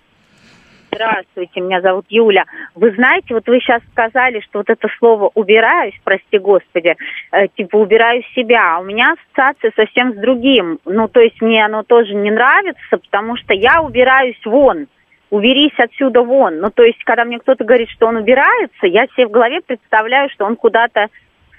Здравствуйте, 0.92 1.60
меня 1.60 1.80
зовут 1.82 2.06
Юля. 2.08 2.44
Вы 2.74 2.92
знаете, 2.92 3.34
вот 3.34 3.46
вы 3.46 3.60
сейчас 3.60 3.80
сказали, 3.92 4.40
что 4.40 4.58
вот 4.58 4.70
это 4.70 4.88
слово 4.98 5.30
«убираюсь», 5.34 5.94
прости 6.02 6.38
господи, 6.38 6.96
э, 7.30 7.46
типа 7.56 7.76
«убираю 7.76 8.22
себя», 8.34 8.76
а 8.76 8.80
у 8.80 8.84
меня 8.84 9.14
ассоциация 9.14 9.72
совсем 9.76 10.14
с 10.14 10.16
другим. 10.16 10.80
Ну, 10.84 11.06
то 11.06 11.20
есть 11.20 11.40
мне 11.40 11.64
оно 11.64 11.84
тоже 11.84 12.14
не 12.14 12.32
нравится, 12.32 12.98
потому 12.98 13.36
что 13.36 13.54
я 13.54 13.82
убираюсь 13.82 14.40
вон, 14.44 14.88
уберись 15.30 15.78
отсюда 15.78 16.22
вон. 16.22 16.58
Ну, 16.58 16.70
то 16.70 16.82
есть, 16.82 17.02
когда 17.04 17.24
мне 17.24 17.38
кто-то 17.38 17.64
говорит, 17.64 17.88
что 17.90 18.08
он 18.08 18.16
убирается, 18.16 18.86
я 18.86 19.06
себе 19.14 19.28
в 19.28 19.30
голове 19.30 19.60
представляю, 19.64 20.28
что 20.30 20.44
он 20.44 20.56
куда-то 20.56 21.06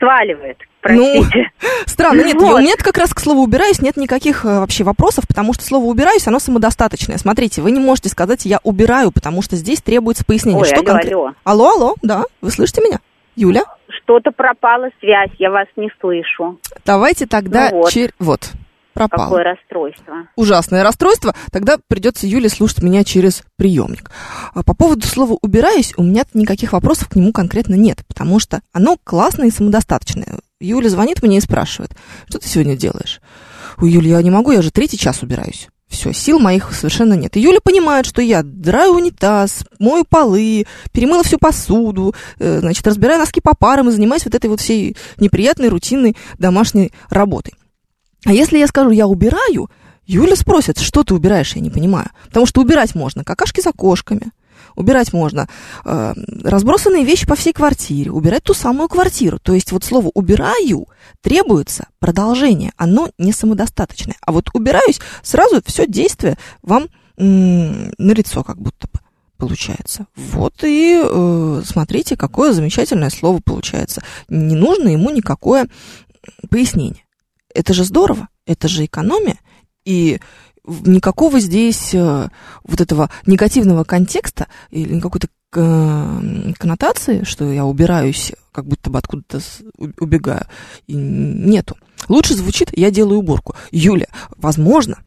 сваливает. 0.02 0.58
Простите. 0.82 1.52
Ну, 1.62 1.68
странно, 1.86 2.24
нет, 2.24 2.42
вот. 2.42 2.60
нет 2.60 2.82
как 2.82 2.98
раз 2.98 3.14
к 3.14 3.20
слову 3.20 3.44
«убираюсь» 3.44 3.82
нет 3.82 3.98
никаких 3.98 4.44
э, 4.44 4.60
вообще 4.60 4.84
вопросов, 4.84 5.28
потому 5.28 5.54
что 5.54 5.64
слово 5.64 5.86
«убираюсь», 5.86 6.28
оно 6.28 6.40
самодостаточное. 6.40 7.18
Смотрите, 7.18 7.62
вы 7.62 7.72
не 7.72 7.80
можете 7.80 8.10
сказать 8.10 8.46
«я 8.46 8.60
убираю», 8.64 9.12
потому 9.12 9.44
что 9.44 9.56
здесь 9.56 9.82
требуется 9.82 10.26
пояснение. 10.26 10.62
Ой, 10.62 10.68
что 10.68 10.78
алло, 10.78 10.86
конкрет... 10.86 11.14
алло. 11.14 11.34
Алло, 11.44 11.70
алло, 11.70 11.96
да, 12.02 12.24
вы 12.42 12.50
слышите 12.50 12.82
меня? 12.82 13.00
Юля? 13.36 13.64
Что-то 14.04 14.32
пропала 14.32 14.90
связь, 15.00 15.32
я 15.38 15.52
вас 15.52 15.68
не 15.76 15.90
слышу. 16.02 16.58
Давайте 16.84 17.28
тогда... 17.28 17.70
Ну 17.70 17.78
вот. 17.78 17.92
Чер... 17.92 18.12
вот 18.18 18.52
пропал. 18.94 19.26
Какое 19.26 19.44
расстройство. 19.44 20.28
Ужасное 20.36 20.84
расстройство. 20.84 21.34
Тогда 21.52 21.78
придется 21.88 22.28
Юле 22.28 22.50
слушать 22.50 22.82
меня 22.82 23.04
через 23.04 23.44
приемник. 23.56 24.12
А 24.54 24.64
по 24.64 24.74
поводу 24.74 25.06
слова 25.08 25.38
«убираюсь» 25.42 25.94
у 25.98 26.04
меня 26.04 26.24
никаких 26.34 26.74
вопросов 26.74 27.10
к 27.10 27.16
нему 27.16 27.32
конкретно 27.32 27.76
нет, 27.76 28.04
потому 28.08 28.40
что 28.40 28.62
оно 28.74 28.98
классное 29.04 29.48
и 29.48 29.52
самодостаточное. 29.52 30.40
Юля 30.60 30.90
звонит 30.90 31.24
мне 31.24 31.38
и 31.38 31.42
спрашивает, 31.42 31.92
что 32.28 32.40
ты 32.40 32.48
сегодня 32.48 32.78
делаешь? 32.78 33.22
У 33.78 33.86
Юли 33.86 34.10
я 34.10 34.22
не 34.22 34.30
могу, 34.30 34.52
я 34.52 34.62
же 34.62 34.72
третий 34.72 34.98
час 34.98 35.24
убираюсь. 35.24 35.70
Все, 35.92 36.14
сил 36.14 36.40
моих 36.40 36.72
совершенно 36.74 37.16
нет. 37.16 37.36
И 37.36 37.42
Юля 37.42 37.60
понимает, 37.62 38.06
что 38.06 38.22
я 38.22 38.44
драю 38.44 38.94
унитаз, 38.94 39.66
мою 39.78 40.06
полы, 40.08 40.66
перемыла 40.94 41.22
всю 41.24 41.38
посуду, 41.38 42.16
э, 42.40 42.60
значит, 42.60 42.88
разбираю 42.88 43.20
носки 43.20 43.42
по 43.42 43.54
парам 43.54 43.90
и 43.90 43.92
занимаюсь 43.92 44.24
вот 44.24 44.34
этой 44.34 44.50
вот 44.50 44.62
всей 44.62 44.96
неприятной, 45.18 45.68
рутинной 45.68 46.16
домашней 46.38 46.94
работой. 47.10 47.56
А 48.26 48.34
если 48.34 48.58
я 48.58 48.68
скажу, 48.68 48.92
я 48.92 49.08
убираю, 49.08 49.70
Юля 50.06 50.36
спросит, 50.36 50.80
что 50.80 51.04
ты 51.04 51.14
убираешь, 51.14 51.56
я 51.56 51.62
не 51.62 51.70
понимаю. 51.70 52.10
Потому 52.28 52.46
что 52.46 52.62
убирать 52.62 52.96
можно 52.96 53.24
какашки 53.24 53.62
за 53.62 53.72
кошками, 53.72 54.32
убирать 54.76 55.14
можно 55.14 55.48
э, 55.86 56.14
разбросанные 56.44 57.04
вещи 57.04 57.26
по 57.26 57.36
всей 57.36 57.54
квартире, 57.54 58.12
убирать 58.12 58.44
ту 58.44 58.54
самую 58.54 58.90
квартиру. 58.90 59.40
То 59.40 59.54
есть 59.54 59.72
вот 59.72 59.84
слово 59.84 60.12
«убираю» 60.14 60.88
требуется 61.22 61.88
продолжение, 62.00 62.74
оно 62.78 63.10
не 63.18 63.32
самодостаточное. 63.32 64.16
А 64.26 64.32
вот 64.32 64.50
«убираюсь» 64.54 65.00
сразу 65.24 65.62
все 65.66 65.88
действие 65.88 66.38
вам 66.62 66.88
на 67.18 68.12
лицо 68.14 68.44
как 68.44 68.58
будто 68.58 68.88
бы 68.92 69.00
получается. 69.38 70.06
Вот 70.16 70.64
и 70.64 71.02
э, 71.04 71.62
смотрите, 71.66 72.16
какое 72.16 72.54
замечательное 72.54 73.10
слово 73.10 73.42
получается. 73.44 74.04
Не 74.30 74.56
нужно 74.56 74.90
ему 74.90 75.10
никакое 75.10 75.68
пояснение. 76.50 77.04
Это 77.54 77.74
же 77.74 77.84
здорово, 77.84 78.28
это 78.46 78.68
же 78.68 78.86
экономия. 78.86 79.40
И 79.86 80.20
никакого 80.66 81.40
здесь 81.40 81.94
э, 81.94 82.30
вот 82.64 82.82
этого 82.82 83.10
негативного 83.26 83.84
контекста 83.84 84.48
или 84.70 85.00
какой-то 85.00 85.28
э, 85.56 86.54
коннотации, 86.58 87.24
что 87.24 87.52
я 87.52 87.66
убираюсь, 87.66 88.34
как 88.52 88.66
будто 88.66 88.90
бы 88.90 89.00
откуда-то 89.00 89.40
убегаю, 90.00 90.46
и 90.88 90.94
нету. 90.94 91.78
Лучше 92.08 92.36
звучит 92.36 92.70
«я 92.78 92.92
делаю 92.92 93.20
уборку». 93.20 93.56
Юля, 93.72 94.08
возможно, 94.38 94.98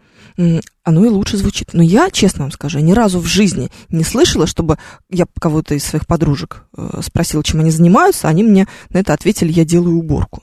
оно 0.83 1.05
и 1.05 1.09
лучше 1.09 1.37
звучит. 1.37 1.71
Но 1.73 1.83
я, 1.83 2.11
честно 2.11 2.43
вам 2.45 2.53
скажу, 2.53 2.81
ни 2.81 2.93
разу 2.93 3.21
в 3.21 3.27
жизни 3.27 3.71
не 3.89 4.05
слышала, 4.05 4.47
чтобы 4.47 4.79
я 5.11 5.27
кого-то 5.41 5.75
из 5.75 5.85
своих 5.85 6.07
подружек 6.07 6.65
э, 6.77 7.01
спросила, 7.03 7.43
чем 7.45 7.61
они 7.61 7.71
занимаются, 7.71 8.29
они 8.29 8.43
мне 8.43 8.67
на 8.91 8.99
это 8.99 9.13
ответили 9.13 9.53
«я 9.53 9.65
делаю 9.65 9.97
уборку». 9.97 10.43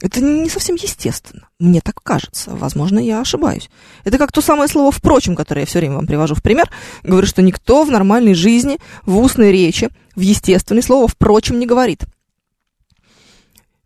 Это 0.00 0.22
не 0.22 0.48
совсем 0.48 0.76
естественно. 0.76 1.48
Мне 1.58 1.80
так 1.82 2.02
кажется. 2.02 2.52
Возможно, 2.52 2.98
я 2.98 3.20
ошибаюсь. 3.20 3.68
Это 4.04 4.16
как 4.16 4.32
то 4.32 4.40
самое 4.40 4.68
слово 4.68 4.90
«впрочем», 4.90 5.36
которое 5.36 5.62
я 5.62 5.66
все 5.66 5.78
время 5.78 5.96
вам 5.96 6.06
привожу 6.06 6.34
в 6.34 6.42
пример. 6.42 6.70
Говорю, 7.02 7.26
что 7.26 7.42
никто 7.42 7.84
в 7.84 7.90
нормальной 7.90 8.34
жизни, 8.34 8.78
в 9.04 9.18
устной 9.18 9.52
речи, 9.52 9.90
в 10.16 10.20
естественной 10.20 10.82
слово 10.82 11.06
«впрочем» 11.06 11.58
не 11.58 11.66
говорит. 11.66 12.04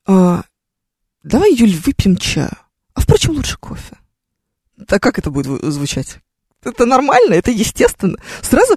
А, 0.07 0.45
давай, 1.25 1.53
Юль, 1.53 1.75
выпьем 1.75 2.17
чаю. 2.17 2.57
А, 2.95 3.01
впрочем, 3.01 3.33
лучше 3.33 3.59
кофе. 3.59 3.97
Так 4.87 5.03
как 5.03 5.19
это 5.19 5.31
будет 5.31 5.63
звучать? 5.65 6.19
Это 6.63 6.87
нормально, 6.87 7.35
это 7.35 7.51
естественно. 7.51 8.19
Сразу 8.41 8.77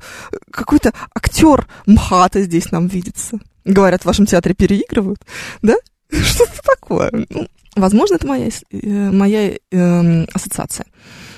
какой-то 0.51 0.91
актер 1.13 1.67
МХАТа 1.85 2.41
здесь 2.41 2.71
нам 2.71 2.87
видится. 2.87 3.39
Говорят, 3.63 4.01
в 4.01 4.05
вашем 4.05 4.25
театре 4.25 4.55
переигрывают, 4.55 5.19
да? 5.61 5.75
Что 6.23 6.43
это 6.45 6.61
такое? 6.63 7.11
Ну, 7.29 7.47
возможно, 7.75 8.15
это 8.15 8.27
моя, 8.27 8.49
э, 8.71 9.11
моя 9.11 9.51
э, 9.71 10.25
ассоциация. 10.33 10.85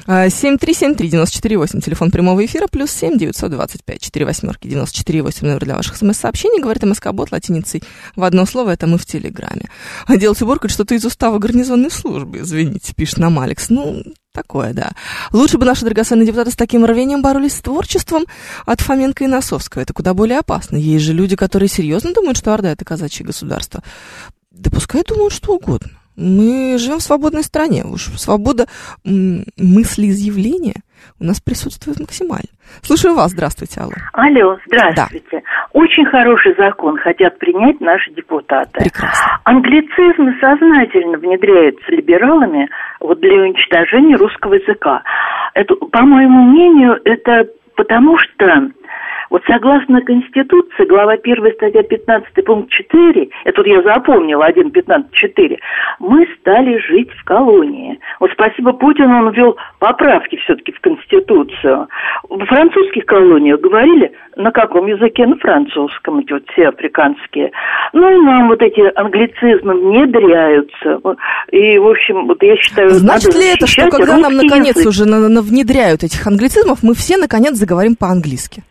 7373948, 0.10 1.82
телефон 1.82 2.10
прямого 2.10 2.44
эфира, 2.44 2.66
плюс 2.68 2.90
7 2.92 3.18
925 3.18 4.02
4 4.02 4.26
восьмерки 4.26 4.68
94,8 4.68 5.46
номер 5.46 5.66
для 5.66 5.76
ваших 5.76 5.98
смс-сообщений. 5.98 6.62
Говорит 6.62 6.84
МСК-бот 6.84 7.32
латиницей 7.32 7.84
в 8.16 8.24
одно 8.24 8.48
слово, 8.48 8.72
это 8.72 8.88
мы 8.88 8.98
в 8.98 9.06
Телеграме. 9.06 9.70
А 10.08 10.18
делать 10.18 10.42
уборку 10.42 10.68
что-то 10.68 10.96
из 10.96 11.06
устава 11.06 11.38
гарнизонной 11.38 11.92
службы, 11.92 12.40
извините, 12.40 12.96
пишет 12.96 13.20
нам 13.20 13.38
Алекс. 13.38 13.70
Ну, 13.70 14.04
такое, 14.34 14.74
да. 14.74 14.94
Лучше 15.32 15.60
бы 15.60 15.66
наши 15.66 15.86
драгоценные 15.86 16.26
депутаты 16.26 16.52
с 16.52 16.56
таким 16.56 16.86
рвением 16.86 17.22
боролись 17.22 17.54
с 17.54 17.62
творчеством 17.62 18.26
от 18.66 18.82
Фоменко 18.82 19.26
и 19.26 19.28
Носовского. 19.28 19.82
Это 19.84 19.94
куда 19.94 20.16
более 20.16 20.40
опасно. 20.40 20.78
Есть 20.78 21.06
же 21.06 21.14
люди, 21.14 21.36
которые 21.36 21.70
серьезно 21.70 22.14
думают, 22.14 22.38
что 22.38 22.52
Орда— 22.52 22.72
это 22.72 22.84
казачье 22.84 23.26
государство. 23.26 23.84
Да 24.60 24.70
пускай 24.72 25.04
думают 25.08 25.34
что 25.34 25.54
угодно. 25.54 25.90
Мы 26.18 26.78
живем 26.78 26.98
в 26.98 27.04
свободной 27.04 27.44
стране. 27.44 27.84
Уж 27.86 28.20
свобода 28.20 28.66
мыслеизъявления 29.06 30.82
у 31.18 31.24
нас 31.24 31.40
присутствует 31.40 32.00
максимально. 32.02 32.52
Слушаю 32.84 33.16
вас. 33.16 33.32
Здравствуйте, 33.32 33.80
Алла. 33.80 33.94
Алло, 34.12 34.58
здравствуйте. 34.68 35.28
Да. 35.32 35.40
Очень 35.72 36.06
хороший 36.06 36.56
закон 36.58 36.98
хотят 36.98 37.40
принять 37.40 37.80
наши 37.80 38.12
депутаты. 38.12 38.84
Прекрасно. 38.84 39.40
Англицизмы 39.46 40.36
сознательно 40.42 41.18
внедряются 41.18 41.90
либералами 41.90 42.68
вот 43.00 43.22
для 43.22 43.42
уничтожения 43.42 44.18
русского 44.18 44.56
языка. 44.56 45.04
Это, 45.54 45.74
по 45.76 46.02
моему 46.02 46.52
мнению, 46.52 47.00
это 47.06 47.48
потому 47.78 48.18
что 48.18 48.72
вот 49.30 49.44
согласно 49.46 50.02
Конституции, 50.02 50.86
глава 50.88 51.14
1, 51.14 51.54
статья 51.54 51.84
15, 51.84 52.46
пункт 52.46 52.72
4, 52.72 53.30
это 53.46 53.62
вот 53.62 53.68
я 53.68 53.82
запомнила, 53.84 54.46
1, 54.46 54.72
15, 54.72 55.12
4, 55.12 55.58
мы 56.00 56.28
стали 56.40 56.78
жить 56.80 57.10
в 57.12 57.24
колонии. 57.26 58.00
Вот 58.20 58.32
спасибо 58.32 58.74
Путину, 58.74 59.28
он 59.28 59.32
ввел 59.32 59.58
поправки 59.80 60.38
все-таки 60.38 60.72
в 60.72 60.80
Конституцию. 60.80 61.88
В 62.30 62.46
французских 62.46 63.06
колониях 63.06 63.60
говорили 63.60 64.12
на 64.40 64.52
каком 64.52 64.88
языке? 64.88 65.28
На 65.28 65.36
французском, 65.36 66.20
эти 66.20 66.32
вот 66.32 66.44
все 66.54 66.70
африканские. 66.70 67.52
Ну 67.94 68.10
и 68.10 68.26
нам 68.26 68.48
вот 68.48 68.62
эти 68.62 68.82
англицизмы 68.98 69.74
внедряются. 69.74 71.00
И, 71.52 71.78
в 71.78 71.88
общем, 71.88 72.26
вот 72.26 72.42
я 72.42 72.56
считаю, 72.56 72.90
Значит 72.92 73.36
ли 73.36 73.54
это, 73.54 73.68
что 73.68 73.90
когда 73.90 74.18
нам, 74.18 74.36
наконец, 74.36 74.78
язык. 74.78 74.88
уже 74.88 75.04
внедряют 75.04 76.04
этих 76.04 76.26
англицизмов, 76.26 76.84
мы 76.84 76.94
все, 76.94 77.18
наконец, 77.18 77.56
заговорим 77.56 77.96
по-английски? 77.96 78.64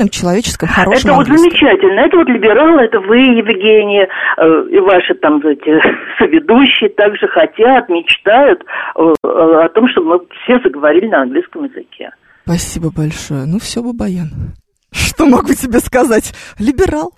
Нормальном, 0.00 0.08
человеческом, 0.08 0.68
хорошем 0.68 1.10
Это 1.10 1.14
вот 1.14 1.26
замечательно. 1.26 2.00
Это 2.00 2.16
вот 2.16 2.28
либералы, 2.28 2.82
это 2.82 3.00
вы, 3.00 3.18
Евгения, 3.18 4.08
э, 4.36 4.68
и 4.70 4.80
ваши 4.80 5.14
там 5.14 5.38
эти 5.38 5.80
соведущие 6.18 6.90
также 6.90 7.28
хотят, 7.28 7.88
мечтают 7.88 8.62
э, 8.96 9.12
о 9.22 9.68
том, 9.68 9.88
чтобы 9.90 10.06
мы 10.06 10.20
все 10.42 10.58
заговорили 10.62 11.06
на 11.06 11.22
английском 11.22 11.64
языке. 11.64 12.10
Спасибо 12.44 12.90
большое. 12.94 13.46
Ну, 13.46 13.58
все, 13.58 13.82
Бабаян. 13.82 14.54
Что 14.92 15.26
могу 15.26 15.54
тебе 15.54 15.78
сказать? 15.78 16.32
Либерал. 16.58 17.12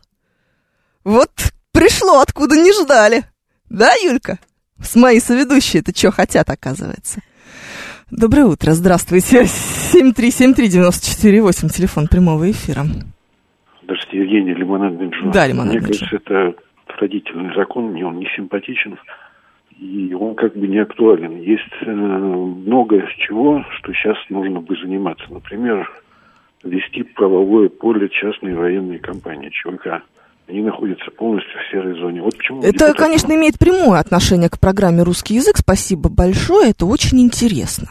Вот 1.04 1.30
пришло, 1.72 2.20
откуда 2.20 2.56
не 2.56 2.72
ждали. 2.72 3.22
Да, 3.70 3.90
Юлька? 4.04 4.38
С 4.82 4.96
моей 4.96 5.20
соведущей 5.20 5.80
это 5.80 5.96
что 5.96 6.10
хотят, 6.10 6.50
оказывается. 6.50 7.20
Доброе 8.12 8.44
утро, 8.44 8.70
здравствуйте. 8.72 9.44
7373948, 9.44 11.68
телефон 11.70 12.08
прямого 12.08 12.50
эфира. 12.50 12.82
Здравствуйте, 13.84 14.18
Евгений, 14.18 14.52
лимонадный 14.52 15.08
Джо. 15.08 15.30
Да, 15.32 15.46
лимонадный 15.46 15.80
Мне 15.80 15.88
кажется, 15.88 16.16
это 16.16 16.54
отвратительный 16.86 17.54
закон, 17.54 17.92
мне 17.92 18.04
он 18.04 18.18
не 18.18 18.28
симпатичен, 18.36 18.98
и 19.80 20.12
он 20.12 20.34
как 20.34 20.54
бы 20.54 20.68
не 20.68 20.80
актуален. 20.80 21.40
Есть 21.40 21.72
э, 21.86 21.90
много 21.90 23.02
чего, 23.16 23.64
что 23.78 23.94
сейчас 23.94 24.18
нужно 24.28 24.60
бы 24.60 24.76
заниматься. 24.76 25.24
Например, 25.30 25.90
вести 26.62 27.04
правовое 27.04 27.70
поле 27.70 28.10
частной 28.10 28.54
военной 28.54 28.98
компании 28.98 29.48
ЧВК. 29.48 30.02
Они 30.48 30.60
находятся 30.60 31.10
полностью 31.12 31.58
в 31.58 31.64
серой 31.70 31.94
зоне. 31.98 32.20
Вот 32.20 32.36
почему 32.36 32.58
это, 32.58 32.72
депутаты... 32.72 32.98
конечно, 32.98 33.32
имеет 33.32 33.58
прямое 33.58 34.00
отношение 34.00 34.50
к 34.50 34.60
программе 34.60 35.02
«Русский 35.02 35.36
язык». 35.36 35.56
Спасибо 35.56 36.10
большое, 36.10 36.72
это 36.72 36.84
очень 36.84 37.22
интересно. 37.22 37.88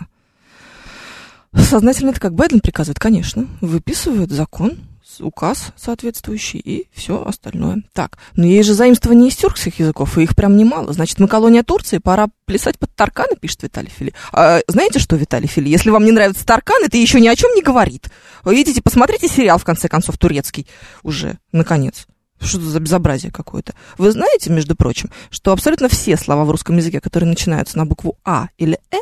Сознательно 1.55 2.11
это 2.11 2.19
как 2.19 2.33
Байден 2.33 2.61
приказывает, 2.61 2.99
конечно. 2.99 3.47
Выписывает 3.59 4.31
закон, 4.31 4.79
указ 5.19 5.73
соответствующий 5.75 6.59
и 6.59 6.87
все 6.93 7.23
остальное. 7.23 7.83
Так, 7.93 8.17
но 8.35 8.45
есть 8.45 8.67
же 8.67 8.73
заимствование 8.73 9.29
из 9.29 9.35
тюркских 9.35 9.79
языков, 9.79 10.17
и 10.17 10.23
их 10.23 10.35
прям 10.35 10.55
немало. 10.55 10.93
Значит, 10.93 11.19
мы 11.19 11.27
колония 11.27 11.63
Турции, 11.63 11.97
пора 11.97 12.27
плясать 12.45 12.79
под 12.79 12.93
тарканы, 12.95 13.35
пишет 13.35 13.63
Виталий 13.63 13.89
Фили. 13.89 14.13
А, 14.31 14.61
знаете 14.67 14.99
что, 14.99 15.15
Виталий 15.15 15.47
Фили, 15.47 15.69
если 15.69 15.89
вам 15.89 16.05
не 16.05 16.11
нравится 16.11 16.45
таркан, 16.45 16.83
это 16.83 16.97
еще 16.97 17.19
ни 17.19 17.27
о 17.27 17.35
чем 17.35 17.53
не 17.53 17.61
говорит. 17.61 18.09
Вы 18.43 18.55
видите, 18.55 18.81
посмотрите 18.81 19.27
сериал, 19.27 19.57
в 19.57 19.65
конце 19.65 19.87
концов, 19.89 20.17
турецкий 20.17 20.67
уже, 21.03 21.37
наконец. 21.51 22.07
Что 22.39 22.57
это 22.57 22.67
за 22.67 22.79
безобразие 22.79 23.31
какое-то? 23.31 23.73
Вы 23.99 24.11
знаете, 24.11 24.49
между 24.49 24.75
прочим, 24.75 25.11
что 25.29 25.51
абсолютно 25.51 25.89
все 25.89 26.17
слова 26.17 26.43
в 26.43 26.49
русском 26.49 26.75
языке, 26.77 26.99
которые 26.99 27.29
начинаются 27.29 27.77
на 27.77 27.85
букву 27.85 28.17
А 28.25 28.47
или 28.57 28.79
Э, 28.91 28.97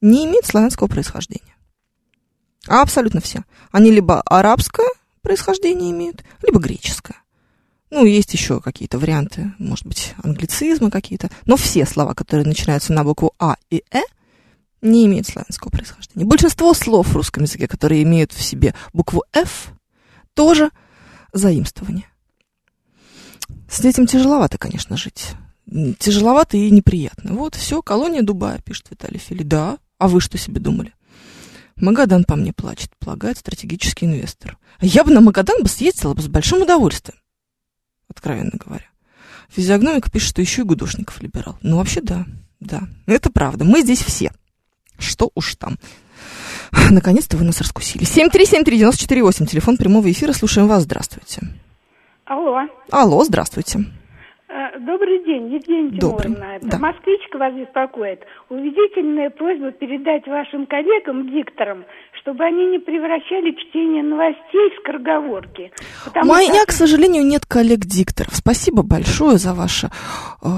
не 0.00 0.24
имеют 0.24 0.46
славянского 0.46 0.88
происхождения. 0.88 1.56
А 2.66 2.82
абсолютно 2.82 3.20
все. 3.20 3.44
Они 3.72 3.90
либо 3.90 4.20
арабское 4.22 4.88
происхождение 5.22 5.90
имеют, 5.90 6.24
либо 6.42 6.58
греческое. 6.60 7.16
Ну, 7.90 8.04
есть 8.04 8.32
еще 8.32 8.60
какие-то 8.60 8.98
варианты, 8.98 9.52
может 9.58 9.84
быть, 9.86 10.14
англицизмы 10.22 10.90
какие-то. 10.90 11.28
Но 11.46 11.56
все 11.56 11.84
слова, 11.86 12.14
которые 12.14 12.46
начинаются 12.46 12.92
на 12.92 13.02
букву 13.02 13.34
А 13.38 13.56
и 13.68 13.82
Э, 13.90 14.02
не 14.80 15.06
имеют 15.06 15.26
славянского 15.26 15.70
происхождения. 15.70 16.24
Большинство 16.24 16.72
слов 16.72 17.08
в 17.08 17.16
русском 17.16 17.42
языке, 17.42 17.66
которые 17.66 18.02
имеют 18.04 18.32
в 18.32 18.42
себе 18.42 18.74
букву 18.92 19.24
F, 19.32 19.72
тоже 20.34 20.70
заимствование. 21.32 22.06
С 23.68 23.80
этим 23.80 24.06
тяжеловато, 24.06 24.56
конечно, 24.56 24.96
жить. 24.96 25.32
Тяжеловато 25.98 26.56
и 26.56 26.70
неприятно. 26.70 27.34
Вот, 27.34 27.54
все, 27.56 27.82
колония 27.82 28.22
Дубая, 28.22 28.60
пишет 28.60 28.86
Виталий 28.90 29.18
Фили. 29.18 29.42
Да, 29.42 29.78
а 30.00 30.08
вы 30.08 30.20
что 30.20 30.38
себе 30.38 30.60
думали? 30.60 30.94
Магадан 31.76 32.24
по 32.24 32.34
мне 32.34 32.52
плачет, 32.52 32.90
полагает 32.98 33.38
стратегический 33.38 34.06
инвестор. 34.06 34.58
А 34.78 34.86
я 34.86 35.04
бы 35.04 35.12
на 35.12 35.20
Магадан 35.20 35.62
бы 35.62 35.68
съездила 35.68 36.14
бы 36.14 36.22
с 36.22 36.26
большим 36.26 36.62
удовольствием, 36.62 37.18
откровенно 38.08 38.52
говоря. 38.54 38.86
Физиогномика 39.50 40.10
пишет, 40.10 40.30
что 40.30 40.40
еще 40.40 40.62
и 40.62 40.64
Гудошников 40.64 41.20
либерал. 41.20 41.58
Ну, 41.62 41.76
вообще, 41.76 42.00
да, 42.00 42.24
да, 42.60 42.88
это 43.06 43.30
правда. 43.30 43.64
Мы 43.64 43.82
здесь 43.82 44.02
все. 44.02 44.32
Что 44.98 45.30
уж 45.34 45.56
там. 45.56 45.78
Наконец-то 46.90 47.36
вы 47.36 47.44
нас 47.44 47.60
раскусили. 47.60 48.04
7373948, 48.04 49.46
телефон 49.46 49.76
прямого 49.76 50.10
эфира. 50.10 50.32
Слушаем 50.32 50.66
вас. 50.66 50.84
Здравствуйте. 50.84 51.42
Алло. 52.24 52.60
Алло, 52.90 53.24
здравствуйте. 53.24 53.84
Э, 54.52 54.78
добрый 54.80 55.24
день, 55.24 55.54
Евгения 55.54 56.00
Добрый. 56.00 56.34
Тимуровна. 56.34 56.58
Да. 56.62 56.78
Москвичка 56.78 57.38
вас 57.38 57.54
беспокоит. 57.54 58.24
Убедительная 58.48 59.30
просьба 59.30 59.70
передать 59.70 60.26
вашим 60.26 60.66
коллегам, 60.66 61.30
дикторам, 61.30 61.84
чтобы 62.20 62.42
они 62.44 62.66
не 62.66 62.78
превращали 62.80 63.52
чтение 63.52 64.02
новостей 64.02 64.70
в 64.74 64.80
скороговорки. 64.80 65.70
У 66.16 66.24
меня, 66.24 66.62
что- 66.62 66.66
к 66.66 66.72
сожалению, 66.72 67.24
нет 67.24 67.46
коллег-дикторов. 67.46 68.34
Спасибо 68.34 68.82
большое 68.82 69.38
за 69.38 69.54
ваше, 69.54 69.90
э, 70.42 70.48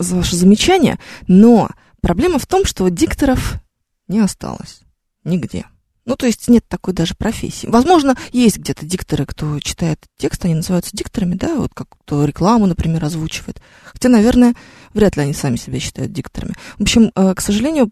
за 0.00 0.16
ваше 0.16 0.34
замечание. 0.34 0.96
Но 1.28 1.68
проблема 2.02 2.40
в 2.40 2.46
том, 2.46 2.64
что 2.64 2.88
дикторов 2.88 3.60
не 4.08 4.18
осталось 4.18 4.80
нигде. 5.22 5.66
Ну, 6.06 6.14
то 6.14 6.26
есть 6.26 6.48
нет 6.48 6.64
такой 6.68 6.94
даже 6.94 7.14
профессии. 7.18 7.66
Возможно, 7.66 8.14
есть 8.32 8.58
где-то 8.58 8.86
дикторы, 8.86 9.26
кто 9.26 9.58
читает 9.58 9.98
текст, 10.16 10.44
они 10.44 10.54
называются 10.54 10.96
дикторами, 10.96 11.34
да, 11.34 11.56
вот 11.56 11.72
как 11.74 11.88
кто 12.04 12.24
рекламу, 12.24 12.66
например, 12.66 13.04
озвучивает. 13.04 13.60
Хотя, 13.84 14.08
наверное, 14.08 14.54
вряд 14.94 15.16
ли 15.16 15.24
они 15.24 15.32
сами 15.32 15.56
себя 15.56 15.80
считают 15.80 16.12
дикторами. 16.12 16.54
В 16.78 16.82
общем, 16.82 17.10
э, 17.16 17.34
к 17.34 17.40
сожалению, 17.40 17.90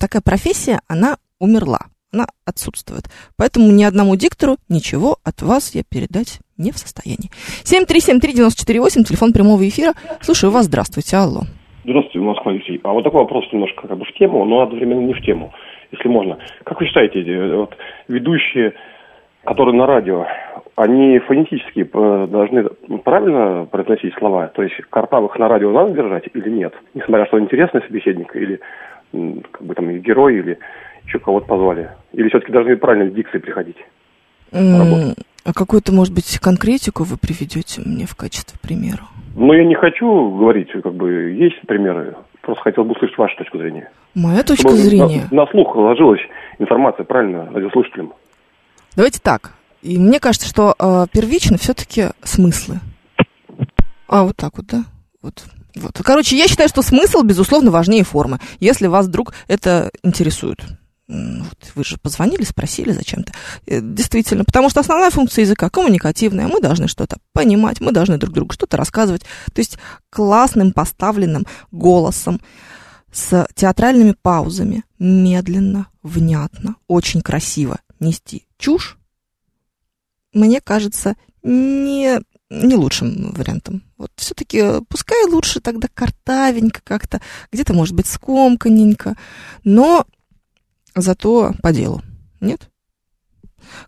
такая 0.00 0.22
профессия, 0.22 0.80
она 0.88 1.18
умерла, 1.38 1.86
она 2.12 2.26
отсутствует. 2.44 3.04
Поэтому 3.36 3.70
ни 3.70 3.84
одному 3.84 4.16
диктору 4.16 4.56
ничего 4.68 5.18
от 5.22 5.40
вас 5.42 5.74
я 5.74 5.82
передать 5.88 6.40
не 6.56 6.72
в 6.72 6.78
состоянии. 6.78 7.30
7373948, 7.62 9.04
телефон 9.04 9.32
прямого 9.32 9.66
эфира. 9.68 9.92
Слушаю 10.20 10.50
вас, 10.50 10.66
здравствуйте, 10.66 11.16
алло. 11.16 11.42
Здравствуйте, 11.84 12.18
Москва, 12.18 12.50
Алексей. 12.50 12.80
А 12.82 12.92
вот 12.92 13.04
такой 13.04 13.20
вопрос 13.20 13.44
немножко 13.52 13.86
как 13.86 13.96
бы 13.96 14.04
в 14.04 14.18
тему, 14.18 14.44
но 14.44 14.62
одновременно 14.62 15.06
не 15.06 15.14
в 15.14 15.22
тему, 15.22 15.52
если 15.96 16.08
можно. 16.08 16.38
Как 16.64 16.80
вы 16.80 16.86
считаете, 16.86 17.22
э, 17.22 17.56
вот, 17.56 17.76
ведущие, 18.08 18.74
которые 19.44 19.74
на 19.74 19.86
радио, 19.86 20.26
они 20.76 21.18
фонетически 21.20 21.88
э, 21.92 22.26
должны 22.28 22.64
правильно 23.04 23.66
произносить 23.70 24.14
слова? 24.14 24.48
То 24.48 24.62
есть 24.62 24.76
картавых 24.90 25.38
на 25.38 25.48
радио 25.48 25.72
надо 25.72 25.92
держать 25.92 26.24
или 26.32 26.50
нет? 26.50 26.74
Несмотря 26.94 27.26
что 27.26 27.40
интересный 27.40 27.82
собеседник, 27.82 28.34
или 28.36 28.60
как 29.12 29.62
бы 29.62 29.74
там 29.74 29.90
герой, 30.00 30.36
или 30.36 30.58
еще 31.06 31.18
кого-то 31.18 31.46
позвали? 31.46 31.90
Или 32.12 32.28
все-таки 32.28 32.52
должны 32.52 32.76
правильно 32.76 33.10
с 33.10 33.14
дикцией 33.14 33.42
приходить? 33.42 33.76
А 34.52 35.52
какую-то, 35.52 35.92
может 35.92 36.12
быть, 36.12 36.38
конкретику 36.40 37.04
вы 37.04 37.16
приведете 37.16 37.80
мне 37.84 38.04
в 38.04 38.16
качестве 38.16 38.58
примера? 38.60 39.04
Но 39.36 39.54
я 39.54 39.64
не 39.64 39.76
хочу 39.76 40.06
говорить, 40.30 40.72
как 40.72 40.94
бы 40.94 41.30
есть 41.30 41.60
примеры, 41.68 42.16
просто 42.42 42.62
хотел 42.62 42.84
бы 42.84 42.92
услышать 42.92 43.16
вашу 43.16 43.36
точку 43.36 43.58
зрения. 43.58 43.90
Моя 44.16 44.42
точка 44.42 44.68
Чтобы 44.68 44.78
зрения. 44.78 45.28
На, 45.30 45.44
на 45.44 45.50
слух 45.50 45.76
ложилась 45.76 46.22
информация 46.58 47.04
правильно 47.04 47.52
радиослушателям. 47.52 48.14
Давайте 48.96 49.20
так. 49.20 49.52
И 49.82 49.98
мне 49.98 50.20
кажется, 50.20 50.48
что 50.48 50.74
э, 50.78 51.06
первично 51.12 51.58
все-таки 51.58 52.06
смыслы. 52.22 52.80
А, 54.08 54.24
вот 54.24 54.34
так 54.34 54.56
вот, 54.56 54.66
да? 54.68 54.84
Вот. 55.20 55.44
Вот. 55.74 56.00
Короче, 56.02 56.34
я 56.34 56.48
считаю, 56.48 56.70
что 56.70 56.80
смысл, 56.80 57.24
безусловно, 57.24 57.70
важнее 57.70 58.04
формы, 58.04 58.38
если 58.58 58.86
вас 58.86 59.06
вдруг 59.06 59.34
это 59.48 59.90
интересует. 60.02 60.64
Вот 61.08 61.72
вы 61.74 61.84
же 61.84 61.98
позвонили, 61.98 62.42
спросили 62.44 62.92
зачем-то. 62.92 63.34
Э, 63.66 63.80
Действительно, 63.82 64.46
потому 64.46 64.70
что 64.70 64.80
основная 64.80 65.10
функция 65.10 65.42
языка 65.42 65.68
коммуникативная. 65.68 66.48
Мы 66.48 66.62
должны 66.62 66.88
что-то 66.88 67.18
понимать, 67.34 67.82
мы 67.82 67.92
должны 67.92 68.16
друг 68.16 68.32
другу 68.32 68.54
что-то 68.54 68.78
рассказывать. 68.78 69.26
То 69.52 69.58
есть 69.60 69.78
классным 70.08 70.72
поставленным 70.72 71.44
голосом, 71.70 72.40
с 73.16 73.48
театральными 73.54 74.14
паузами, 74.20 74.84
медленно, 74.98 75.88
внятно, 76.02 76.76
очень 76.86 77.22
красиво 77.22 77.80
нести 77.98 78.46
чушь, 78.58 78.98
мне 80.34 80.60
кажется, 80.60 81.16
не, 81.42 82.20
не 82.50 82.74
лучшим 82.74 83.32
вариантом. 83.32 83.84
Вот 83.96 84.10
все-таки 84.16 84.82
пускай 84.90 85.24
лучше 85.24 85.60
тогда 85.60 85.88
картавенько 85.88 86.82
как-то, 86.84 87.22
где-то, 87.50 87.72
может 87.72 87.94
быть, 87.94 88.06
скомканненько, 88.06 89.16
но 89.64 90.04
зато 90.94 91.54
по 91.62 91.72
делу. 91.72 92.02
Нет? 92.40 92.70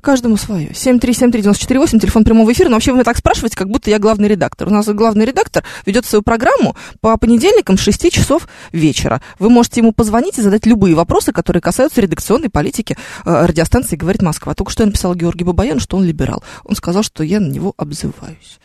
Каждому 0.00 0.36
свое. 0.36 0.68
7373948, 0.70 2.00
телефон 2.00 2.24
прямого 2.24 2.52
эфира. 2.52 2.68
Но 2.68 2.76
вообще 2.76 2.92
вы 2.92 2.96
меня 2.96 3.04
так 3.04 3.16
спрашиваете, 3.16 3.56
как 3.56 3.68
будто 3.68 3.90
я 3.90 3.98
главный 3.98 4.28
редактор. 4.28 4.68
У 4.68 4.70
нас 4.70 4.86
главный 4.86 5.24
редактор 5.24 5.64
ведет 5.86 6.06
свою 6.06 6.22
программу 6.22 6.76
по 7.00 7.16
понедельникам 7.16 7.76
с 7.76 7.80
6 7.80 8.12
часов 8.12 8.48
вечера. 8.72 9.20
Вы 9.38 9.50
можете 9.50 9.80
ему 9.80 9.92
позвонить 9.92 10.38
и 10.38 10.42
задать 10.42 10.66
любые 10.66 10.94
вопросы, 10.94 11.32
которые 11.32 11.60
касаются 11.60 12.00
редакционной 12.00 12.50
политики 12.50 12.96
э, 13.24 13.46
радиостанции 13.46 13.96
«Говорит 13.96 14.22
Москва». 14.22 14.54
Только 14.54 14.72
что 14.72 14.82
я 14.82 14.86
написала 14.86 15.14
Георгию 15.14 15.46
Бабаяну, 15.46 15.80
что 15.80 15.96
он 15.96 16.04
либерал. 16.04 16.42
Он 16.64 16.74
сказал, 16.76 17.02
что 17.02 17.22
я 17.22 17.40
на 17.40 17.48
него 17.48 17.74
обзываюсь. 17.76 18.60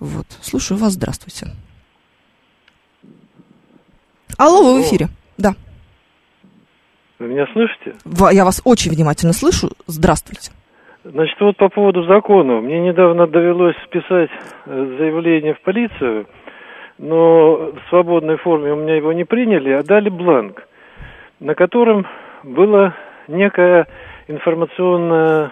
Вот. 0.00 0.26
Слушаю 0.42 0.78
вас. 0.78 0.94
Здравствуйте. 0.94 1.48
Алло, 4.36 4.62
вы 4.62 4.82
в 4.82 4.86
эфире. 4.86 5.08
Да. 5.36 5.54
Вы 7.18 7.28
меня 7.28 7.46
слышите? 7.52 7.96
Я 8.32 8.44
вас 8.44 8.60
очень 8.64 8.92
внимательно 8.92 9.32
слышу. 9.32 9.72
Здравствуйте. 9.86 10.52
Значит, 11.10 11.40
вот 11.40 11.56
по 11.56 11.70
поводу 11.70 12.02
закона. 12.02 12.60
Мне 12.60 12.80
недавно 12.80 13.26
довелось 13.26 13.76
писать 13.90 14.28
э, 14.66 14.96
заявление 14.98 15.54
в 15.54 15.60
полицию, 15.62 16.26
но 16.98 17.72
в 17.72 17.78
свободной 17.88 18.36
форме 18.36 18.74
у 18.74 18.76
меня 18.76 18.96
его 18.96 19.14
не 19.14 19.24
приняли, 19.24 19.70
а 19.70 19.82
дали 19.82 20.10
бланк, 20.10 20.68
на 21.40 21.54
котором 21.54 22.06
было 22.42 22.94
некое 23.26 23.86
информационное, 24.26 25.50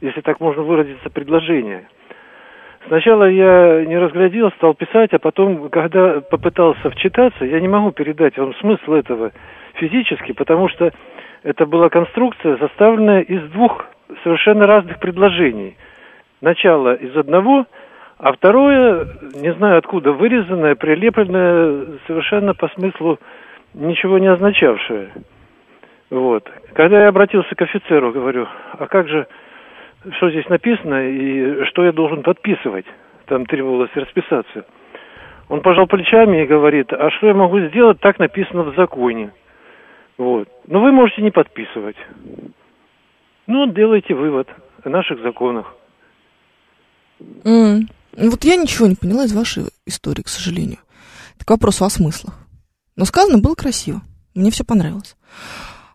если 0.00 0.20
так 0.20 0.38
можно 0.38 0.62
выразиться, 0.62 1.10
предложение. 1.10 1.88
Сначала 2.86 3.28
я 3.28 3.84
не 3.84 3.98
разглядел, 3.98 4.52
стал 4.52 4.74
писать, 4.74 5.12
а 5.12 5.18
потом, 5.18 5.70
когда 5.70 6.20
попытался 6.20 6.88
вчитаться, 6.90 7.44
я 7.44 7.58
не 7.58 7.68
могу 7.68 7.90
передать 7.90 8.38
вам 8.38 8.54
смысл 8.60 8.92
этого 8.92 9.32
физически, 9.74 10.30
потому 10.30 10.68
что 10.68 10.92
это 11.42 11.66
была 11.66 11.88
конструкция, 11.88 12.58
составленная 12.58 13.22
из 13.22 13.42
двух 13.50 13.86
совершенно 14.22 14.66
разных 14.66 14.98
предложений. 14.98 15.76
Начало 16.40 16.94
из 16.94 17.16
одного, 17.16 17.66
а 18.18 18.32
второе, 18.32 19.06
не 19.34 19.52
знаю 19.54 19.78
откуда, 19.78 20.12
вырезанное, 20.12 20.74
прилепленное, 20.74 21.98
совершенно 22.06 22.54
по 22.54 22.68
смыслу 22.68 23.18
ничего 23.74 24.18
не 24.18 24.28
означавшее. 24.28 25.10
Вот. 26.10 26.48
Когда 26.74 27.02
я 27.02 27.08
обратился 27.08 27.54
к 27.54 27.62
офицеру, 27.62 28.12
говорю, 28.12 28.46
а 28.78 28.86
как 28.86 29.08
же, 29.08 29.26
что 30.16 30.30
здесь 30.30 30.48
написано 30.48 31.08
и 31.08 31.64
что 31.64 31.84
я 31.84 31.92
должен 31.92 32.22
подписывать? 32.22 32.86
Там 33.26 33.46
требовалось 33.46 33.94
расписаться. 33.94 34.66
Он 35.48 35.60
пожал 35.60 35.86
плечами 35.86 36.42
и 36.42 36.46
говорит, 36.46 36.92
а 36.92 37.10
что 37.10 37.28
я 37.28 37.34
могу 37.34 37.60
сделать, 37.60 38.00
так 38.00 38.18
написано 38.18 38.62
в 38.62 38.74
законе. 38.74 39.30
Вот. 40.18 40.48
Но 40.66 40.80
вы 40.80 40.92
можете 40.92 41.22
не 41.22 41.30
подписывать. 41.30 41.96
Ну, 43.46 43.72
делайте 43.72 44.14
вывод 44.14 44.48
о 44.84 44.88
наших 44.88 45.20
законах. 45.22 45.74
Ну, 47.18 47.86
Вот 48.16 48.44
я 48.44 48.56
ничего 48.56 48.86
не 48.86 48.94
поняла 48.94 49.24
из 49.24 49.32
вашей 49.32 49.64
истории, 49.86 50.22
к 50.22 50.28
сожалению. 50.28 50.78
Так 51.38 51.48
к 51.48 51.50
вопросу 51.50 51.84
о 51.84 51.90
смыслах. 51.90 52.34
Но 52.96 53.04
сказано 53.04 53.38
было 53.38 53.54
красиво. 53.54 54.02
Мне 54.34 54.50
все 54.50 54.64
понравилось. 54.64 55.16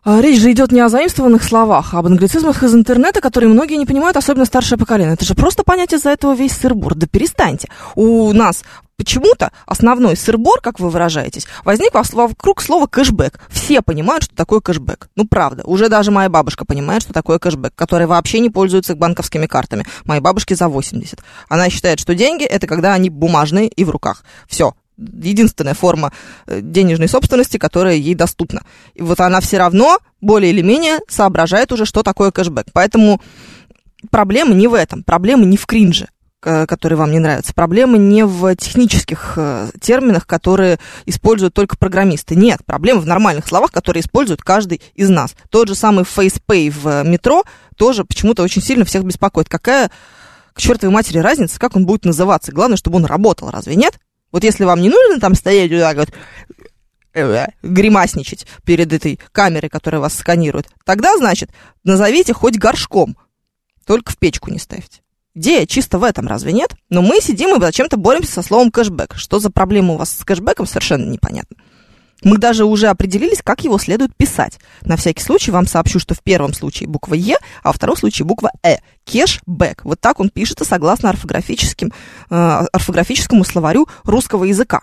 А, 0.04 0.20
речь 0.20 0.40
же 0.40 0.52
идет 0.52 0.72
не 0.72 0.80
о 0.80 0.88
заимствованных 0.88 1.42
словах, 1.42 1.92
а 1.92 1.98
об 1.98 2.06
англицизмах 2.06 2.62
из 2.62 2.74
интернета, 2.74 3.20
которые 3.20 3.50
многие 3.50 3.74
не 3.74 3.86
понимают, 3.86 4.16
особенно 4.16 4.44
старшее 4.44 4.78
поколение. 4.78 5.14
Это 5.14 5.24
же 5.24 5.34
просто 5.34 5.64
понять 5.64 5.92
из-за 5.92 6.10
этого 6.10 6.34
весь 6.34 6.52
сырбор. 6.52 6.94
Да 6.94 7.06
перестаньте. 7.06 7.68
У 7.94 8.32
нас 8.32 8.64
почему-то 8.98 9.52
основной 9.64 10.16
сырбор, 10.16 10.60
как 10.60 10.80
вы 10.80 10.90
выражаетесь, 10.90 11.46
возник 11.64 11.94
вокруг 11.94 12.60
слова 12.60 12.86
кэшбэк. 12.86 13.40
Все 13.48 13.80
понимают, 13.80 14.24
что 14.24 14.36
такое 14.36 14.60
кэшбэк. 14.60 15.08
Ну, 15.14 15.26
правда. 15.26 15.62
Уже 15.64 15.88
даже 15.88 16.10
моя 16.10 16.28
бабушка 16.28 16.66
понимает, 16.66 17.02
что 17.02 17.14
такое 17.14 17.38
кэшбэк, 17.38 17.72
который 17.74 18.06
вообще 18.06 18.40
не 18.40 18.50
пользуется 18.50 18.96
банковскими 18.96 19.46
картами. 19.46 19.86
Моей 20.04 20.20
бабушке 20.20 20.56
за 20.56 20.68
80. 20.68 21.20
Она 21.48 21.70
считает, 21.70 22.00
что 22.00 22.14
деньги– 22.14 22.44
это 22.44 22.66
когда 22.66 22.92
они 22.92 23.08
бумажные 23.08 23.68
и 23.68 23.84
в 23.84 23.90
руках. 23.90 24.24
Все 24.48 24.74
единственная 24.98 25.74
форма 25.74 26.12
э, 26.48 26.60
денежной 26.60 27.06
собственности, 27.06 27.56
которая 27.56 27.94
ей 27.94 28.16
доступна. 28.16 28.62
И 28.94 29.02
вот 29.02 29.20
она 29.20 29.40
все 29.40 29.58
равно 29.58 29.98
более 30.20 30.50
или 30.50 30.60
менее 30.60 30.98
соображает 31.08 31.70
уже, 31.70 31.84
что 31.84 32.02
такое 32.02 32.32
кэшбэк. 32.32 32.66
Поэтому 32.72 33.22
проблема 34.10 34.54
не 34.54 34.66
в 34.66 34.74
этом, 34.74 35.04
проблема 35.04 35.44
не 35.44 35.56
в 35.56 35.66
кринже 35.66 36.08
который 36.40 36.94
вам 36.94 37.10
не 37.10 37.18
нравится. 37.18 37.52
Проблема 37.52 37.98
не 37.98 38.24
в 38.24 38.54
технических 38.54 39.34
э, 39.36 39.70
терминах, 39.80 40.26
которые 40.26 40.78
используют 41.04 41.54
только 41.54 41.76
программисты. 41.76 42.36
Нет, 42.36 42.60
проблема 42.64 43.00
в 43.00 43.06
нормальных 43.06 43.48
словах, 43.48 43.72
которые 43.72 44.02
использует 44.02 44.42
каждый 44.42 44.80
из 44.94 45.08
нас. 45.08 45.34
Тот 45.50 45.68
же 45.68 45.74
самый 45.74 46.04
фейспей 46.04 46.70
в 46.70 47.02
метро 47.02 47.42
тоже 47.76 48.04
почему-то 48.04 48.44
очень 48.44 48.62
сильно 48.62 48.84
всех 48.84 49.02
беспокоит. 49.04 49.48
Какая 49.48 49.90
к 50.52 50.60
чертовой 50.60 50.94
матери 50.94 51.18
разница, 51.18 51.58
как 51.58 51.74
он 51.74 51.86
будет 51.86 52.04
называться? 52.04 52.52
Главное, 52.52 52.76
чтобы 52.76 52.96
он 52.96 53.04
работал, 53.04 53.50
разве 53.50 53.74
нет? 53.74 53.98
Вот 54.30 54.44
если 54.44 54.64
вам 54.64 54.80
не 54.80 54.90
нужно 54.90 55.18
там 55.20 55.34
стоять 55.34 55.70
вот 55.72 55.80
так 55.80 55.96
вот, 55.96 56.08
э, 57.14 57.46
гримасничать 57.62 58.46
перед 58.64 58.92
этой 58.92 59.18
камерой, 59.32 59.70
которая 59.70 60.00
вас 60.00 60.14
сканирует, 60.14 60.68
тогда, 60.84 61.16
значит, 61.16 61.50
назовите 61.82 62.32
хоть 62.32 62.58
горшком, 62.58 63.16
только 63.86 64.12
в 64.12 64.18
печку 64.18 64.50
не 64.50 64.58
ставьте. 64.58 65.00
Идея 65.38 65.66
чисто 65.66 66.00
в 66.00 66.02
этом, 66.02 66.26
разве 66.26 66.52
нет? 66.52 66.74
Но 66.90 67.00
мы 67.00 67.20
сидим 67.20 67.56
и 67.56 67.60
зачем-то 67.60 67.96
боремся 67.96 68.32
со 68.32 68.42
словом 68.42 68.72
кэшбэк. 68.72 69.14
Что 69.14 69.38
за 69.38 69.50
проблема 69.50 69.94
у 69.94 69.96
вас 69.96 70.10
с 70.10 70.24
кэшбэком, 70.24 70.66
совершенно 70.66 71.08
непонятно. 71.08 71.56
Мы 72.24 72.38
даже 72.38 72.64
уже 72.64 72.88
определились, 72.88 73.40
как 73.44 73.62
его 73.62 73.78
следует 73.78 74.16
писать. 74.16 74.58
На 74.82 74.96
всякий 74.96 75.22
случай 75.22 75.52
вам 75.52 75.68
сообщу, 75.68 76.00
что 76.00 76.16
в 76.16 76.24
первом 76.24 76.54
случае 76.54 76.88
буква 76.88 77.14
Е, 77.14 77.36
а 77.62 77.68
во 77.68 77.72
втором 77.72 77.96
случае 77.96 78.26
буква 78.26 78.50
Э. 78.64 78.78
Кэшбэк. 79.04 79.84
Вот 79.84 80.00
так 80.00 80.18
он 80.18 80.28
пишется 80.28 80.64
согласно 80.64 81.10
орфографическим, 81.10 81.92
э, 82.30 82.34
орфографическому 82.72 83.44
словарю 83.44 83.86
русского 84.02 84.42
языка. 84.42 84.82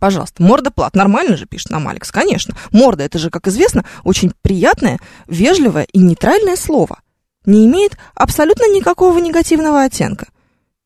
Пожалуйста, 0.00 0.42
морда 0.42 0.70
плат. 0.70 0.94
Нормально 0.94 1.38
же 1.38 1.46
пишет 1.46 1.70
нам 1.70 1.88
Алекс, 1.88 2.12
конечно. 2.12 2.54
Морда, 2.72 3.04
это 3.04 3.18
же, 3.18 3.30
как 3.30 3.48
известно, 3.48 3.86
очень 4.02 4.32
приятное, 4.42 4.98
вежливое 5.28 5.84
и 5.84 6.00
нейтральное 6.00 6.56
слово. 6.56 6.98
Не 7.44 7.66
имеет 7.66 7.96
абсолютно 8.14 8.72
никакого 8.74 9.18
негативного 9.18 9.82
оттенка. 9.82 10.28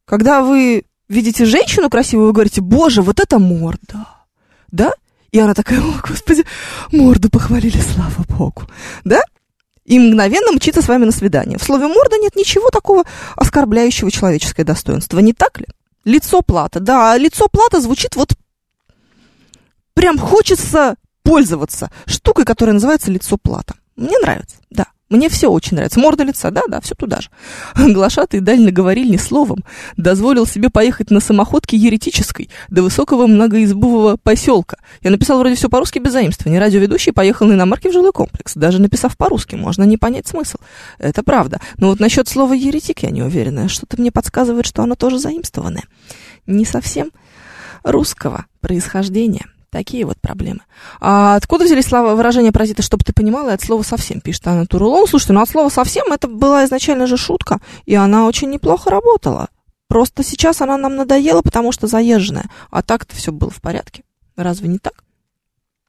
Когда 0.04 0.42
вы 0.42 0.84
видите 1.08 1.44
женщину 1.44 1.90
красивую, 1.90 2.28
вы 2.28 2.32
говорите, 2.32 2.60
боже, 2.60 3.02
вот 3.02 3.20
это 3.20 3.38
морда. 3.38 4.08
Да? 4.70 4.92
И 5.30 5.38
она 5.38 5.54
такая, 5.54 5.80
о, 5.80 6.00
господи, 6.06 6.44
морду 6.90 7.30
похвалили, 7.30 7.78
слава 7.80 8.24
богу. 8.28 8.62
Да? 9.04 9.22
И 9.84 9.98
мгновенно 9.98 10.52
мчится 10.52 10.82
с 10.82 10.88
вами 10.88 11.04
на 11.04 11.12
свидание. 11.12 11.58
В 11.58 11.62
слове 11.62 11.86
морда 11.86 12.18
нет 12.18 12.36
ничего 12.36 12.70
такого 12.70 13.04
оскорбляющего 13.36 14.10
человеческое 14.10 14.64
достоинство, 14.64 15.18
не 15.20 15.32
так 15.32 15.60
ли? 15.60 15.66
Лицо 16.04 16.42
плата. 16.42 16.80
Да, 16.80 17.16
лицо 17.16 17.48
плата 17.48 17.80
звучит 17.80 18.16
вот 18.16 18.34
прям 19.94 20.16
хочется 20.18 20.94
пользоваться 21.22 21.90
штукой, 22.06 22.44
которая 22.44 22.74
называется 22.74 23.10
лицо 23.10 23.36
плата. 23.36 23.74
Мне 23.96 24.16
нравится, 24.20 24.56
да. 24.70 24.86
Мне 25.10 25.30
все 25.30 25.48
очень 25.48 25.76
нравится. 25.76 25.98
Морда 26.00 26.22
лица, 26.22 26.50
да-да, 26.50 26.80
все 26.82 26.94
туда 26.94 27.20
же. 27.20 27.30
Глашатый 27.92 28.40
дально 28.40 28.70
говорил 28.70 29.08
ни 29.08 29.16
словом, 29.16 29.64
дозволил 29.96 30.46
себе 30.46 30.68
поехать 30.68 31.10
на 31.10 31.20
самоходке 31.20 31.78
еретической 31.78 32.50
до 32.68 32.82
высокого 32.82 33.26
многоизбового 33.26 34.18
поселка. 34.22 34.76
Я 35.02 35.10
написал 35.10 35.38
вроде 35.38 35.54
все 35.54 35.70
по-русски 35.70 35.98
без 35.98 36.12
заимствования. 36.12 36.60
Радиоведущий 36.60 37.12
поехал 37.12 37.46
на 37.46 37.54
иномарке 37.54 37.88
в 37.88 37.92
жилой 37.92 38.12
комплекс. 38.12 38.54
Даже 38.54 38.80
написав 38.80 39.16
по-русски, 39.16 39.54
можно 39.54 39.84
не 39.84 39.96
понять 39.96 40.26
смысл. 40.26 40.58
Это 40.98 41.22
правда. 41.22 41.58
Но 41.78 41.88
вот 41.88 42.00
насчет 42.00 42.28
слова 42.28 42.52
еретик 42.52 43.02
я 43.02 43.10
не 43.10 43.22
уверена. 43.22 43.68
Что-то 43.68 43.98
мне 43.98 44.12
подсказывает, 44.12 44.66
что 44.66 44.82
оно 44.82 44.94
тоже 44.94 45.18
заимствованное. 45.18 45.84
Не 46.46 46.66
совсем 46.66 47.12
русского 47.82 48.44
происхождения. 48.60 49.46
Такие 49.70 50.06
вот 50.06 50.18
проблемы. 50.20 50.60
А 50.98 51.36
откуда 51.36 51.64
взялись 51.64 51.84
слова, 51.84 52.14
выражения 52.14 52.52
паразита, 52.52 52.82
чтобы 52.82 53.04
ты 53.04 53.12
понимала, 53.12 53.52
от 53.52 53.60
слова 53.60 53.82
совсем, 53.82 54.20
пишет 54.20 54.46
Анна 54.46 54.66
Турулон. 54.66 55.06
Слушайте, 55.06 55.34
ну 55.34 55.42
от 55.42 55.48
слова 55.50 55.68
совсем 55.68 56.10
это 56.10 56.26
была 56.26 56.64
изначально 56.64 57.06
же 57.06 57.18
шутка, 57.18 57.60
и 57.84 57.94
она 57.94 58.26
очень 58.26 58.48
неплохо 58.48 58.90
работала. 58.90 59.48
Просто 59.88 60.22
сейчас 60.22 60.62
она 60.62 60.78
нам 60.78 60.96
надоела, 60.96 61.42
потому 61.42 61.72
что 61.72 61.86
заезженная. 61.86 62.46
А 62.70 62.82
так-то 62.82 63.14
все 63.14 63.30
было 63.30 63.50
в 63.50 63.60
порядке. 63.60 64.04
Разве 64.36 64.68
не 64.68 64.78
так? 64.78 65.04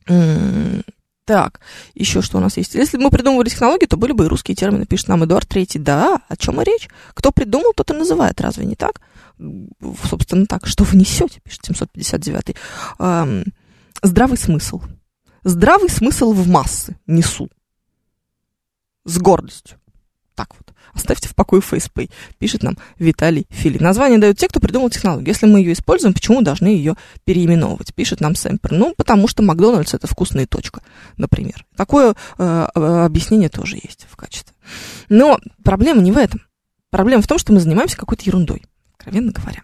М-м-м. 0.08 0.84
Так, 1.30 1.60
еще 1.94 2.24
что 2.24 2.40
у 2.40 2.42
нас 2.42 2.58
есть? 2.58 2.74
Если 2.74 2.98
бы 2.98 3.04
мы 3.04 3.12
придумывали 3.12 3.50
технологии, 3.50 3.86
то 3.86 3.98
были 3.98 4.14
бы 4.14 4.26
и 4.26 4.28
русские 4.28 4.56
термины, 4.56 4.88
пишет 4.88 5.10
нам 5.10 5.24
Эдуард 5.24 5.48
Третий. 5.48 5.78
Да, 5.78 6.22
о 6.28 6.36
чем 6.36 6.60
и 6.60 6.66
речь? 6.66 6.90
Кто 7.14 7.32
придумал, 7.32 7.74
тот 7.74 7.92
и 7.92 7.94
называет, 7.94 8.42
разве 8.42 8.66
не 8.66 8.76
так? 8.76 9.00
Собственно, 10.10 10.48
так. 10.48 10.66
Что 10.66 10.86
вы 10.86 10.98
несете, 10.98 11.40
пишет 11.44 11.66
759. 11.66 12.56
Эм, 12.98 13.46
здравый 14.02 14.38
смысл. 14.38 14.82
Здравый 15.44 15.90
смысл 15.90 16.34
в 16.34 16.48
массы 16.48 16.98
несу. 17.08 17.50
С 19.06 19.18
гордостью. 19.18 19.80
Так 20.36 20.54
вот. 20.58 20.74
Оставьте 20.94 21.28
в 21.28 21.36
покое 21.36 21.62
FacePay, 21.62 22.10
пишет 22.38 22.64
нам 22.64 22.78
Виталий 22.98 23.46
Фили. 23.50 23.78
Название 23.78 24.20
дают 24.20 24.38
те, 24.38 24.48
кто 24.48 24.60
придумал 24.60 24.90
технологию. 24.90 25.28
Если 25.28 25.46
мы 25.46 25.60
ее 25.60 25.74
используем, 25.74 26.14
почему 26.14 26.42
должны 26.42 26.68
ее 26.68 26.96
переименовывать? 27.26 27.94
Пишет 27.94 28.22
нам 28.22 28.36
Сэмпер. 28.36 28.72
Ну, 28.72 28.94
потому 28.96 29.28
что 29.28 29.44
Макдональдс 29.44 29.94
это 29.94 30.08
вкусная 30.08 30.48
точка, 30.48 30.82
например. 31.18 31.66
Такое 31.76 32.16
э, 32.38 32.44
объяснение 32.74 33.50
тоже 33.50 33.76
есть 33.76 34.08
в 34.10 34.16
качестве. 34.16 34.56
Но 35.10 35.40
проблема 35.64 36.02
не 36.02 36.12
в 36.12 36.18
этом. 36.18 36.42
Проблема 36.90 37.22
в 37.22 37.28
том, 37.28 37.38
что 37.38 37.54
мы 37.54 37.60
занимаемся 37.60 37.98
какой-то 37.98 38.24
ерундой, 38.26 38.64
откровенно 39.00 39.32
говоря. 39.32 39.64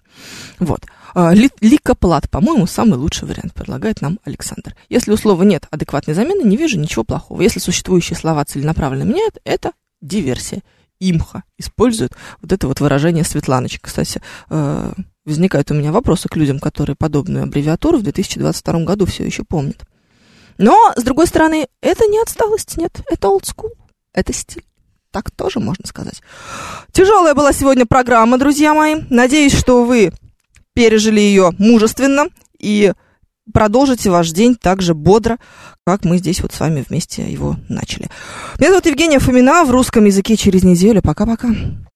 Вот. 0.60 0.82
А, 1.14 1.34
ликоплат, 1.34 2.30
по-моему, 2.30 2.68
самый 2.68 2.98
лучший 2.98 3.28
вариант, 3.28 3.54
предлагает 3.54 4.02
нам 4.02 4.20
Александр. 4.24 4.76
Если 4.90 5.12
у 5.12 5.18
слова 5.18 5.44
нет 5.44 5.68
адекватной 5.72 6.14
замены, 6.14 6.44
не 6.44 6.58
вижу 6.58 6.80
ничего 6.80 7.04
плохого. 7.04 7.42
Если 7.42 7.60
существующие 7.60 8.18
слова 8.18 8.46
целенаправленно 8.46 9.04
меняют, 9.04 9.38
это 9.44 9.72
диверсия. 10.02 10.62
Имха 11.00 11.44
использует 11.58 12.14
вот 12.42 12.54
это 12.54 12.68
вот 12.68 12.80
выражение 12.80 13.26
Светланочки. 13.26 13.80
Кстати, 13.82 14.22
э, 14.50 14.94
возникают 15.26 15.70
у 15.72 15.74
меня 15.74 15.92
вопросы 15.92 16.30
к 16.30 16.38
людям, 16.38 16.60
которые 16.60 16.96
подобную 16.96 17.44
аббревиатуру 17.44 17.98
в 17.98 18.04
2022 18.04 18.86
году 18.86 19.06
все 19.06 19.26
еще 19.26 19.44
помнят. 19.44 19.84
Но, 20.58 20.94
с 20.96 21.04
другой 21.04 21.28
стороны, 21.28 21.68
это 21.82 22.06
не 22.06 22.22
отсталость, 22.22 22.78
нет, 22.78 23.02
это 23.10 23.28
school, 23.28 23.74
это 24.14 24.32
стиль. 24.32 24.64
Так 25.16 25.32
тоже 25.32 25.62
можно 25.62 25.88
сказать. 25.88 26.22
Тяжелая 26.92 27.34
была 27.34 27.54
сегодня 27.54 27.86
программа, 27.86 28.38
друзья 28.38 28.74
мои. 28.74 28.96
Надеюсь, 29.10 29.58
что 29.58 29.86
вы 29.86 30.12
пережили 30.74 31.22
ее 31.22 31.52
мужественно 31.58 32.26
и 32.60 32.92
продолжите 33.54 34.10
ваш 34.10 34.32
день 34.32 34.56
так 34.56 34.82
же 34.82 34.94
бодро, 34.94 35.38
как 35.86 36.04
мы 36.04 36.18
здесь 36.18 36.42
вот 36.42 36.52
с 36.52 36.60
вами 36.60 36.84
вместе 36.86 37.22
его 37.32 37.56
начали. 37.70 38.10
Меня 38.60 38.72
зовут 38.72 38.88
Евгения 38.88 39.20
Фомина, 39.20 39.64
в 39.64 39.72
русском 39.72 40.04
языке 40.04 40.36
через 40.36 40.64
неделю. 40.64 41.02
Пока-пока. 41.02 41.48